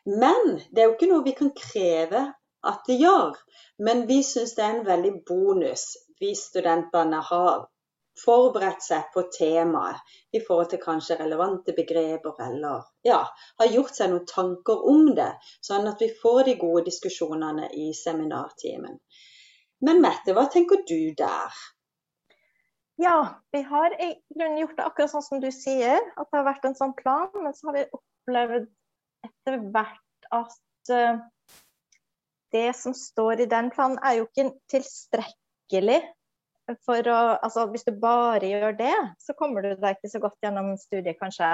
Men 0.06 0.56
det 0.74 0.82
er 0.82 0.88
jo 0.88 0.96
ikke 0.96 1.10
noe 1.12 1.26
vi 1.28 1.36
kan 1.38 1.52
kreve 1.54 2.24
at 2.72 2.88
de 2.88 2.98
gjør. 2.98 3.38
Men 3.78 4.06
vi 4.10 4.18
syns 4.26 4.56
det 4.58 4.64
er 4.66 4.78
en 4.78 4.88
veldig 4.88 5.12
bonus 5.28 5.86
hvis 6.18 6.48
studentene 6.50 7.22
har 7.30 7.68
forberedt 8.18 8.84
seg 8.84 9.08
på 9.14 9.24
temaet 9.32 10.16
i 10.36 10.40
forhold 10.44 10.70
til 10.72 10.82
kanskje 10.82 11.18
relevante 11.20 11.74
begreper, 11.76 12.36
eller 12.44 12.84
ja, 13.06 13.22
har 13.58 13.72
gjort 13.72 13.96
seg 13.96 14.12
noen 14.12 14.26
tanker 14.28 14.86
om 14.92 15.12
det, 15.16 15.30
sånn 15.64 15.88
at 15.90 16.02
vi 16.02 16.10
får 16.22 16.44
de 16.50 16.56
gode 16.60 16.84
diskusjonene 16.90 17.70
i 17.72 17.92
seminartimen. 17.96 18.98
Men 19.82 20.02
Mette, 20.04 20.34
hva 20.36 20.46
tenker 20.52 20.84
du 20.86 21.14
der? 21.18 21.62
Ja, 23.02 23.42
vi 23.50 23.62
har 23.66 23.94
i 23.98 24.12
grunnen 24.34 24.60
gjort 24.60 24.76
det 24.78 24.84
akkurat 24.86 25.10
sånn 25.10 25.24
som 25.26 25.40
du 25.42 25.48
sier, 25.54 25.98
at 25.98 26.28
det 26.28 26.38
har 26.38 26.46
vært 26.46 26.68
en 26.68 26.76
sånn 26.78 26.94
plan. 26.94 27.30
Men 27.34 27.54
så 27.56 27.70
har 27.70 27.78
vi 27.80 27.84
opplevd 27.98 28.68
etter 29.26 29.58
hvert 29.74 30.28
at 30.30 30.92
uh, 30.92 31.22
det 32.54 32.68
som 32.78 32.94
står 32.94 33.42
i 33.42 33.48
den 33.50 33.72
planen, 33.74 33.98
er 34.04 34.20
jo 34.20 34.28
ikke 34.28 34.52
tilstrekkelig 34.70 35.98
for 36.86 37.08
å 37.10 37.20
Altså 37.38 37.66
hvis 37.72 37.86
du 37.86 37.92
bare 38.00 38.48
gjør 38.48 38.76
det, 38.78 38.94
så 39.22 39.34
kommer 39.38 39.64
du 39.64 39.72
deg 39.74 39.96
ikke 39.96 40.12
så 40.12 40.20
godt 40.22 40.38
gjennom 40.44 40.74
studiet, 40.80 41.18
kanskje. 41.20 41.50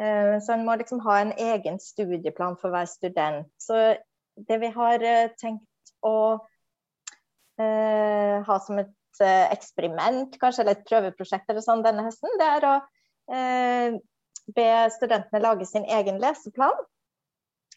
Uh, 0.00 0.36
så 0.40 0.54
en 0.54 0.64
må 0.66 0.76
liksom 0.80 1.02
ha 1.04 1.18
en 1.20 1.34
egen 1.36 1.80
studieplan 1.82 2.56
for 2.60 2.72
hver 2.74 2.88
student. 2.90 3.50
Så 3.60 3.96
det 4.48 4.60
vi 4.62 4.70
har 4.76 5.04
uh, 5.04 5.34
tenkt 5.40 5.94
å 6.06 6.16
ha 7.60 8.54
som 8.64 8.78
et 8.80 9.18
eksperiment, 9.52 10.32
kanskje, 10.40 10.62
eller 10.62 10.78
et 10.78 10.86
prøveprosjekt 10.88 11.50
eller 11.52 11.60
sånn 11.60 11.82
denne 11.84 12.06
høsten, 12.06 12.38
det 12.40 12.46
er 12.54 12.64
å 12.64 12.76
be 14.56 14.68
studentene 14.94 15.42
lage 15.44 15.66
sin 15.68 15.84
egen 15.84 16.16
leseplan. 16.22 16.78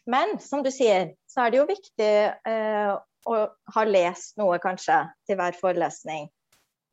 Men 0.06 0.38
som 0.40 0.62
du 0.62 0.70
sier, 0.72 1.14
så 1.26 1.44
er 1.44 1.52
det 1.52 1.60
jo 1.60 1.68
viktig 1.68 2.12
eh, 2.50 2.94
å 3.24 3.36
ha 3.76 3.84
lest 3.88 4.36
noe, 4.40 4.58
kanskje, 4.60 4.98
til 5.28 5.38
hver 5.40 5.56
forelesning. 5.56 6.28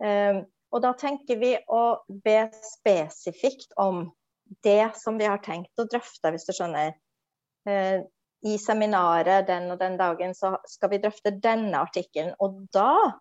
Eh, 0.04 0.42
og 0.72 0.84
da 0.84 0.94
tenker 0.98 1.40
vi 1.42 1.52
å 1.68 1.84
be 2.24 2.40
spesifikt 2.64 3.76
om 3.82 4.06
det 4.64 4.94
som 5.00 5.20
vi 5.20 5.28
har 5.28 5.42
tenkt 5.44 5.80
å 5.80 5.88
drøfte, 5.90 6.32
hvis 6.32 6.48
du 6.48 6.54
skjønner. 6.56 6.96
Eh, 7.70 8.00
I 8.42 8.58
seminaret 8.58 9.46
den 9.48 9.70
og 9.74 9.78
den 9.80 10.00
dagen 10.00 10.34
så 10.34 10.56
skal 10.68 10.90
vi 10.94 11.02
drøfte 11.04 11.36
denne 11.44 11.84
artikkelen. 11.84 12.34
Og 12.42 12.64
da 12.74 13.12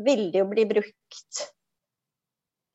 vil 0.00 0.30
det 0.32 0.42
jo 0.42 0.48
bli 0.50 0.66
brukt 0.68 1.44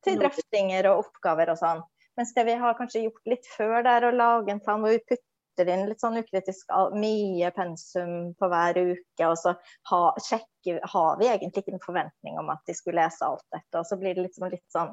til 0.06 0.18
drøftinger 0.20 0.88
og 0.92 1.04
oppgaver 1.04 1.52
og 1.52 1.60
sånn. 1.60 1.82
Mens 2.16 2.32
det 2.32 2.46
vi 2.48 2.54
har 2.56 2.76
kanskje 2.78 3.04
gjort 3.04 3.28
litt 3.28 3.48
før, 3.50 3.82
det 3.84 3.92
er 3.98 4.08
å 4.08 4.14
lage 4.14 4.54
en 4.54 4.62
plan 4.64 4.80
hvor 4.80 4.94
vi 4.94 5.18
putter 5.56 5.72
inn 5.72 5.86
litt 5.88 6.00
sånn 6.00 6.18
ukritisk 6.20 6.70
mye 6.94 7.50
pensum 7.56 8.34
på 8.36 8.48
hver 8.48 8.76
uke. 8.76 9.26
Og 9.26 9.36
så 9.40 9.54
ha, 9.90 10.00
sjekker, 10.20 10.80
har 10.82 11.18
vi 11.20 11.28
egentlig 11.30 11.64
ikke 11.64 11.76
en 11.76 11.84
forventning 11.84 12.38
om 12.38 12.50
at 12.52 12.60
de 12.66 12.74
skulle 12.74 13.00
lese 13.00 13.24
alt 13.24 13.44
dette. 13.52 13.78
Og 13.78 13.86
så 13.86 13.96
blir 13.96 14.14
det 14.14 14.26
liksom 14.26 14.50
litt 14.50 14.66
sånn 14.72 14.92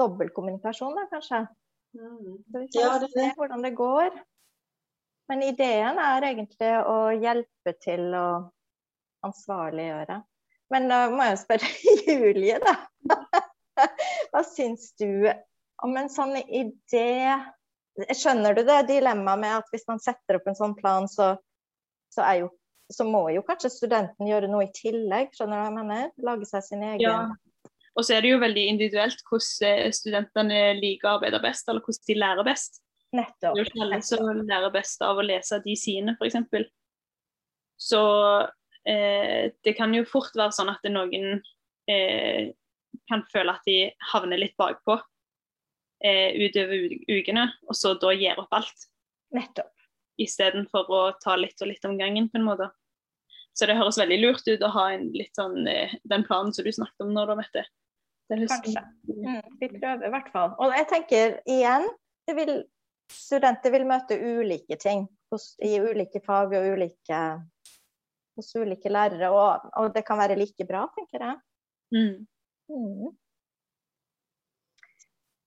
dobbeltkommunikasjon, 0.00 0.96
da 0.96 1.06
kanskje. 1.10 1.46
Mm. 1.96 2.36
Så 2.52 2.60
vi 2.60 2.68
får 2.74 2.82
ja, 2.82 2.98
det 3.00 3.10
se 3.14 3.32
hvordan 3.38 3.64
det 3.64 3.74
går. 3.76 4.10
Men 5.28 5.42
ideen 5.42 5.98
er 5.98 6.28
egentlig 6.28 6.72
å 6.86 6.98
hjelpe 7.16 7.76
til 7.82 8.12
å 8.14 8.28
ansvarliggjøre. 9.26 10.20
Men 10.70 10.88
da 10.90 11.00
må 11.10 11.24
jeg 11.30 11.42
spørre 11.42 11.72
Julie, 12.06 12.60
da. 12.62 12.76
Hva 14.32 14.42
syns 14.46 14.92
du 15.00 15.26
om 15.84 15.92
en 15.96 16.08
sånn 16.08 16.36
idé 16.40 17.36
Skjønner 17.96 18.56
du 18.56 18.62
det 18.66 18.82
dilemmaet 18.90 19.40
med 19.40 19.58
at 19.62 19.68
hvis 19.72 19.86
man 19.88 20.00
setter 20.02 20.38
opp 20.38 20.48
en 20.50 20.58
sånn 20.58 20.76
plan, 20.76 21.06
så, 21.08 21.32
så, 22.12 22.26
jo, 22.36 22.50
så, 22.92 23.06
må 23.08 23.22
jo 23.32 23.44
kanskje 23.46 23.72
studenten 23.72 24.28
gjøre 24.28 24.50
noe 24.52 24.66
i 24.66 24.72
tillegg? 24.76 25.32
Skjønner 25.36 25.56
du 25.56 25.62
hva 25.62 25.68
jeg 25.70 25.76
mener? 25.78 26.10
Lage 26.28 26.48
seg 26.50 26.66
sin 26.66 26.84
egen 26.84 27.04
ja. 27.06 27.18
Og 27.96 28.04
så 28.04 28.18
er 28.18 28.24
det 28.24 28.34
jo 28.34 28.42
veldig 28.42 28.66
individuelt 28.74 29.22
hvordan 29.24 29.94
studentene 29.96 30.58
liker 30.76 31.08
å 31.08 31.14
arbeide 31.16 31.40
best, 31.40 31.64
eller 31.70 31.80
hvordan 31.80 32.08
de 32.10 32.18
lærer 32.20 32.44
best. 32.44 32.82
Nettopp. 33.16 33.40
Det 33.40 33.48
er 33.48 33.62
jo 33.62 33.68
ikke 33.70 33.84
alle 33.86 34.00
som 34.04 34.42
lærer 34.42 34.74
best 34.74 35.04
av 35.06 35.16
å 35.16 35.24
lese 35.24 35.58
de 35.64 35.76
sine, 35.80 36.12
f.eks. 36.20 36.68
Så 37.80 38.02
eh, 38.88 39.48
det 39.64 39.74
kan 39.78 39.96
jo 39.96 40.04
fort 40.08 40.36
være 40.36 40.52
sånn 40.58 40.74
at 40.74 40.84
noen 40.92 41.40
eh, 41.88 42.52
kan 43.08 43.24
føle 43.32 43.56
at 43.56 43.64
de 43.68 43.78
havner 44.12 44.44
litt 44.44 44.56
bakpå 44.60 44.98
eh, 46.04 46.36
utover 46.46 46.96
ukene, 47.10 47.48
og 47.68 47.78
så 47.78 47.94
da 48.00 48.12
gir 48.16 48.38
opp 48.40 48.52
alt. 48.56 48.88
Nettopp. 49.36 49.72
Istedenfor 50.20 50.90
å 50.92 51.00
ta 51.20 51.36
litt 51.36 51.60
og 51.60 51.70
litt 51.70 51.84
om 51.88 51.96
gangen, 51.98 52.30
på 52.32 52.40
en 52.40 52.46
måte. 52.46 52.70
Så 53.56 53.68
det 53.68 53.78
høres 53.78 53.98
veldig 54.00 54.18
lurt 54.20 54.48
ut 54.48 54.64
å 54.64 54.72
ha 54.74 54.86
en, 54.92 55.08
litt 55.16 55.36
sånn, 55.36 55.62
eh, 55.68 55.96
den 56.04 56.24
planen 56.28 56.52
som 56.52 56.66
du 56.66 56.72
snakket 56.72 57.06
om 57.06 57.14
nå, 57.16 57.24
da, 57.28 57.36
Mette. 57.38 57.64
Kanskje. 58.28 58.82
Mm, 59.06 59.42
vi 59.60 59.68
prøver 59.76 60.08
i 60.08 60.12
hvert 60.12 60.32
fall. 60.32 60.56
Og 60.60 60.72
jeg 60.74 60.88
tenker 60.90 61.36
igjen, 61.46 61.86
vil, 62.36 62.56
studenter 63.12 63.70
vil 63.70 63.86
møte 63.86 64.18
ulike 64.18 64.78
ting 64.82 65.06
hos, 65.32 65.52
i 65.62 65.76
ulike 65.78 66.20
fag 66.24 66.56
og 66.58 66.66
ulike, 66.74 67.20
hos 68.36 68.50
ulike 68.58 68.90
lærere. 68.90 69.30
Og, 69.30 69.68
og, 69.78 69.92
det 69.94 70.02
kan 70.08 70.18
være 70.20 70.38
like 70.40 70.66
bra, 70.68 70.84
tenker 70.96 71.22
jeg. 71.28 71.38
Mm. 71.94 72.26
Mm. 72.72 73.14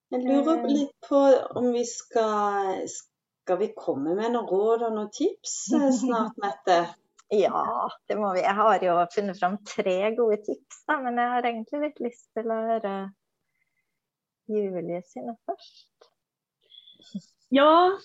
Jeg 0.09 0.25
lurer 0.25 0.63
eh. 0.63 0.71
litt 0.73 0.95
på 1.05 1.19
om 1.59 1.69
vi 1.73 1.83
skal 1.85 2.87
Skal 2.89 3.59
vi 3.61 3.69
komme 3.77 4.15
med 4.17 4.33
noen 4.33 4.49
råd 4.49 4.87
og 4.87 4.95
noen 4.95 5.11
tips 5.13 5.55
eh, 5.77 5.89
snart, 6.01 6.37
Mette? 6.41 6.79
Ja, 7.29 7.61
det 8.09 8.17
må 8.17 8.31
vi. 8.33 8.41
Jeg 8.41 8.57
har 8.57 8.81
jo 8.81 8.95
funnet 9.13 9.37
fram 9.37 9.59
tre 9.69 10.15
gode 10.17 10.39
tips, 10.47 10.79
da, 10.89 10.95
men 11.03 11.19
jeg 11.21 11.29
har 11.29 11.45
egentlig 11.45 11.81
litt 11.83 11.99
lyst 12.01 12.25
til 12.33 12.49
å 12.49 12.57
høre 12.71 12.93
Julie 14.49 15.03
sine 15.09 15.37
først. 15.45 16.09
Ja, 17.49 17.97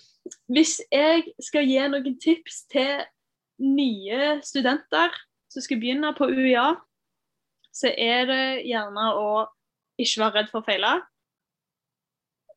hvis 0.49 0.79
jeg 0.89 1.27
skal 1.45 1.67
gi 1.69 1.77
noen 1.85 2.15
tips 2.17 2.63
til 2.73 3.03
nye 3.61 4.39
studenter 4.41 5.13
som 5.53 5.61
skal 5.61 5.77
begynne 5.83 6.09
på 6.17 6.25
UiA, 6.33 6.71
så 7.69 7.91
er 7.93 8.25
det 8.25 8.45
gjerne 8.65 9.03
å 9.19 9.27
ikke 10.01 10.23
være 10.23 10.33
redd 10.39 10.49
for 10.49 10.63
å 10.63 10.65
feile. 10.65 10.95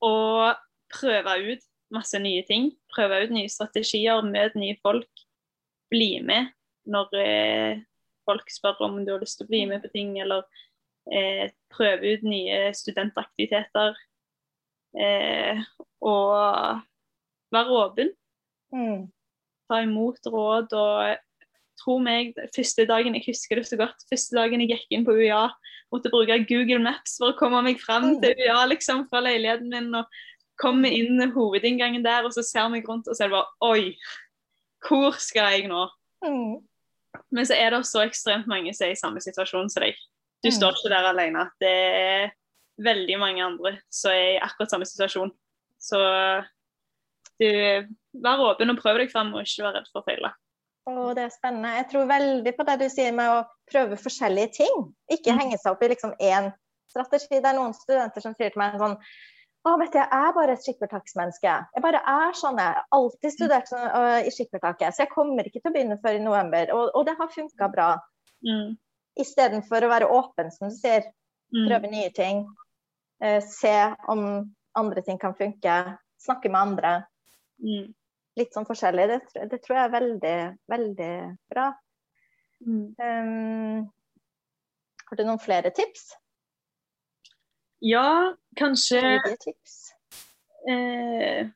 Og 0.05 0.55
prøve 0.93 1.35
ut 1.53 1.65
masse 1.95 2.19
nye 2.23 2.45
ting. 2.49 2.71
Prøve 2.95 3.25
ut 3.25 3.35
nye 3.35 3.51
strategier, 3.53 4.23
møte 4.25 4.61
nye 4.61 4.79
folk. 4.83 5.11
Bli 5.93 6.19
med 6.25 6.53
når 6.89 7.21
eh, 7.21 7.81
folk 8.29 8.49
spør 8.53 8.85
om 8.87 9.01
du 9.05 9.13
har 9.15 9.23
lyst 9.23 9.41
til 9.41 9.49
å 9.49 9.51
bli 9.51 9.63
med 9.69 9.83
på 9.85 9.91
ting, 9.93 10.15
eller 10.21 10.45
eh, 11.13 11.51
prøve 11.73 12.15
ut 12.15 12.25
nye 12.29 12.71
studentaktiviteter. 12.77 13.97
Eh, 14.97 15.61
og 16.01 16.83
være 17.53 17.81
åpen. 17.83 18.13
Mm. 18.73 19.09
Ta 19.69 19.83
imot 19.85 20.29
råd 20.33 20.73
og 20.77 21.28
tro 21.81 21.99
meg, 22.03 22.35
første 22.55 22.85
dagen 22.89 23.15
jeg 23.17 23.25
husker 23.29 23.61
det 23.61 23.67
så 23.69 23.79
godt, 23.81 24.03
første 24.11 24.37
dagen 24.37 24.61
jeg 24.65 24.73
gikk 24.75 24.97
inn 24.97 25.05
på 25.07 25.15
UiA, 25.17 25.45
måtte 25.95 26.11
bruke 26.13 26.41
Google 26.49 26.83
Maps 26.85 27.17
for 27.21 27.33
å 27.33 27.39
komme 27.39 27.63
meg 27.65 27.79
fram 27.81 28.17
til 28.23 28.35
UiA 28.37 28.65
liksom, 28.73 29.07
fra 29.11 29.23
leiligheten 29.25 29.71
min. 29.73 29.95
og 29.95 30.07
Komme 30.59 30.91
inn 30.91 31.21
hovedinngangen 31.31 32.03
der, 32.03 32.25
og 32.27 32.33
så 32.35 32.43
ser 32.43 32.65
jeg 32.65 32.73
meg 32.73 32.89
rundt 32.91 33.07
og 33.07 33.15
så 33.15 33.25
er 33.25 33.29
det 33.31 33.37
bare 33.37 33.69
Oi, 33.71 33.93
hvor 34.89 35.15
skal 35.23 35.53
jeg 35.55 35.69
nå? 35.71 35.85
Mm. 36.27 36.57
Men 37.31 37.47
så 37.47 37.55
er 37.55 37.71
det 37.71 37.85
så 37.87 38.03
ekstremt 38.03 38.49
mange 38.51 38.73
som 38.75 38.89
er 38.89 38.97
i 38.97 38.99
samme 38.99 39.23
situasjon 39.23 39.71
som 39.71 39.85
deg. 39.87 39.95
Du 40.43 40.49
Mm. 40.51 40.57
står 40.59 40.75
ikke 40.75 40.91
der 40.91 41.07
alene. 41.13 41.45
Det 41.63 41.71
er 41.71 42.31
veldig 42.83 43.19
mange 43.19 43.43
andre 43.45 43.79
som 43.91 44.11
er 44.11 44.35
i 44.35 44.43
akkurat 44.43 44.71
samme 44.71 44.87
situasjon. 44.87 45.31
Så 45.79 45.99
du, 47.39 47.49
vær 48.19 48.43
åpen 48.51 48.71
og 48.71 48.79
prøv 48.83 48.99
deg 48.99 49.11
fram, 49.13 49.33
og 49.35 49.47
ikke 49.47 49.63
vær 49.67 49.79
redd 49.79 49.89
for 49.93 50.03
å 50.03 50.07
feile. 50.11 50.33
Og 50.89 51.15
det 51.17 51.27
er 51.27 51.35
spennende. 51.35 51.75
Jeg 51.77 51.89
tror 51.93 52.07
veldig 52.09 52.53
på 52.57 52.67
det 52.69 52.77
du 52.81 52.89
sier 52.93 53.13
med 53.17 53.31
å 53.33 53.43
prøve 53.71 53.99
forskjellige 54.01 54.53
ting. 54.63 54.85
Ikke 55.13 55.35
Mm. 55.35 55.41
henge 55.43 55.59
seg 55.59 55.73
opp 55.73 55.83
i 55.83 55.89
liksom 55.93 56.15
én 56.21 56.53
strategi. 56.89 57.41
Det 57.41 57.45
er 57.51 57.59
noen 57.59 57.75
studenter 57.77 58.25
som 58.25 58.35
sier 58.35 58.51
til 58.51 58.63
meg 58.63 58.79
sånn 58.81 58.97
å, 59.67 59.75
vet 59.79 59.93
du, 59.93 59.99
jeg 59.99 60.09
er 60.15 60.35
bare 60.37 60.55
et 60.55 60.65
skippertaksmenneske. 60.65 61.55
Jeg 61.75 61.83
bare 61.83 62.01
er 62.07 62.37
sånn. 62.39 62.61
Jeg 62.61 62.75
har 62.77 62.85
alltid 62.95 63.35
studert 63.35 63.71
sånn, 63.71 63.89
uh, 63.91 64.21
i 64.23 64.31
skippertaket, 64.31 64.95
så 64.95 65.05
jeg 65.05 65.13
kommer 65.13 65.49
ikke 65.49 65.61
til 65.61 65.73
å 65.73 65.75
begynne 65.75 65.99
før 66.03 66.19
i 66.19 66.23
november. 66.23 66.73
Og, 66.77 66.91
og 66.95 67.07
det 67.09 67.17
har 67.19 67.33
funka 67.33 67.69
bra. 67.73 67.89
Mm. 68.47 68.77
Istedenfor 69.19 69.85
å 69.85 69.91
være 69.93 70.11
åpen, 70.15 70.53
som 70.55 70.71
du 70.71 70.77
sier. 70.77 71.11
Mm. 71.53 71.65
Prøve 71.67 71.91
nye 71.91 72.11
ting. 72.15 72.45
Uh, 73.25 73.41
se 73.45 73.75
om 74.09 74.23
andre 74.79 75.03
ting 75.03 75.19
kan 75.21 75.35
funke. 75.39 75.79
Snakke 76.23 76.53
med 76.53 76.61
andre. 76.61 76.95
Mm. 77.59 77.91
Litt 78.39 78.55
sånn 78.55 78.67
forskjellig. 78.69 79.09
Det, 79.11 79.47
det 79.51 79.61
tror 79.65 79.79
jeg 79.79 79.89
er 79.89 79.95
veldig, 79.95 80.39
veldig 80.71 81.13
bra. 81.51 81.69
Mm. 82.65 82.87
Um, 82.99 83.87
har 85.09 85.19
du 85.19 85.25
noen 85.25 85.41
flere 85.43 85.71
tips? 85.75 86.11
Ja, 87.81 88.35
kanskje 88.59 89.01
tips? 89.41 89.93
eh, 90.69 91.47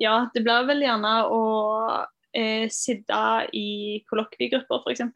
Ja, 0.00 0.30
det 0.34 0.42
blir 0.42 0.66
vel 0.66 0.82
gjerne 0.82 1.12
å 1.30 1.42
eh, 2.34 2.66
sitte 2.72 3.20
i 3.56 4.02
kollokviegrupper, 4.10 4.82
f.eks. 4.82 5.06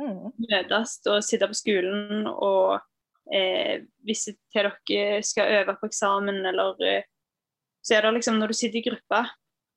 Mm. 0.00 0.32
Møtes 0.40 0.96
og 1.10 1.20
sitte 1.24 1.48
på 1.50 1.56
skolen 1.58 2.26
og 2.30 2.80
eh, 3.32 3.84
hvis 4.06 4.30
dere 4.54 4.72
skal 5.22 5.52
øve 5.60 5.76
på 5.78 5.90
eksamen, 5.90 6.40
eller 6.48 6.80
eh, 6.86 7.04
Så 7.82 7.96
er 7.96 8.02
det 8.06 8.14
liksom, 8.14 8.38
når 8.38 8.52
du 8.52 8.54
sitter 8.54 8.78
i 8.78 8.84
gruppa, 8.86 9.24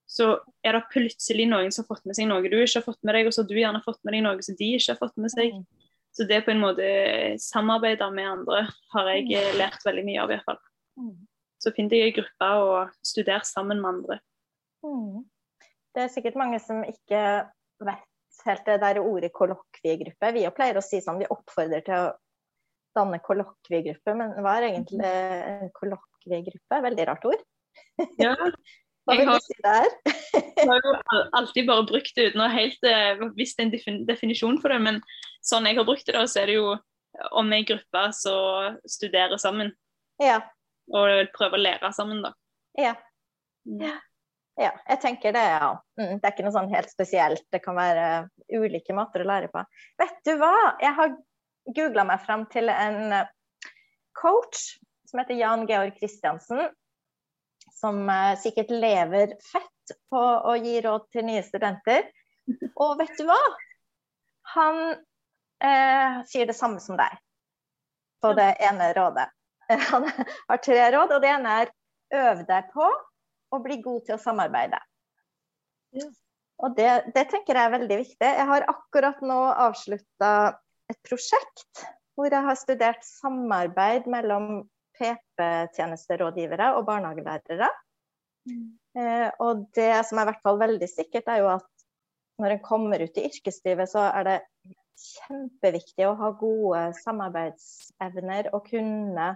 så 0.05 0.35
er 0.65 0.77
det 0.77 0.87
plutselig 0.93 1.47
noen 1.49 1.73
som 1.73 1.83
har 1.83 1.95
fått 1.95 2.05
med 2.05 2.17
seg 2.17 2.29
noe 2.29 2.45
du 2.45 2.57
ikke 2.59 2.79
har 2.79 2.85
fått 2.85 3.01
med 3.01 3.17
deg, 3.17 3.27
og 3.27 3.33
så 3.33 3.41
har 3.41 3.49
du 3.49 3.57
gjerne 3.57 3.81
fått 3.85 4.01
med 4.05 4.15
deg 4.15 4.25
noe 4.25 4.45
som 4.45 4.57
de 4.59 4.69
ikke 4.77 4.93
har 4.93 5.01
fått 5.01 5.17
med 5.21 5.33
seg. 5.33 5.55
Mm. 5.55 5.93
Så 6.15 6.27
det 6.29 6.41
på 6.45 6.53
en 6.53 6.61
måte 6.61 6.89
samarbeide 7.43 8.07
med 8.15 8.29
andre 8.29 8.61
har 8.93 9.09
jeg 9.11 9.31
eh, 9.35 9.55
lært 9.59 9.81
veldig 9.83 10.05
mye 10.07 10.21
av, 10.23 10.31
i 10.31 10.37
hvert 10.37 10.47
fall. 10.47 10.61
Mm. 11.01 11.15
Så 11.59 11.73
finn 11.75 11.89
deg 11.91 12.05
ei 12.05 12.13
gruppe 12.15 12.51
og 12.61 12.93
studer 13.03 13.43
sammen 13.47 13.81
med 13.81 13.91
andre. 13.97 14.19
Mm. 14.85 15.25
Det 15.95 16.05
er 16.05 16.13
sikkert 16.13 16.37
mange 16.39 16.59
som 16.63 16.83
ikke 16.87 17.23
vet 17.83 18.05
helt 18.45 18.67
det 18.67 18.77
der 18.83 19.01
ordet 19.01 19.31
kollokviegruppe. 19.35 20.31
Vi 20.35 20.45
pleier 20.55 20.79
å 20.79 20.85
si 20.85 21.01
sånn, 21.03 21.19
vi 21.19 21.29
oppfordrer 21.33 21.83
til 21.85 22.05
å 22.05 22.13
danne 22.95 23.19
kollokviegruppe, 23.23 24.15
men 24.15 24.37
hva 24.43 24.55
er 24.59 24.69
egentlig 24.69 25.03
en 25.03 25.71
kollokviegruppe? 25.75 26.81
Veldig 26.85 27.07
rart 27.09 27.27
ord. 27.27 27.45
Ja, 28.21 28.35
Hva 29.05 29.15
vil 29.19 29.27
har- 29.29 29.39
du 29.39 29.45
si 29.45 29.55
der? 29.63 29.87
Jeg 30.57 30.67
har 30.69 30.79
jo 30.81 30.93
alltid 31.37 31.67
bare 31.67 31.85
brukt 31.87 32.15
det 32.17 32.29
uten 32.31 32.41
å 32.43 32.49
helt 32.51 32.87
uh, 32.89 33.25
visst 33.37 33.59
en 33.61 33.71
definisjon 34.07 34.57
for 34.63 34.73
det, 34.73 34.79
men 34.81 34.97
sånn 35.45 35.67
jeg 35.69 35.77
har 35.77 35.85
brukt 35.87 36.05
det, 36.07 36.15
da, 36.15 36.23
så 36.27 36.41
er 36.41 36.49
det 36.49 36.55
jo 36.57 36.71
om 37.37 37.51
ei 37.55 37.61
gruppe 37.67 38.01
som 38.17 38.77
studerer 38.89 39.37
sammen 39.39 39.69
Ja. 40.19 40.39
og 40.91 41.29
prøver 41.35 41.59
å 41.59 41.63
lære 41.63 41.91
sammen, 41.95 42.23
da. 42.25 42.33
Ja. 42.79 42.95
ja. 43.79 43.93
Ja, 44.57 44.71
jeg 44.87 45.01
tenker 45.03 45.35
det, 45.35 45.43
ja. 45.43 45.69
Mm, 45.99 46.13
det 46.19 46.23
er 46.23 46.31
ikke 46.33 46.45
noe 46.47 46.55
sånn 46.55 46.71
helt 46.71 46.87
spesielt. 46.91 47.43
Det 47.51 47.59
kan 47.63 47.75
være 47.75 48.29
ulike 48.55 48.95
måter 48.95 49.23
å 49.25 49.27
lære 49.27 49.49
på. 49.51 49.63
Vet 49.99 50.15
du 50.27 50.33
hva? 50.39 50.53
Jeg 50.79 50.95
har 50.95 51.15
googla 51.75 52.05
meg 52.07 52.21
fram 52.23 52.45
til 52.53 52.71
en 52.71 53.11
eh, 53.17 53.27
coach 54.15 54.77
som 55.11 55.19
heter 55.19 55.35
Jan 55.35 55.65
Georg 55.67 55.97
Kristiansen. 55.99 56.69
Som 57.75 58.05
eh, 58.09 58.33
sikkert 58.39 58.71
lever 58.73 59.35
fett 59.43 59.95
på 60.09 60.21
å 60.21 60.55
gi 60.59 60.79
råd 60.85 61.09
til 61.13 61.27
nye 61.27 61.43
studenter. 61.45 62.07
Og 62.79 62.97
vet 62.99 63.15
du 63.19 63.25
hva? 63.27 63.39
Han 64.55 64.81
eh, 64.93 66.21
sier 66.29 66.49
det 66.49 66.57
samme 66.57 66.81
som 66.83 66.97
deg 66.99 67.17
på 68.23 68.33
det 68.37 68.51
ene 68.63 68.91
rådet. 68.97 69.27
Han 69.91 70.05
har 70.07 70.61
tre 70.61 70.83
råd, 70.93 71.15
og 71.15 71.23
det 71.23 71.31
ene 71.31 71.55
er 71.63 71.73
øv 72.15 72.45
deg 72.47 72.69
på 72.73 72.85
og 72.85 73.63
bli 73.65 73.79
god 73.81 74.05
til 74.05 74.17
å 74.17 74.21
samarbeide. 74.21 74.79
Ja. 75.95 76.07
Og 76.63 76.75
det, 76.77 76.89
det 77.15 77.25
tenker 77.31 77.57
jeg 77.57 77.67
er 77.67 77.73
veldig 77.73 77.97
viktig. 77.99 78.29
Jeg 78.39 78.47
har 78.47 78.67
akkurat 78.71 79.19
nå 79.25 79.39
avslutta 79.67 80.31
et 80.91 80.99
prosjekt 81.07 81.83
hvor 82.15 82.31
jeg 82.31 82.47
har 82.47 82.55
studert 82.55 83.03
samarbeid 83.03 84.07
mellom 84.07 84.63
PP-tjenesterådgivere 84.97 86.73
og 86.77 86.85
barnehagelærere. 86.87 87.69
Eh, 88.95 89.29
og 89.43 89.65
det 89.75 89.91
som 90.07 90.19
er 90.19 90.25
i 90.25 90.31
hvert 90.31 90.43
fall 90.45 90.59
veldig 90.61 90.89
sikkert, 90.89 91.29
er 91.31 91.43
jo 91.43 91.51
at 91.55 91.71
når 92.41 92.55
en 92.55 92.63
kommer 92.65 93.01
ut 93.03 93.17
i 93.17 93.27
yrkeslivet, 93.29 93.89
så 93.91 94.09
er 94.11 94.27
det 94.27 94.37
kjempeviktig 94.95 96.07
å 96.07 96.15
ha 96.19 96.31
gode 96.39 96.81
samarbeidsevner 97.01 98.51
og 98.55 98.67
kunne 98.69 99.33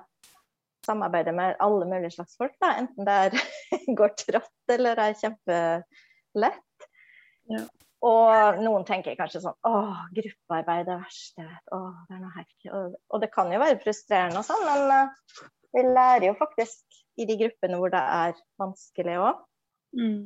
samarbeide 0.87 1.33
med 1.35 1.57
alle 1.63 1.87
mulige 1.89 2.15
slags 2.17 2.37
folk. 2.39 2.55
Da. 2.63 2.73
Enten 2.81 3.07
det 3.07 3.17
er 3.25 3.37
går 3.99 4.15
trått 4.19 4.73
eller 4.75 5.03
er 5.03 5.17
kjempelett. 5.19 6.89
Ja. 7.49 7.63
Og 8.07 8.59
noen 8.63 8.85
tenker 8.87 9.17
kanskje 9.19 9.41
sånn 9.43 9.55
Å, 9.67 9.79
gruppearbeid 10.15 10.85
er 10.85 10.87
det 10.87 10.97
verste 11.01 11.41
jeg 11.41 11.49
vet. 11.49 11.71
Å, 11.75 11.79
det 12.07 12.15
er 12.15 12.21
noe 12.23 12.35
herk. 12.37 12.57
Og, 12.71 12.97
og 13.11 13.23
det 13.23 13.31
kan 13.33 13.51
jo 13.51 13.59
være 13.59 13.79
frustrerende 13.83 14.39
og 14.39 14.47
sånn, 14.47 14.65
men 14.67 14.93
uh, 14.93 15.41
vi 15.75 15.83
lærer 15.85 16.29
jo 16.29 16.37
faktisk 16.39 17.01
i 17.19 17.27
de 17.27 17.35
gruppene 17.41 17.79
hvor 17.79 17.91
det 17.91 18.01
er 18.01 18.37
vanskelig 18.61 19.17
òg. 19.19 19.41
Mm. 19.99 20.21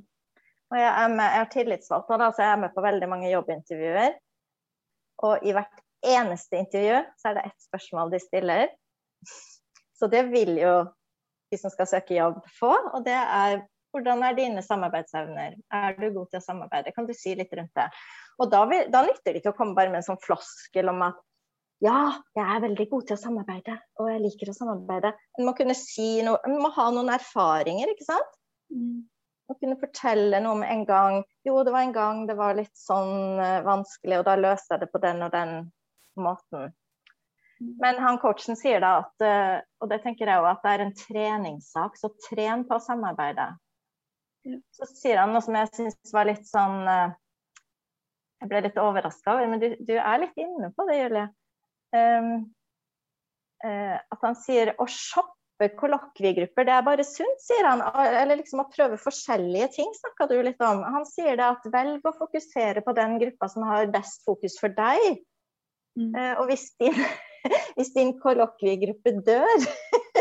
Og 0.73 0.79
jeg 0.79 0.89
er, 0.89 1.09
med, 1.13 1.25
jeg 1.25 1.45
er 1.45 1.49
tillitsvalgt 1.53 2.09
nå, 2.09 2.19
da, 2.21 2.29
så 2.33 2.45
jeg 2.45 2.51
er 2.53 2.62
med 2.63 2.75
på 2.75 2.86
veldig 2.86 3.09
mange 3.09 3.31
jobbintervjuer. 3.31 4.15
Og 5.25 5.45
i 5.45 5.53
hvert 5.55 5.83
eneste 6.03 6.59
intervju 6.59 7.01
så 7.19 7.29
er 7.29 7.38
det 7.38 7.45
ett 7.49 7.67
spørsmål 7.67 8.13
de 8.13 8.21
stiller. 8.21 8.71
Så 9.97 10.09
det 10.12 10.25
vil 10.31 10.57
jo 10.59 10.73
de 11.53 11.59
som 11.62 11.73
skal 11.73 11.89
søke 11.89 12.17
jobb 12.17 12.41
få, 12.57 12.71
og 12.73 13.05
det 13.05 13.17
er 13.17 13.62
hvordan 13.93 14.23
er 14.25 14.38
dine 14.38 14.63
samarbeidsevner? 14.65 15.60
Er 15.73 15.99
du 15.99 16.08
god 16.15 16.32
til 16.32 16.39
å 16.41 16.45
samarbeide? 16.47 16.93
Kan 16.95 17.08
du 17.08 17.13
si 17.17 17.36
litt 17.38 17.53
rundt 17.53 17.73
det? 17.77 17.88
Og 18.41 18.49
da, 18.51 18.63
vil, 18.69 18.89
da 18.93 19.03
nytter 19.06 19.32
det 19.32 19.43
ikke 19.43 19.53
å 19.53 19.60
komme 19.60 19.77
bare 19.77 19.93
med 19.93 20.01
en 20.01 20.10
sånn 20.10 20.21
floskel 20.23 20.89
om 20.91 21.06
at 21.06 21.21
ja, 21.84 22.13
jeg 22.38 22.43
er 22.47 22.62
veldig 22.63 22.86
god 22.91 23.08
til 23.08 23.17
å 23.17 23.19
samarbeide, 23.19 23.73
og 23.99 24.08
jeg 24.08 24.21
liker 24.23 24.51
å 24.51 24.56
samarbeide. 24.56 25.10
En 25.36 25.47
må 25.47 25.51
kunne 25.58 25.75
si 25.75 26.21
noe, 26.23 26.39
en 26.47 26.62
må 26.62 26.69
ha 26.77 26.86
noen 26.95 27.12
erfaringer, 27.12 27.91
ikke 27.91 28.08
sant? 28.08 28.38
Mm. 28.71 29.01
Å 29.51 29.56
kunne 29.60 29.75
fortelle 29.82 30.39
noe 30.39 30.56
om 30.56 30.62
en 30.63 30.86
gang 30.88 31.17
Jo, 31.43 31.58
det 31.67 31.73
var 31.75 31.84
en 31.84 31.91
gang 31.91 32.21
det 32.29 32.38
var 32.39 32.56
litt 32.56 32.71
sånn 32.79 33.41
eh, 33.43 33.60
vanskelig, 33.65 34.21
og 34.21 34.29
da 34.29 34.38
løste 34.39 34.77
jeg 34.77 34.86
det 34.86 34.89
på 34.93 35.01
den 35.03 35.25
og 35.25 35.34
den 35.34 35.51
måten. 36.15 36.71
Men 37.84 37.99
han 37.99 38.17
coachen 38.21 38.58
sier 38.60 38.79
da 38.84 38.93
at, 39.01 39.25
eh, 39.27 39.58
og 39.84 39.91
det 39.91 39.99
tenker 40.06 40.29
jeg 40.29 40.39
jo 40.39 40.47
at 40.49 40.63
det 40.63 40.71
er 40.71 40.86
en 40.86 40.95
treningssak, 40.97 41.99
så 41.99 42.13
tren 42.29 42.63
på 42.69 42.79
å 42.79 42.84
samarbeide. 42.84 43.49
Så 44.75 44.88
sier 44.89 45.21
han 45.21 45.32
noe 45.32 45.43
som 45.43 45.56
jeg 45.56 45.69
syns 45.71 46.12
var 46.15 46.27
litt 46.27 46.47
sånn 46.49 46.82
eh, 46.89 47.13
jeg 48.43 48.51
ble 48.51 48.65
litt 48.65 48.82
overraska 48.82 49.38
over, 49.38 49.47
men 49.47 49.62
du, 49.62 49.69
du, 49.79 49.93
er 49.95 50.19
litt 50.19 50.36
inne 50.39 50.69
på 50.75 50.84
det, 50.89 50.97
Julie. 50.99 51.29
Um, 51.95 52.34
uh, 53.63 53.95
at 53.95 54.25
han 54.25 54.36
sier 54.36 54.73
å 54.75 54.88
shoppe 54.91 55.69
kollokviegrupper, 55.79 56.67
det 56.67 56.73
er 56.75 56.84
bare 56.84 57.06
sunt, 57.08 57.39
sier 57.39 57.63
han. 57.69 57.84
Eller 58.03 58.41
liksom 58.41 58.65
å 58.65 58.67
prøve 58.67 58.99
forskjellige 58.99 59.69
ting, 59.77 59.93
snakka 59.95 60.27
du 60.27 60.36
litt 60.43 60.60
om. 60.65 60.84
Han 60.84 61.08
sier 61.08 61.39
det 61.39 61.47
at 61.53 61.69
velg 61.71 62.03
å 62.03 62.15
fokusere 62.17 62.84
på 62.84 62.95
den 62.97 63.15
gruppa 63.21 63.47
som 63.53 63.63
har 63.69 63.88
best 63.93 64.27
fokus 64.27 64.60
for 64.60 64.75
deg. 64.75 65.23
Mm. 65.95 66.12
Uh, 66.12 66.34
og 66.41 66.51
hvis 66.51 66.67
din, 66.84 66.99
hvis 67.77 67.95
din 67.95 68.12
kollokviegruppe 68.19 69.21
dør 69.23 69.69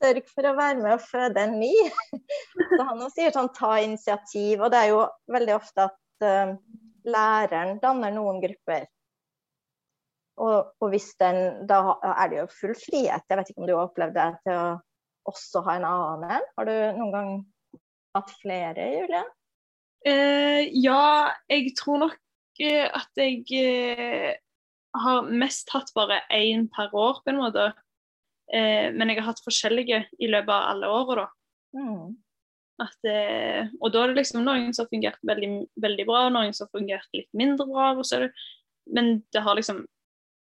sørg 0.00 0.28
for 0.32 0.48
å 0.48 0.56
være 0.56 0.80
med 0.80 0.94
og 0.96 1.04
føde 1.04 1.44
en 1.44 1.58
ny. 1.60 1.74
Så 2.76 2.86
han 2.88 3.04
sier 3.12 3.34
sånn 3.34 3.52
ta 3.56 3.76
initiativ. 3.84 4.62
Og 4.64 4.72
det 4.72 4.80
er 4.80 4.92
jo 4.94 5.04
veldig 5.32 5.56
ofte 5.56 5.88
at 5.90 6.26
uh, 6.26 6.54
læreren 7.08 7.78
danner 7.82 8.14
noen 8.14 8.40
grupper. 8.42 8.88
Og, 10.40 10.70
og, 10.80 10.86
hvis 10.92 11.10
den 11.20 11.66
Da 11.68 11.82
er 12.14 12.30
det 12.32 12.38
jo 12.38 12.46
full 12.54 12.76
frihet. 12.78 13.26
Jeg 13.28 13.38
vet 13.40 13.52
ikke 13.52 13.60
om 13.60 13.68
du 13.68 13.74
har 13.74 13.88
opplevd 13.90 14.16
det 14.16 14.30
til 14.46 14.56
å 14.56 14.68
også 15.28 15.62
ha 15.66 15.76
en 15.76 15.86
annen 15.86 16.38
en. 16.38 16.48
Har 16.56 16.68
du 16.68 16.74
noen 16.96 17.12
gang 17.14 17.30
hatt 18.16 18.32
flere, 18.40 18.88
Julie? 18.96 19.24
Uh, 20.00 20.64
ja, 20.80 21.34
jeg 21.52 21.74
tror 21.76 22.00
nok 22.06 22.16
uh, 22.16 22.86
at 22.88 23.20
jeg 23.20 23.44
uh, 23.52 24.30
har 25.04 25.28
mest 25.28 25.68
hatt 25.74 25.92
bare 25.94 26.22
én 26.32 26.66
per 26.72 26.94
år, 26.96 27.20
på 27.20 27.34
en 27.34 27.42
måte. 27.42 27.68
Eh, 28.54 28.90
men 28.92 29.10
jeg 29.10 29.20
har 29.20 29.30
hatt 29.30 29.44
forskjellige 29.44 30.02
i 30.18 30.28
løpet 30.30 30.52
av 30.54 30.66
alle 30.72 30.90
åra, 30.90 31.22
da. 31.22 31.80
Mm. 31.80 32.16
At, 32.80 33.08
eh, 33.08 33.68
og 33.78 33.92
da 33.92 34.02
er 34.02 34.10
det 34.10 34.22
liksom 34.22 34.42
noen 34.44 34.72
som 34.74 34.86
har 34.86 34.94
fungert 34.94 35.20
veldig, 35.28 35.50
veldig 35.84 36.06
bra, 36.08 36.22
noen 36.32 36.54
som 36.56 36.66
har 36.66 36.78
fungert 36.80 37.16
litt 37.16 37.28
mindre 37.36 37.66
bra. 37.68 37.92
Det, 38.00 38.30
men 38.96 39.20
det 39.32 39.44
har 39.44 39.58
liksom 39.58 39.84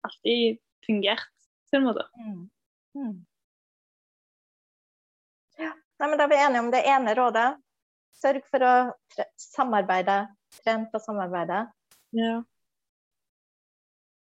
alltid 0.08 0.62
fungert, 0.86 1.34
på 1.72 1.80
en 1.80 1.88
måte. 1.90 2.06
Mm. 2.22 2.44
Mm. 2.96 3.16
Ja. 5.58 5.74
Nei, 6.00 6.08
men 6.08 6.20
da 6.20 6.28
er 6.28 6.32
vi 6.32 6.44
enige 6.46 6.64
om 6.64 6.72
det 6.72 6.84
ene 6.88 7.16
rådet. 7.18 7.48
Sørg 8.18 8.46
for 8.50 8.64
å 8.66 8.76
samarbeide. 9.42 10.22
Tren 10.62 10.86
på 10.94 11.02
samarbeidet. 11.04 11.66
Ja. 12.16 12.38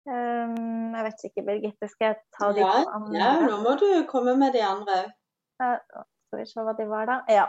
Um, 0.08 0.96
jeg 0.96 1.04
vet 1.04 1.24
ikke, 1.28 1.44
Birgitte, 1.44 1.90
skal 1.92 2.14
jeg 2.14 2.18
ta 2.38 2.52
de 2.56 2.64
ja, 2.64 2.74
andre? 2.96 3.18
Ja, 3.20 3.32
nå 3.44 3.58
må 3.66 3.74
du 3.80 3.88
komme 4.08 4.38
med 4.40 4.56
de 4.56 4.64
andre 4.64 5.02
òg. 5.04 5.14
Uh, 5.60 6.04
skal 6.28 6.42
vi 6.42 6.46
se 6.48 6.64
hva 6.64 6.74
de 6.78 6.86
var, 6.88 7.10
da. 7.10 7.18
Ja. 7.32 7.48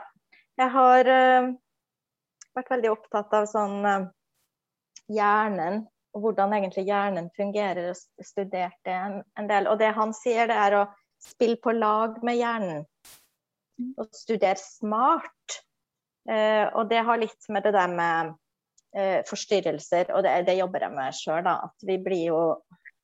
Jeg 0.59 0.73
har 0.75 1.11
uh, 1.13 1.51
vært 2.59 2.73
veldig 2.73 2.91
opptatt 2.91 3.37
av 3.39 3.47
sånn 3.51 3.87
uh, 3.87 4.09
hjernen, 5.13 5.85
og 6.17 6.25
hvordan 6.25 6.57
egentlig 6.57 6.87
hjernen 6.89 7.31
fungerer, 7.37 7.93
og 7.93 8.27
studert 8.27 8.79
det 8.87 8.97
en, 8.97 9.21
en, 9.39 9.51
del. 9.51 9.71
Og 9.71 9.79
det 9.79 9.93
han 9.95 10.15
sier, 10.17 10.51
det 10.51 10.59
er 10.59 10.81
å 10.81 10.85
spille 11.23 11.59
på 11.63 11.75
lag 11.77 12.19
med 12.27 12.39
hjernen. 12.41 12.85
Og 13.99 14.09
studere 14.17 14.59
smart. 14.59 15.61
Eh, 16.29 16.67
og 16.77 16.89
det 16.91 17.05
har 17.07 17.21
litt 17.21 17.47
med 17.53 17.65
det 17.65 17.73
der 17.77 17.93
med 17.93 18.35
eh, 18.97 19.21
forstyrrelser, 19.29 20.13
og 20.15 20.25
det, 20.27 20.35
det, 20.49 20.59
jobber 20.61 20.87
jeg 20.87 20.95
med 20.95 21.17
sjøl. 21.17 21.49
At 21.51 21.89
vi 21.89 21.99
blir 22.03 22.29
jo 22.33 22.43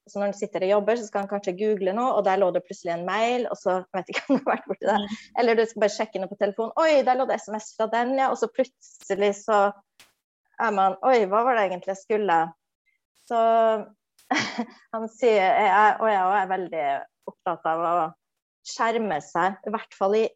så 0.04 0.18
Når 0.18 0.26
han 0.26 0.34
sitter 0.36 0.64
og 0.66 0.68
jobber, 0.68 0.98
så 1.00 1.06
skal 1.06 1.22
han 1.22 1.28
kanskje 1.30 1.54
google 1.56 1.92
noe, 1.96 2.10
og 2.18 2.26
der 2.26 2.36
lå 2.36 2.50
det 2.52 2.60
plutselig 2.66 2.90
en 2.92 3.06
mail, 3.06 3.46
og 3.48 3.56
så 3.56 3.78
vet 3.96 4.10
ikke 4.12 4.20
om 4.28 4.36
du 4.36 4.42
har 4.42 4.50
vært 4.50 4.66
borti 4.68 4.84
det. 4.84 4.96
Mm. 5.00 5.14
Eller 5.40 5.56
du 5.56 5.62
skal 5.64 5.80
bare 5.80 5.94
sjekke 5.94 6.20
noe 6.20 6.28
på 6.28 6.36
telefonen. 6.42 6.74
Oi, 6.82 6.98
der 7.06 7.16
lå 7.16 7.24
det 7.30 7.38
SMS 7.40 7.70
fra 7.78 7.86
den, 7.94 8.12
ja. 8.20 8.26
Og 8.28 8.36
så 8.36 8.50
plutselig 8.52 9.30
så 9.38 9.60
er 10.60 10.76
man 10.76 10.98
Oi, 11.08 11.22
hva 11.30 11.40
var 11.46 11.56
det 11.56 11.64
egentlig 11.70 11.94
jeg 11.94 12.02
skulle? 12.02 12.36
Så 13.24 13.40
han 14.94 15.08
sier, 15.16 15.40
jeg, 15.40 15.96
og 15.96 16.12
jeg 16.12 16.20
er 16.42 16.52
veldig 16.52 16.84
opptatt 17.32 17.72
av 17.72 17.84
å 17.88 17.96
skjerme 18.68 19.20
seg, 19.24 19.56
i 19.64 19.72
hvert 19.72 19.96
fall 19.96 20.20
i 20.20 20.26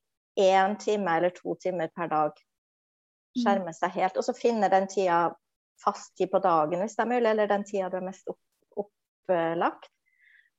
én 0.41 0.77
time 0.81 1.17
eller 1.19 1.35
to 1.37 1.57
timer 1.61 1.93
per 1.93 2.09
dag. 2.13 2.45
Mm. 3.39 3.45
Skjerme 3.45 3.75
seg 3.77 3.95
helt. 3.95 4.19
Og 4.19 4.27
så 4.27 4.35
finne 4.37 4.71
den 4.73 4.89
tida 4.91 5.29
fast 5.79 6.17
tid 6.19 6.33
på 6.33 6.41
dagen 6.43 6.83
hvis 6.83 6.97
det 6.99 7.05
er 7.05 7.13
mulig, 7.13 7.31
eller 7.31 7.51
den 7.51 7.65
tida 7.67 7.91
du 7.93 8.01
er 8.01 8.09
mest 8.09 8.29
opp, 8.31 8.41
opplagt. 8.75 9.91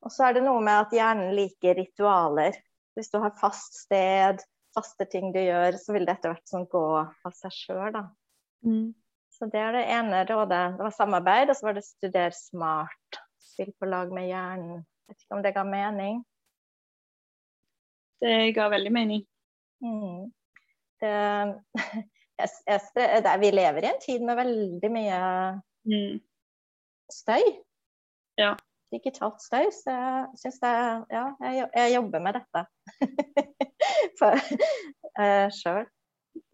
Og 0.00 0.12
så 0.14 0.28
er 0.28 0.38
det 0.38 0.46
noe 0.46 0.62
med 0.64 0.86
at 0.86 0.94
hjernen 0.96 1.34
liker 1.36 1.76
ritualer. 1.76 2.56
Hvis 2.96 3.12
du 3.12 3.18
har 3.20 3.36
fast 3.38 3.76
sted, 3.82 4.40
faste 4.74 5.06
ting 5.12 5.28
du 5.34 5.40
gjør, 5.42 5.76
så 5.80 5.94
vil 5.94 6.06
det 6.08 6.16
etter 6.16 6.32
hvert 6.32 6.48
sånn 6.48 6.66
gå 6.70 6.84
av 7.02 7.36
seg 7.36 7.52
sjøl, 7.54 7.90
da. 7.94 8.06
Mm. 8.64 8.90
Så 9.30 9.48
det 9.52 9.60
er 9.60 9.76
det 9.76 9.84
ene 9.92 10.24
rådet. 10.28 10.64
Det 10.76 10.84
var 10.84 10.96
samarbeid, 10.96 11.52
og 11.52 11.58
så 11.58 11.68
var 11.68 11.76
det 11.76 11.84
studer 11.86 12.34
smart. 12.36 13.20
Spill 13.40 13.72
på 13.78 13.88
lag 13.88 14.12
med 14.14 14.28
hjernen. 14.28 14.82
Jeg 14.82 15.14
vet 15.14 15.24
ikke 15.24 15.36
om 15.36 15.44
det 15.44 15.54
ga 15.56 15.64
mening? 15.66 16.20
Det 18.20 18.34
ga 18.56 18.68
veldig 18.72 18.92
mening. 18.92 19.22
Mm. 19.84 20.28
Det, 21.00 21.14
jeg, 22.40 22.80
jeg, 23.24 23.36
vi 23.42 23.52
lever 23.54 23.86
i 23.86 23.90
en 23.90 24.00
tid 24.02 24.24
med 24.26 24.38
veldig 24.40 24.90
mye 24.92 25.20
mm. 25.90 26.18
støy. 27.12 27.44
Ja. 28.40 28.54
Digitalt 28.90 29.42
støy. 29.42 29.68
Så 29.74 29.94
jeg 29.94 30.42
syns 30.42 30.60
det 30.62 30.74
Ja, 31.12 31.24
jeg, 31.44 31.70
jeg, 31.76 31.94
jobber 31.94 32.22
med 32.24 32.38
dette 32.40 32.64
uh, 34.24 35.48
sjøl. 35.54 35.86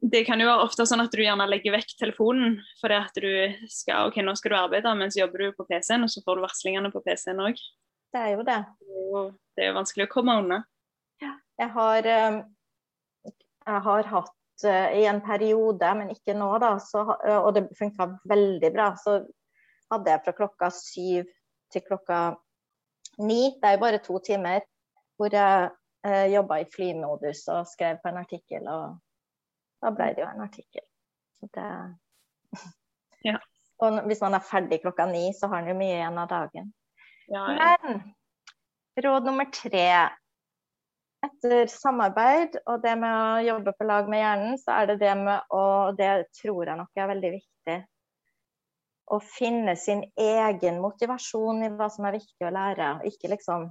Det 0.07 0.23
kan 0.27 0.41
jo 0.41 0.49
være 0.49 0.65
ofte 0.65 0.87
sånn 0.89 1.03
at 1.03 1.13
du 1.13 1.21
gjerne 1.21 1.49
legger 1.49 1.75
vekk 1.75 1.97
telefonen 1.99 2.61
fordi 2.81 2.97
at 2.97 3.19
du 3.21 3.31
skal 3.73 4.11
ok, 4.11 4.21
nå 4.25 4.37
skal 4.39 4.53
du 4.53 4.59
arbeide, 4.59 4.93
men 4.97 5.13
så 5.13 5.25
jobber 5.25 5.43
du 5.43 5.57
på 5.57 5.67
PC-en, 5.69 6.07
og 6.07 6.13
så 6.13 6.23
får 6.25 6.39
du 6.39 6.45
varslingene 6.47 6.93
på 6.95 7.03
PC-en 7.05 7.43
òg. 7.45 7.61
Det 8.15 8.23
er 8.23 8.33
jo 8.37 8.45
det. 8.47 8.61
det 9.57 9.65
er 9.65 9.73
jo 9.73 9.77
vanskelig 9.77 10.07
å 10.07 10.13
komme 10.13 10.39
unna. 10.41 10.63
Ja, 11.21 11.35
jeg 11.61 11.73
har, 11.75 12.09
um, 12.29 12.39
jeg 13.27 13.83
har 13.89 14.11
hatt 14.13 14.35
i 14.65 15.03
en 15.05 15.21
periode, 15.21 15.89
men 15.99 16.13
ikke 16.15 16.33
nå, 16.39 16.49
da, 16.63 16.77
så, 16.81 17.03
uh, 17.05 17.41
og 17.43 17.51
det 17.57 17.67
funka 17.77 18.07
veldig 18.31 18.71
bra. 18.73 18.93
Så 18.97 19.19
hadde 19.93 20.13
jeg 20.13 20.23
fra 20.25 20.35
klokka 20.37 20.71
syv 20.73 21.27
til 21.73 21.85
klokka 21.85 22.21
ni, 23.19 23.57
det 23.61 23.69
er 23.69 23.77
jo 23.77 23.83
bare 23.83 24.03
to 24.05 24.19
timer, 24.25 24.65
hvor 25.17 25.33
jeg 25.33 25.71
eh, 26.07 26.27
jobba 26.33 26.61
i 26.61 26.69
flymodus 26.73 27.47
og 27.53 27.69
skrev 27.71 28.01
på 28.03 28.11
en 28.11 28.21
artikkel, 28.21 28.69
og 28.69 28.99
da 29.83 29.93
ble 29.95 30.11
det 30.17 30.25
jo 30.25 30.29
en 30.29 30.45
artikkel. 30.45 30.85
Det 31.55 31.69
ja. 33.31 33.39
Og 33.85 33.99
hvis 34.09 34.23
man 34.25 34.35
er 34.39 34.45
ferdig 34.45 34.81
klokka 34.83 35.05
ni, 35.11 35.31
så 35.37 35.51
har 35.53 35.61
man 35.61 35.71
jo 35.73 35.79
mye 35.79 35.97
igjen 35.99 36.21
av 36.21 36.29
dagen. 36.31 36.71
Ja, 37.29 37.43
ja. 37.53 37.73
Men 37.83 37.99
råd 39.05 39.27
nummer 39.29 39.51
tre 39.53 39.89
etter 41.25 41.71
samarbeid 41.71 42.59
og 42.65 42.83
det 42.85 42.95
med 43.01 43.13
å 43.13 43.45
jobbe 43.47 43.75
på 43.77 43.87
lag 43.89 44.09
med 44.11 44.23
hjernen, 44.23 44.59
så 44.61 44.77
er 44.81 44.91
det 44.91 44.99
det 45.03 45.15
med 45.19 45.55
å 45.55 45.93
Det 45.97 46.11
tror 46.41 46.67
jeg 46.67 46.79
nok 46.79 47.01
er 47.01 47.11
veldig 47.13 47.33
viktig. 47.37 47.79
Å 49.07 49.19
finne 49.23 49.77
sin 49.79 50.03
egen 50.19 50.81
motivasjon 50.83 51.63
i 51.63 51.73
hva 51.79 51.89
som 51.93 52.09
er 52.09 52.19
viktig 52.19 52.47
å 52.47 52.55
lære. 52.55 52.91
Ikke 53.07 53.31
liksom 53.31 53.69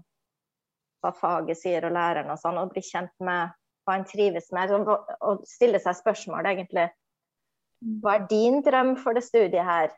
hva 1.04 1.12
faget 1.14 1.60
sier 1.60 1.86
og 1.86 1.94
læreren 1.94 2.32
og 2.34 2.40
sånn, 2.42 2.58
og 2.58 2.72
bli 2.74 2.82
kjent 2.86 3.14
med 3.20 3.54
hva 3.86 3.98
en 4.00 4.08
trives 4.10 4.48
med. 4.56 4.72
Og 4.72 5.44
stille 5.50 5.82
seg 5.84 6.00
spørsmål, 6.00 6.48
egentlig. 6.54 6.88
Hva 8.02 8.16
er 8.18 8.28
din 8.32 8.62
drøm 8.66 8.96
for 8.98 9.18
det 9.18 9.26
studiet 9.28 9.68
her? 9.68 9.94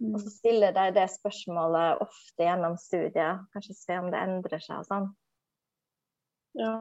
Og 0.00 0.16
så 0.22 0.30
stille 0.32 0.70
deg 0.72 0.94
det 0.96 1.10
spørsmålet 1.12 2.00
ofte 2.00 2.46
gjennom 2.46 2.78
studiet. 2.80 3.42
Kanskje 3.52 3.76
se 3.76 3.98
om 4.00 4.08
det 4.12 4.22
endrer 4.22 4.62
seg 4.64 4.78
og 4.80 4.88
sånn. 4.88 5.10
Ja. 6.58 6.74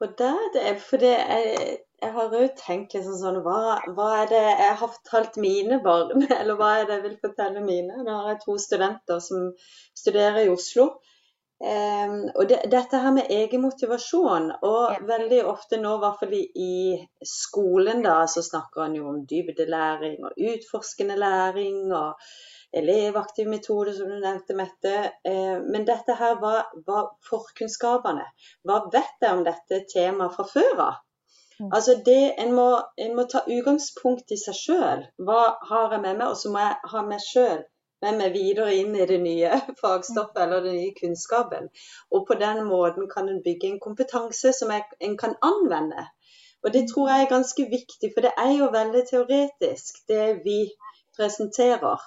Og 0.00 0.12
det, 0.18 0.32
det 0.54 0.62
er 0.68 0.78
fordi 0.80 1.10
jeg, 1.12 1.76
jeg 2.00 2.12
har 2.14 2.34
òg 2.36 2.54
tenkt 2.56 2.94
liksom 2.96 3.16
sånn 3.20 3.40
hva, 3.44 3.76
hva, 3.96 4.08
er 4.22 4.30
det 4.30 4.40
jeg 4.40 4.76
har 4.80 4.92
fortalt 4.96 5.36
mine 5.42 5.80
barn, 5.84 6.24
eller 6.40 6.56
hva 6.56 6.72
er 6.78 6.88
det 6.88 6.98
jeg 6.98 7.06
vil 7.08 7.18
fortelle 7.26 7.64
mine? 7.64 8.00
Nå 8.06 8.16
har 8.16 8.32
jeg 8.32 8.42
to 8.46 8.56
studenter 8.60 9.20
som 9.24 9.50
studerer 10.02 10.46
i 10.46 10.52
Oslo. 10.52 10.90
Um, 11.60 12.22
og 12.40 12.46
det, 12.48 12.62
dette 12.72 12.96
her 13.02 13.12
med 13.12 13.28
egen 13.36 13.60
motivasjon, 13.60 14.46
og 14.64 14.94
ja. 14.94 15.02
veldig 15.04 15.42
ofte 15.50 15.76
nå, 15.76 15.92
i 15.92 16.00
hvert 16.06 16.22
fall 16.22 16.32
i, 16.38 16.44
i 16.56 17.26
skolen, 17.28 18.00
da, 18.06 18.22
så 18.32 18.40
snakker 18.46 18.86
han 18.86 18.96
jo 18.96 19.10
om 19.10 19.18
dybdelæring 19.28 20.24
og 20.24 20.40
utforskende 20.54 21.20
læring. 21.20 21.92
og 21.92 22.16
elevaktiv 22.76 23.48
metode, 23.48 23.94
som 23.94 24.10
du 24.10 24.18
nevnte, 24.20 24.54
Mette. 24.54 24.96
Eh, 25.24 25.56
men 25.62 25.86
dette 25.88 26.16
her 26.18 26.40
var, 26.40 26.68
var 26.86 27.12
forkunnskapene. 27.30 28.26
Hva 28.66 28.82
vet 28.92 29.24
jeg 29.24 29.36
om 29.36 29.44
dette 29.46 29.84
temaet 29.92 30.36
fra 30.36 30.46
før 30.52 30.84
av? 30.86 31.00
Mm. 31.60 31.72
Altså 31.76 31.98
det, 32.04 32.20
en, 32.40 32.54
må, 32.56 32.68
en 32.96 33.16
må 33.16 33.26
ta 33.28 33.42
utgangspunkt 33.46 34.32
i 34.32 34.38
seg 34.40 34.56
sjøl. 34.56 35.04
Hva 35.26 35.42
har 35.72 35.96
jeg 35.96 36.04
med 36.06 36.22
meg? 36.22 36.30
Og 36.30 36.38
så 36.40 36.52
må 36.52 36.62
jeg 36.62 36.92
ha 36.94 37.04
meg 37.08 37.26
sjøl 37.26 37.60
med 38.04 38.16
meg 38.16 38.32
videre 38.32 38.72
inn 38.80 38.94
i 38.96 39.06
det 39.08 39.18
nye 39.24 39.56
fagstoffet 39.82 40.40
eller 40.44 40.64
den 40.64 40.78
nye 40.78 40.94
kunnskapen. 40.96 41.68
Og 42.14 42.24
på 42.28 42.38
den 42.40 42.62
måten 42.68 43.10
kan 43.10 43.28
en 43.28 43.42
bygge 43.44 43.74
en 43.74 43.82
kompetanse 43.82 44.54
som 44.56 44.72
jeg, 44.72 44.86
en 45.04 45.18
kan 45.20 45.36
anvende. 45.44 46.06
Og 46.64 46.72
det 46.72 46.86
tror 46.90 47.10
jeg 47.10 47.24
er 47.24 47.34
ganske 47.34 47.66
viktig, 47.72 48.10
for 48.14 48.24
det 48.24 48.32
er 48.36 48.54
jo 48.56 48.72
veldig 48.72 49.04
teoretisk, 49.10 50.00
det 50.08 50.24
vi 50.44 50.58
presenterer. 51.16 52.00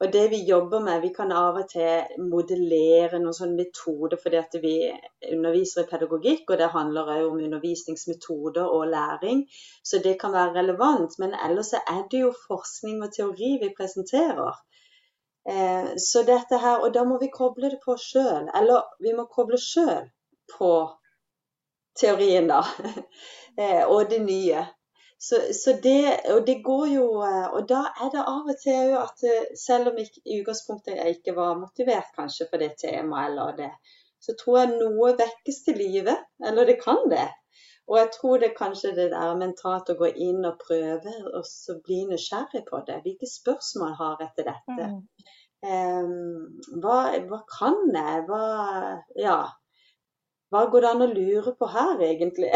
Og 0.00 0.12
det 0.12 0.22
vi 0.32 0.38
jobber 0.48 0.80
med, 0.80 1.02
vi 1.02 1.10
kan 1.12 1.32
av 1.36 1.58
og 1.60 1.66
til 1.68 2.22
modellere 2.24 3.18
noen 3.20 3.36
sånne 3.36 3.58
metoder 3.58 4.16
fordi 4.22 4.60
vi 4.62 4.72
underviser 5.28 5.84
i 5.84 5.90
pedagogikk, 5.90 6.46
og 6.48 6.60
det 6.60 6.70
handler 6.72 7.10
òg 7.16 7.26
om 7.26 7.42
undervisningsmetoder 7.44 8.64
og 8.64 8.86
læring. 8.94 9.42
Så 9.84 10.00
det 10.04 10.16
kan 10.22 10.32
være 10.32 10.54
relevant. 10.56 11.18
Men 11.20 11.36
ellers 11.36 11.74
er 11.80 12.00
det 12.10 12.22
jo 12.24 12.32
forskning 12.46 13.02
og 13.04 13.12
teori 13.12 13.58
vi 13.60 13.74
presenterer. 13.76 14.56
Eh, 15.50 15.92
så 15.96 16.24
dette 16.24 16.56
her, 16.64 16.80
Og 16.80 16.94
da 16.94 17.04
må 17.04 17.20
vi 17.20 17.28
koble 17.28 17.70
det 17.70 17.80
på 17.84 17.96
sjøl. 18.00 18.48
Eller 18.56 18.88
vi 19.04 19.12
må 19.12 19.28
koble 19.28 19.60
sjøl 19.60 20.08
på 20.56 20.72
teorien, 22.00 22.48
da. 22.48 22.64
Eh, 23.58 23.82
og 23.84 24.06
det 24.08 24.20
nye. 24.24 24.60
Så, 25.22 25.36
så, 25.52 25.72
det, 25.82 26.20
og 26.32 26.46
det 26.46 26.62
går 26.64 26.86
jo 26.94 27.06
eh, 27.20 27.48
Og 27.52 27.66
da 27.68 27.80
er 28.00 28.08
det 28.14 28.22
av 28.24 28.46
og 28.48 28.60
til 28.62 28.94
at 28.96 29.24
eh, 29.28 29.50
selv 29.62 29.90
om 29.90 29.98
jeg, 30.00 30.14
i 30.24 30.38
utgangspunktet 30.40 30.96
jeg 30.96 31.18
ikke 31.18 31.34
var 31.36 31.58
motivert 31.60 32.08
kanskje 32.16 32.46
for 32.48 32.62
det 32.62 32.70
temaet 32.80 33.28
eller 33.28 33.58
det, 33.58 33.68
så 34.24 34.32
tror 34.40 34.58
jeg 34.62 34.78
noe 34.78 35.12
vekkes 35.18 35.60
til 35.66 35.76
live. 35.80 36.16
Eller 36.48 36.68
det 36.68 36.78
kan 36.80 37.04
det. 37.12 37.28
Og 37.90 37.98
jeg 37.98 38.08
tror 38.16 38.40
det 38.40 38.50
kanskje 38.56 38.94
det 38.96 39.10
der 39.12 39.36
mentalt 39.36 39.92
å 39.92 39.98
gå 40.00 40.08
inn 40.24 40.40
og 40.48 40.60
prøve 40.62 41.14
og 41.34 41.44
så 41.48 41.76
bli 41.84 42.04
nysgjerrig 42.08 42.64
på 42.68 42.80
det. 42.88 43.00
Hvilke 43.04 43.28
spørsmål 43.28 43.96
har 44.00 44.20
jeg 44.20 44.30
etter 44.30 44.50
dette? 44.52 44.88
Mm. 44.88 45.30
Um, 45.60 46.76
hva, 46.80 47.00
hva, 47.28 47.42
kan 47.58 47.82
jeg? 47.92 48.22
Hva 48.30 48.44
Ja 49.20 49.40
hva 50.50 50.64
går 50.70 50.82
det 50.82 50.90
an 50.90 51.04
å 51.04 51.10
lure 51.10 51.52
på 51.58 51.66
her, 51.70 52.00
egentlig? 52.02 52.50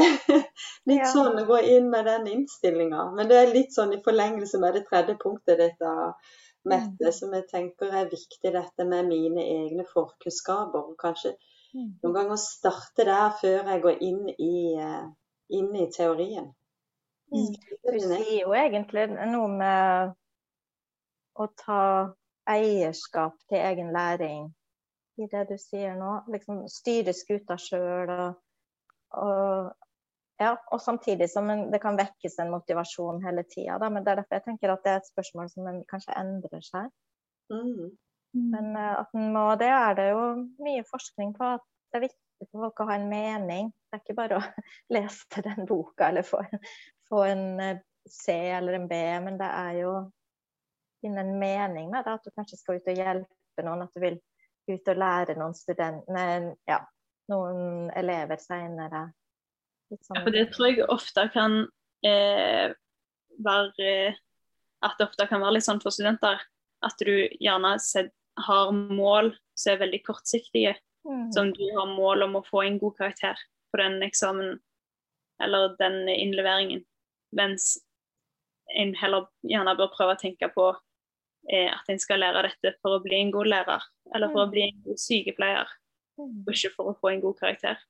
litt 0.90 1.04
ja. 1.04 1.10
sånn 1.12 1.38
å 1.38 1.44
gå 1.46 1.60
inn 1.76 1.90
med 1.92 2.08
den 2.10 2.26
innstillinga. 2.32 3.04
Men 3.14 3.30
det 3.30 3.36
er 3.38 3.52
litt 3.54 3.74
sånn 3.76 3.94
i 3.94 4.00
forlengelse 4.02 4.58
med 4.62 4.74
det 4.78 4.86
tredje 4.88 5.14
punktet 5.20 5.62
ditt, 5.62 5.86
Mette, 6.64 6.96
mm. 6.96 7.12
som 7.12 7.34
jeg 7.36 7.44
tenker 7.50 7.90
er 7.92 8.06
viktig, 8.08 8.50
dette 8.54 8.86
med 8.88 9.04
mine 9.10 9.42
egne 9.44 9.84
forkunnskaper. 9.84 10.86
Og 10.94 10.96
kanskje 10.96 11.34
mm. 11.76 11.90
noen 12.00 12.14
ganger 12.16 12.40
starte 12.40 13.04
der 13.04 13.34
før 13.36 13.68
jeg 13.68 13.82
går 13.84 14.00
inn 14.06 14.22
i, 14.32 14.54
eh, 14.80 15.02
inn 15.58 15.68
i 15.76 15.84
teorien. 15.92 16.48
Mm. 17.34 17.50
Du 17.84 17.98
sier 18.00 18.32
jo 18.38 18.56
egentlig 18.56 19.10
noe 19.12 19.50
med 19.52 20.14
å 21.36 21.50
ta 21.60 21.84
eierskap 22.48 23.36
til 23.50 23.60
egen 23.60 23.92
læring 23.92 24.48
i 25.20 25.28
det 25.30 25.44
du 25.50 25.56
sier 25.60 25.96
nå. 25.98 26.12
Liksom 26.32 26.64
styre 26.70 27.14
skuta 27.16 27.56
sjøl 27.60 28.12
og, 28.14 28.38
og, 29.20 29.72
ja, 30.40 30.54
og 30.72 30.82
samtidig 30.82 31.28
som 31.30 31.50
en, 31.52 31.68
det 31.72 31.80
kan 31.82 31.98
vekkes 31.98 32.40
en 32.42 32.52
motivasjon 32.54 33.22
hele 33.24 33.44
tida. 33.50 33.78
Men 33.88 34.04
det 34.04 34.12
er 34.14 34.22
derfor 34.22 34.40
jeg 34.40 34.46
tenker 34.48 34.74
at 34.74 34.82
det 34.86 34.94
er 34.94 35.02
et 35.02 35.12
spørsmål 35.12 35.52
som 35.52 35.70
en 35.70 35.84
kanskje 35.90 36.18
endrer 36.18 36.66
seg. 36.66 36.90
Mm. 37.52 37.94
Men 38.34 38.74
uh, 38.74 38.96
at 39.04 39.14
en 39.14 39.30
må, 39.34 39.46
det 39.60 39.70
er 39.70 39.94
det 39.98 40.08
jo 40.10 40.26
mye 40.64 40.82
forskning 40.90 41.36
på. 41.38 41.54
at 41.58 41.64
det 41.92 42.00
er 42.00 42.06
viktig 42.08 42.48
for 42.50 42.66
folk 42.66 42.82
å 42.82 42.88
ha 42.88 42.98
en 42.98 43.08
mening. 43.10 43.70
Det 43.70 43.98
er 43.98 44.02
ikke 44.02 44.18
bare 44.18 44.40
å 44.40 44.44
lese 44.96 45.44
den 45.46 45.68
boka 45.68 46.10
eller 46.10 46.26
få, 46.26 46.42
få 47.06 47.22
en 47.28 47.44
eh, 47.62 47.82
C 48.10 48.34
eller 48.52 48.80
en 48.80 48.88
B, 48.90 48.96
men 49.24 49.38
det 49.38 49.46
er 49.46 49.78
jo 49.78 49.92
finne 51.04 51.22
en 51.22 51.38
mening 51.38 51.90
med 51.92 52.04
det. 52.04 52.16
At 52.18 52.26
du 52.26 52.34
kanskje 52.34 52.58
skal 52.58 52.80
ut 52.80 52.90
og 52.90 52.98
hjelpe 52.98 53.64
noen. 53.64 53.84
At 53.86 53.94
du 53.94 54.02
vil 54.02 54.18
ut 54.70 54.90
og 54.90 55.00
lære 55.00 55.36
noen 55.38 55.54
studenter, 55.56 56.50
ja, 56.68 56.80
noen 57.32 57.90
elever 57.96 58.40
seinere. 58.40 59.06
Sånn. 59.94 60.16
Ja, 60.16 60.22
for 60.24 60.34
det 60.34 60.44
tror 60.54 60.70
jeg 60.70 60.86
ofte 60.90 61.26
kan 61.30 61.58
eh, 62.06 62.72
være 63.44 63.90
At 64.84 64.96
det 64.98 65.06
ofte 65.06 65.26
kan 65.28 65.42
være 65.44 65.58
litt 65.58 65.66
sånn 65.66 65.80
for 65.82 65.94
studenter 65.94 66.40
at 66.84 67.00
du 67.00 67.28
gjerne 67.40 67.76
har 68.44 68.72
mål 68.74 69.30
som 69.56 69.72
er 69.72 69.80
veldig 69.84 70.00
kortsiktige. 70.04 70.74
Mm. 71.08 71.30
Som 71.32 71.52
du 71.56 71.62
har 71.76 71.88
mål 71.94 72.26
om 72.26 72.38
å 72.40 72.44
få 72.44 72.64
en 72.64 72.78
god 72.80 72.96
karakter 72.98 73.40
på 73.72 73.80
den 73.80 74.02
eksamen 74.04 74.58
eller 75.42 75.74
den 75.78 76.08
innleveringen. 76.08 76.84
Mens 77.36 77.74
en 78.74 78.94
heller 78.96 79.28
gjerne 79.44 79.76
bør 79.78 79.92
prøve 79.94 80.16
å 80.16 80.20
tenke 80.20 80.48
på 80.54 80.70
at 81.52 81.90
en 81.92 82.00
skal 82.00 82.22
lære 82.22 82.46
dette 82.48 82.74
for 82.80 82.96
å 82.96 83.02
bli 83.04 83.18
en 83.20 83.32
god 83.34 83.50
lærer, 83.52 83.82
eller 84.14 84.30
for 84.32 84.44
å 84.44 84.46
mm. 84.48 84.52
bli 84.54 84.62
en 84.64 84.78
god 84.86 85.00
sykepleier, 85.02 85.72
mm. 86.20 86.38
og 86.46 86.52
ikke 86.54 86.72
for 86.76 86.92
å 86.92 86.96
få 87.00 87.10
en 87.12 87.24
god 87.24 87.36
karakter. 87.42 87.82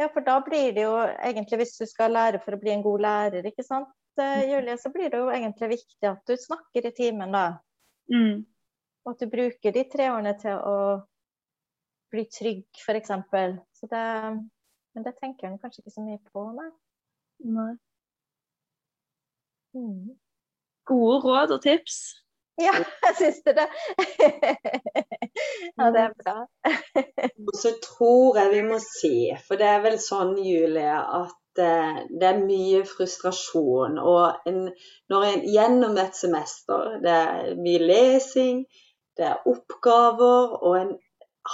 Ja, 0.00 0.08
for 0.12 0.24
da 0.24 0.38
blir 0.44 0.72
det 0.72 0.86
jo 0.86 0.94
egentlig, 1.00 1.62
hvis 1.62 1.76
du 1.78 1.84
skal 1.86 2.14
lære 2.16 2.40
for 2.42 2.56
å 2.56 2.60
bli 2.60 2.72
en 2.72 2.84
god 2.84 3.04
lærer, 3.04 3.46
ikke 3.48 3.64
sant, 3.66 3.92
eh, 4.18 4.40
mm. 4.42 4.48
Julie, 4.50 4.76
så 4.80 4.92
blir 4.94 5.12
det 5.12 5.20
jo 5.20 5.28
egentlig 5.32 5.68
viktig 5.76 6.08
at 6.08 6.22
du 6.28 6.36
snakker 6.40 6.88
i 6.88 6.94
timen, 6.96 7.34
da. 7.36 7.46
Mm. 8.12 8.42
Og 9.04 9.14
at 9.14 9.22
du 9.22 9.30
bruker 9.30 9.74
de 9.74 9.84
tre 9.92 10.08
årene 10.12 10.32
til 10.40 10.58
å 10.58 10.76
bli 12.12 12.24
trygg, 12.30 12.64
f.eks. 12.84 13.14
Så 13.78 13.88
det 13.90 14.08
Men 14.92 15.06
det 15.06 15.14
tenker 15.16 15.48
en 15.48 15.56
kanskje 15.56 15.80
ikke 15.80 15.94
så 15.94 16.02
mye 16.04 16.18
på, 16.28 16.40
nei. 16.52 16.66
nei. 17.48 17.70
Mm. 19.72 20.10
Gode 20.84 21.20
råd 21.24 21.54
og 21.56 21.62
tips. 21.64 22.00
Ja, 22.60 22.72
jeg 23.06 23.14
syns 23.18 23.40
det. 23.46 23.66
ja, 25.78 25.90
det 25.94 26.02
er 26.02 26.12
bra. 26.18 26.34
Og 27.48 27.54
så 27.56 27.72
tror 27.84 28.38
jeg 28.40 28.50
vi 28.52 28.62
må 28.66 28.80
si, 28.84 29.14
for 29.46 29.60
det 29.60 29.68
er 29.70 29.84
vel 29.84 29.98
sånn, 30.02 30.34
Julie, 30.44 30.96
at 31.22 31.62
eh, 31.62 32.02
det 32.10 32.28
er 32.28 32.42
mye 32.44 32.82
frustrasjon. 32.88 33.98
Og 34.02 34.48
en, 34.50 34.66
når 35.12 35.28
en 35.30 35.46
gjennom 35.54 35.96
et 36.02 36.18
semester 36.18 36.98
Det 37.04 37.12
er 37.12 37.54
mye 37.60 37.84
lesing, 37.86 38.64
det 39.16 39.28
er 39.30 39.48
oppgaver, 39.48 40.58
og 40.60 40.76
en 40.80 40.92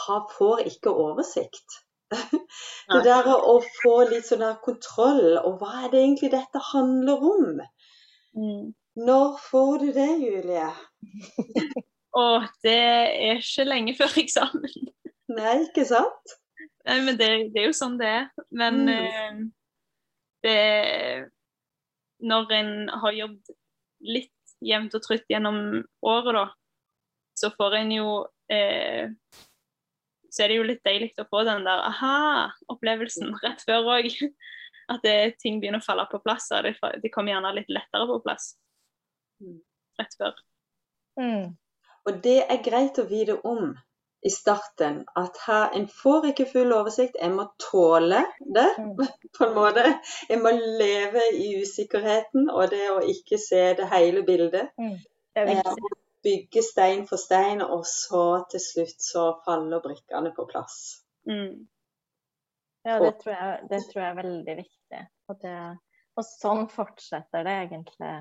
har, 0.04 0.26
får 0.34 0.66
ikke 0.72 0.94
oversikt. 0.94 1.82
det 2.92 3.04
der 3.04 3.26
å 3.28 3.58
få 3.82 3.94
litt 4.08 4.26
sånn 4.26 4.44
kontroll, 4.64 5.36
og 5.42 5.58
hva 5.60 5.84
er 5.84 5.90
det 5.92 6.02
egentlig 6.02 6.32
dette 6.32 6.62
handler 6.72 7.24
om? 7.30 7.48
Mm. 8.38 8.68
Når 8.98 9.36
får 9.38 9.78
du 9.78 9.90
det, 9.94 10.08
Julie? 10.18 10.70
Å, 12.18 12.26
det 12.64 12.76
er 12.78 13.40
ikke 13.42 13.66
lenge 13.68 13.94
før 13.98 14.16
eksamen. 14.22 14.92
Nei, 15.36 15.54
ikke 15.66 15.84
sant? 15.88 16.36
Nei, 16.88 17.00
men 17.04 17.18
det, 17.20 17.28
det 17.52 17.62
er 17.62 17.68
jo 17.68 17.76
sånn 17.76 17.98
det 18.00 18.08
er. 18.08 18.28
Men 18.54 18.80
mm. 18.88 18.94
eh, 18.96 19.42
det 20.46 20.58
Når 22.24 22.52
en 22.56 22.72
har 23.02 23.14
jobbet 23.14 23.54
litt 24.02 24.56
jevnt 24.64 24.94
og 24.96 25.04
trutt 25.04 25.28
gjennom 25.30 25.58
året, 26.06 26.34
da, 26.34 26.46
så 27.38 27.50
får 27.54 27.76
en 27.78 27.92
jo 27.94 28.08
eh, 28.50 29.12
Så 30.32 30.44
er 30.44 30.50
det 30.50 30.58
jo 30.58 30.66
litt 30.66 30.82
deilig 30.86 31.12
å 31.20 31.28
få 31.28 31.44
den 31.46 31.66
der 31.68 31.84
aha-opplevelsen 31.90 33.36
rett 33.44 33.62
før 33.68 33.92
òg. 33.98 34.10
At 34.92 35.04
det, 35.04 35.36
ting 35.42 35.60
begynner 35.60 35.82
å 35.82 35.84
falle 35.84 36.08
på 36.08 36.22
plass. 36.24 36.48
Og 36.56 36.64
det, 36.64 36.78
det 37.04 37.12
kommer 37.12 37.34
gjerne 37.34 37.52
litt 37.58 37.68
lettere 37.68 38.08
på 38.08 38.22
plass 38.24 38.54
rett 39.98 40.14
før. 40.18 40.38
Mm. 41.20 41.52
Og 42.08 42.24
det 42.24 42.40
er 42.46 42.64
greit 42.64 42.98
å 42.98 43.06
vite 43.08 43.36
om 43.44 43.74
i 44.26 44.30
starten 44.30 45.04
at 45.16 45.36
her, 45.46 45.68
en 45.78 45.86
får 45.88 46.30
ikke 46.32 46.48
full 46.50 46.72
oversikt. 46.74 47.18
En 47.22 47.36
må 47.38 47.46
tåle 47.62 48.24
det, 48.40 48.66
mm. 48.78 48.96
på 49.38 49.46
en 49.46 49.54
måte. 49.54 49.84
En 50.28 50.42
må 50.42 50.52
leve 50.54 51.22
i 51.38 51.52
usikkerheten 51.62 52.50
og 52.50 52.70
det 52.74 52.84
å 52.90 52.98
ikke 53.14 53.38
se 53.42 53.62
det 53.78 53.88
hele 53.92 54.24
bildet. 54.26 54.72
Mm. 54.80 54.96
Det. 55.38 55.46
Eh, 55.54 55.96
bygge 56.24 56.62
stein 56.66 57.04
for 57.06 57.20
stein, 57.20 57.62
og 57.62 57.84
så 57.86 58.22
til 58.50 58.62
slutt 58.62 59.04
så 59.04 59.26
faller 59.44 59.82
brikkene 59.84 60.32
på 60.34 60.48
plass. 60.50 60.78
Mm. 61.30 61.68
Ja, 62.88 62.98
det 63.02 63.12
tror, 63.20 63.34
jeg, 63.34 63.68
det 63.70 63.78
tror, 63.90 64.02
jeg, 64.02 64.10
er 64.10 64.18
veldig 64.18 64.56
viktig. 64.58 65.04
Og, 65.28 65.38
det, 65.44 65.54
og 66.16 66.26
sånn 66.26 66.66
fortsetter 66.72 67.46
det 67.46 67.54
egentlig 67.66 68.12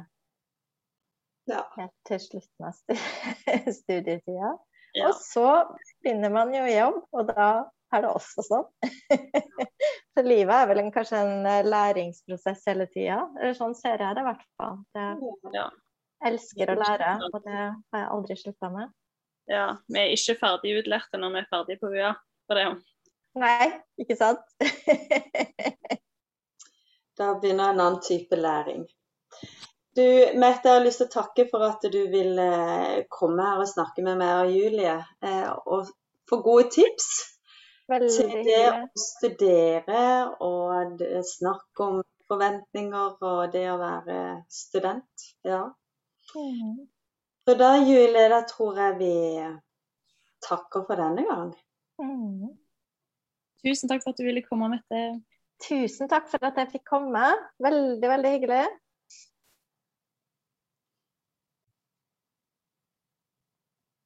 ja. 1.49 1.63
helt 1.77 1.95
til 2.07 2.21
slutten 2.23 2.67
av 2.67 2.75
studietida. 3.79 4.53
Ja. 4.97 5.09
Og 5.09 5.17
så 5.21 5.47
begynner 6.03 6.33
man 6.33 6.53
jo 6.55 6.63
jobb, 6.69 7.01
og 7.13 7.31
da 7.31 7.47
er 7.95 8.03
det 8.03 8.11
også 8.11 8.43
sånn. 8.45 8.67
så 10.13 10.23
livet 10.25 10.53
er 10.53 10.69
vel 10.71 10.81
en, 10.83 10.93
kanskje 10.95 11.21
en 11.23 11.47
eh, 11.47 11.67
læringsprosess 11.67 12.65
hele 12.71 12.87
tida. 12.91 13.21
Sånn 13.57 13.75
ser 13.77 14.03
jeg 14.03 14.17
det 14.17 14.23
i 14.23 14.27
hvert 14.27 14.47
fall. 14.59 14.79
Jeg 14.97 15.67
elsker 16.31 16.73
å 16.73 16.79
lære, 16.79 17.13
og 17.31 17.43
det 17.45 17.57
har 17.57 18.01
jeg 18.01 18.09
aldri 18.17 18.39
slutta 18.39 18.71
med. 18.73 18.93
Ja, 19.47 19.67
vi 19.87 20.01
er 20.01 20.11
ikke 20.11 20.35
ferdig 20.41 20.75
utlærte 20.81 21.19
når 21.21 21.35
vi 21.35 21.43
er 21.43 21.51
ferdig 21.51 21.77
på 21.79 21.91
UiA. 21.93 22.11
For 22.47 22.59
det. 22.59 22.67
Nei, 23.37 23.69
ikke 24.01 24.17
sant? 24.19 24.43
da 27.19 27.33
begynner 27.39 27.73
en 27.73 27.83
annen 27.83 28.01
type 28.03 28.39
læring. 28.39 28.85
Du, 29.97 30.03
Mette, 30.37 30.67
jeg 30.69 30.77
har 30.77 30.83
lyst 30.85 31.01
til 31.01 31.07
å 31.07 31.13
takke 31.15 31.47
for 31.49 31.63
at 31.65 31.85
du 31.89 32.03
vil 32.11 32.37
eh, 32.37 32.99
komme 33.09 33.41
her 33.41 33.63
og 33.63 33.69
snakke 33.69 34.03
med 34.05 34.19
meg 34.19 34.43
og 34.43 34.53
Julie. 34.53 34.93
Eh, 35.25 35.47
og 35.65 35.89
få 36.29 36.37
gode 36.45 36.67
tips 36.75 37.07
Veldig 37.89 38.11
til 38.13 38.45
det 38.45 38.61
å 38.75 39.01
studere 39.01 40.03
og 40.45 41.01
snakke 41.31 41.87
om 41.87 42.03
forventninger 42.29 43.25
og 43.25 43.41
det 43.55 43.65
å 43.71 43.79
være 43.81 44.19
student. 44.51 45.27
Ja. 45.47 45.63
Mm. 46.35 46.85
Så 47.47 47.55
da, 47.57 47.73
Julie, 47.79 48.29
da 48.29 48.43
tror 48.45 48.77
jeg 48.77 48.97
vi 48.99 49.13
takker 50.45 50.83
for 50.85 50.99
denne 50.99 51.25
gang. 51.25 51.53
Mm. 51.97 52.51
Tusen 53.65 53.89
takk 53.89 54.03
for 54.03 54.13
at 54.13 54.19
du 54.19 54.27
ville 54.27 54.45
komme, 54.45 54.69
Mette. 54.75 55.05
Tusen 55.63 56.11
takk 56.11 56.27
for 56.29 56.43
at 56.45 56.59
jeg 56.61 56.75
fikk 56.75 56.91
komme. 56.91 57.31
Veldig, 57.63 58.11
veldig 58.11 58.33
hyggelig. 58.35 58.67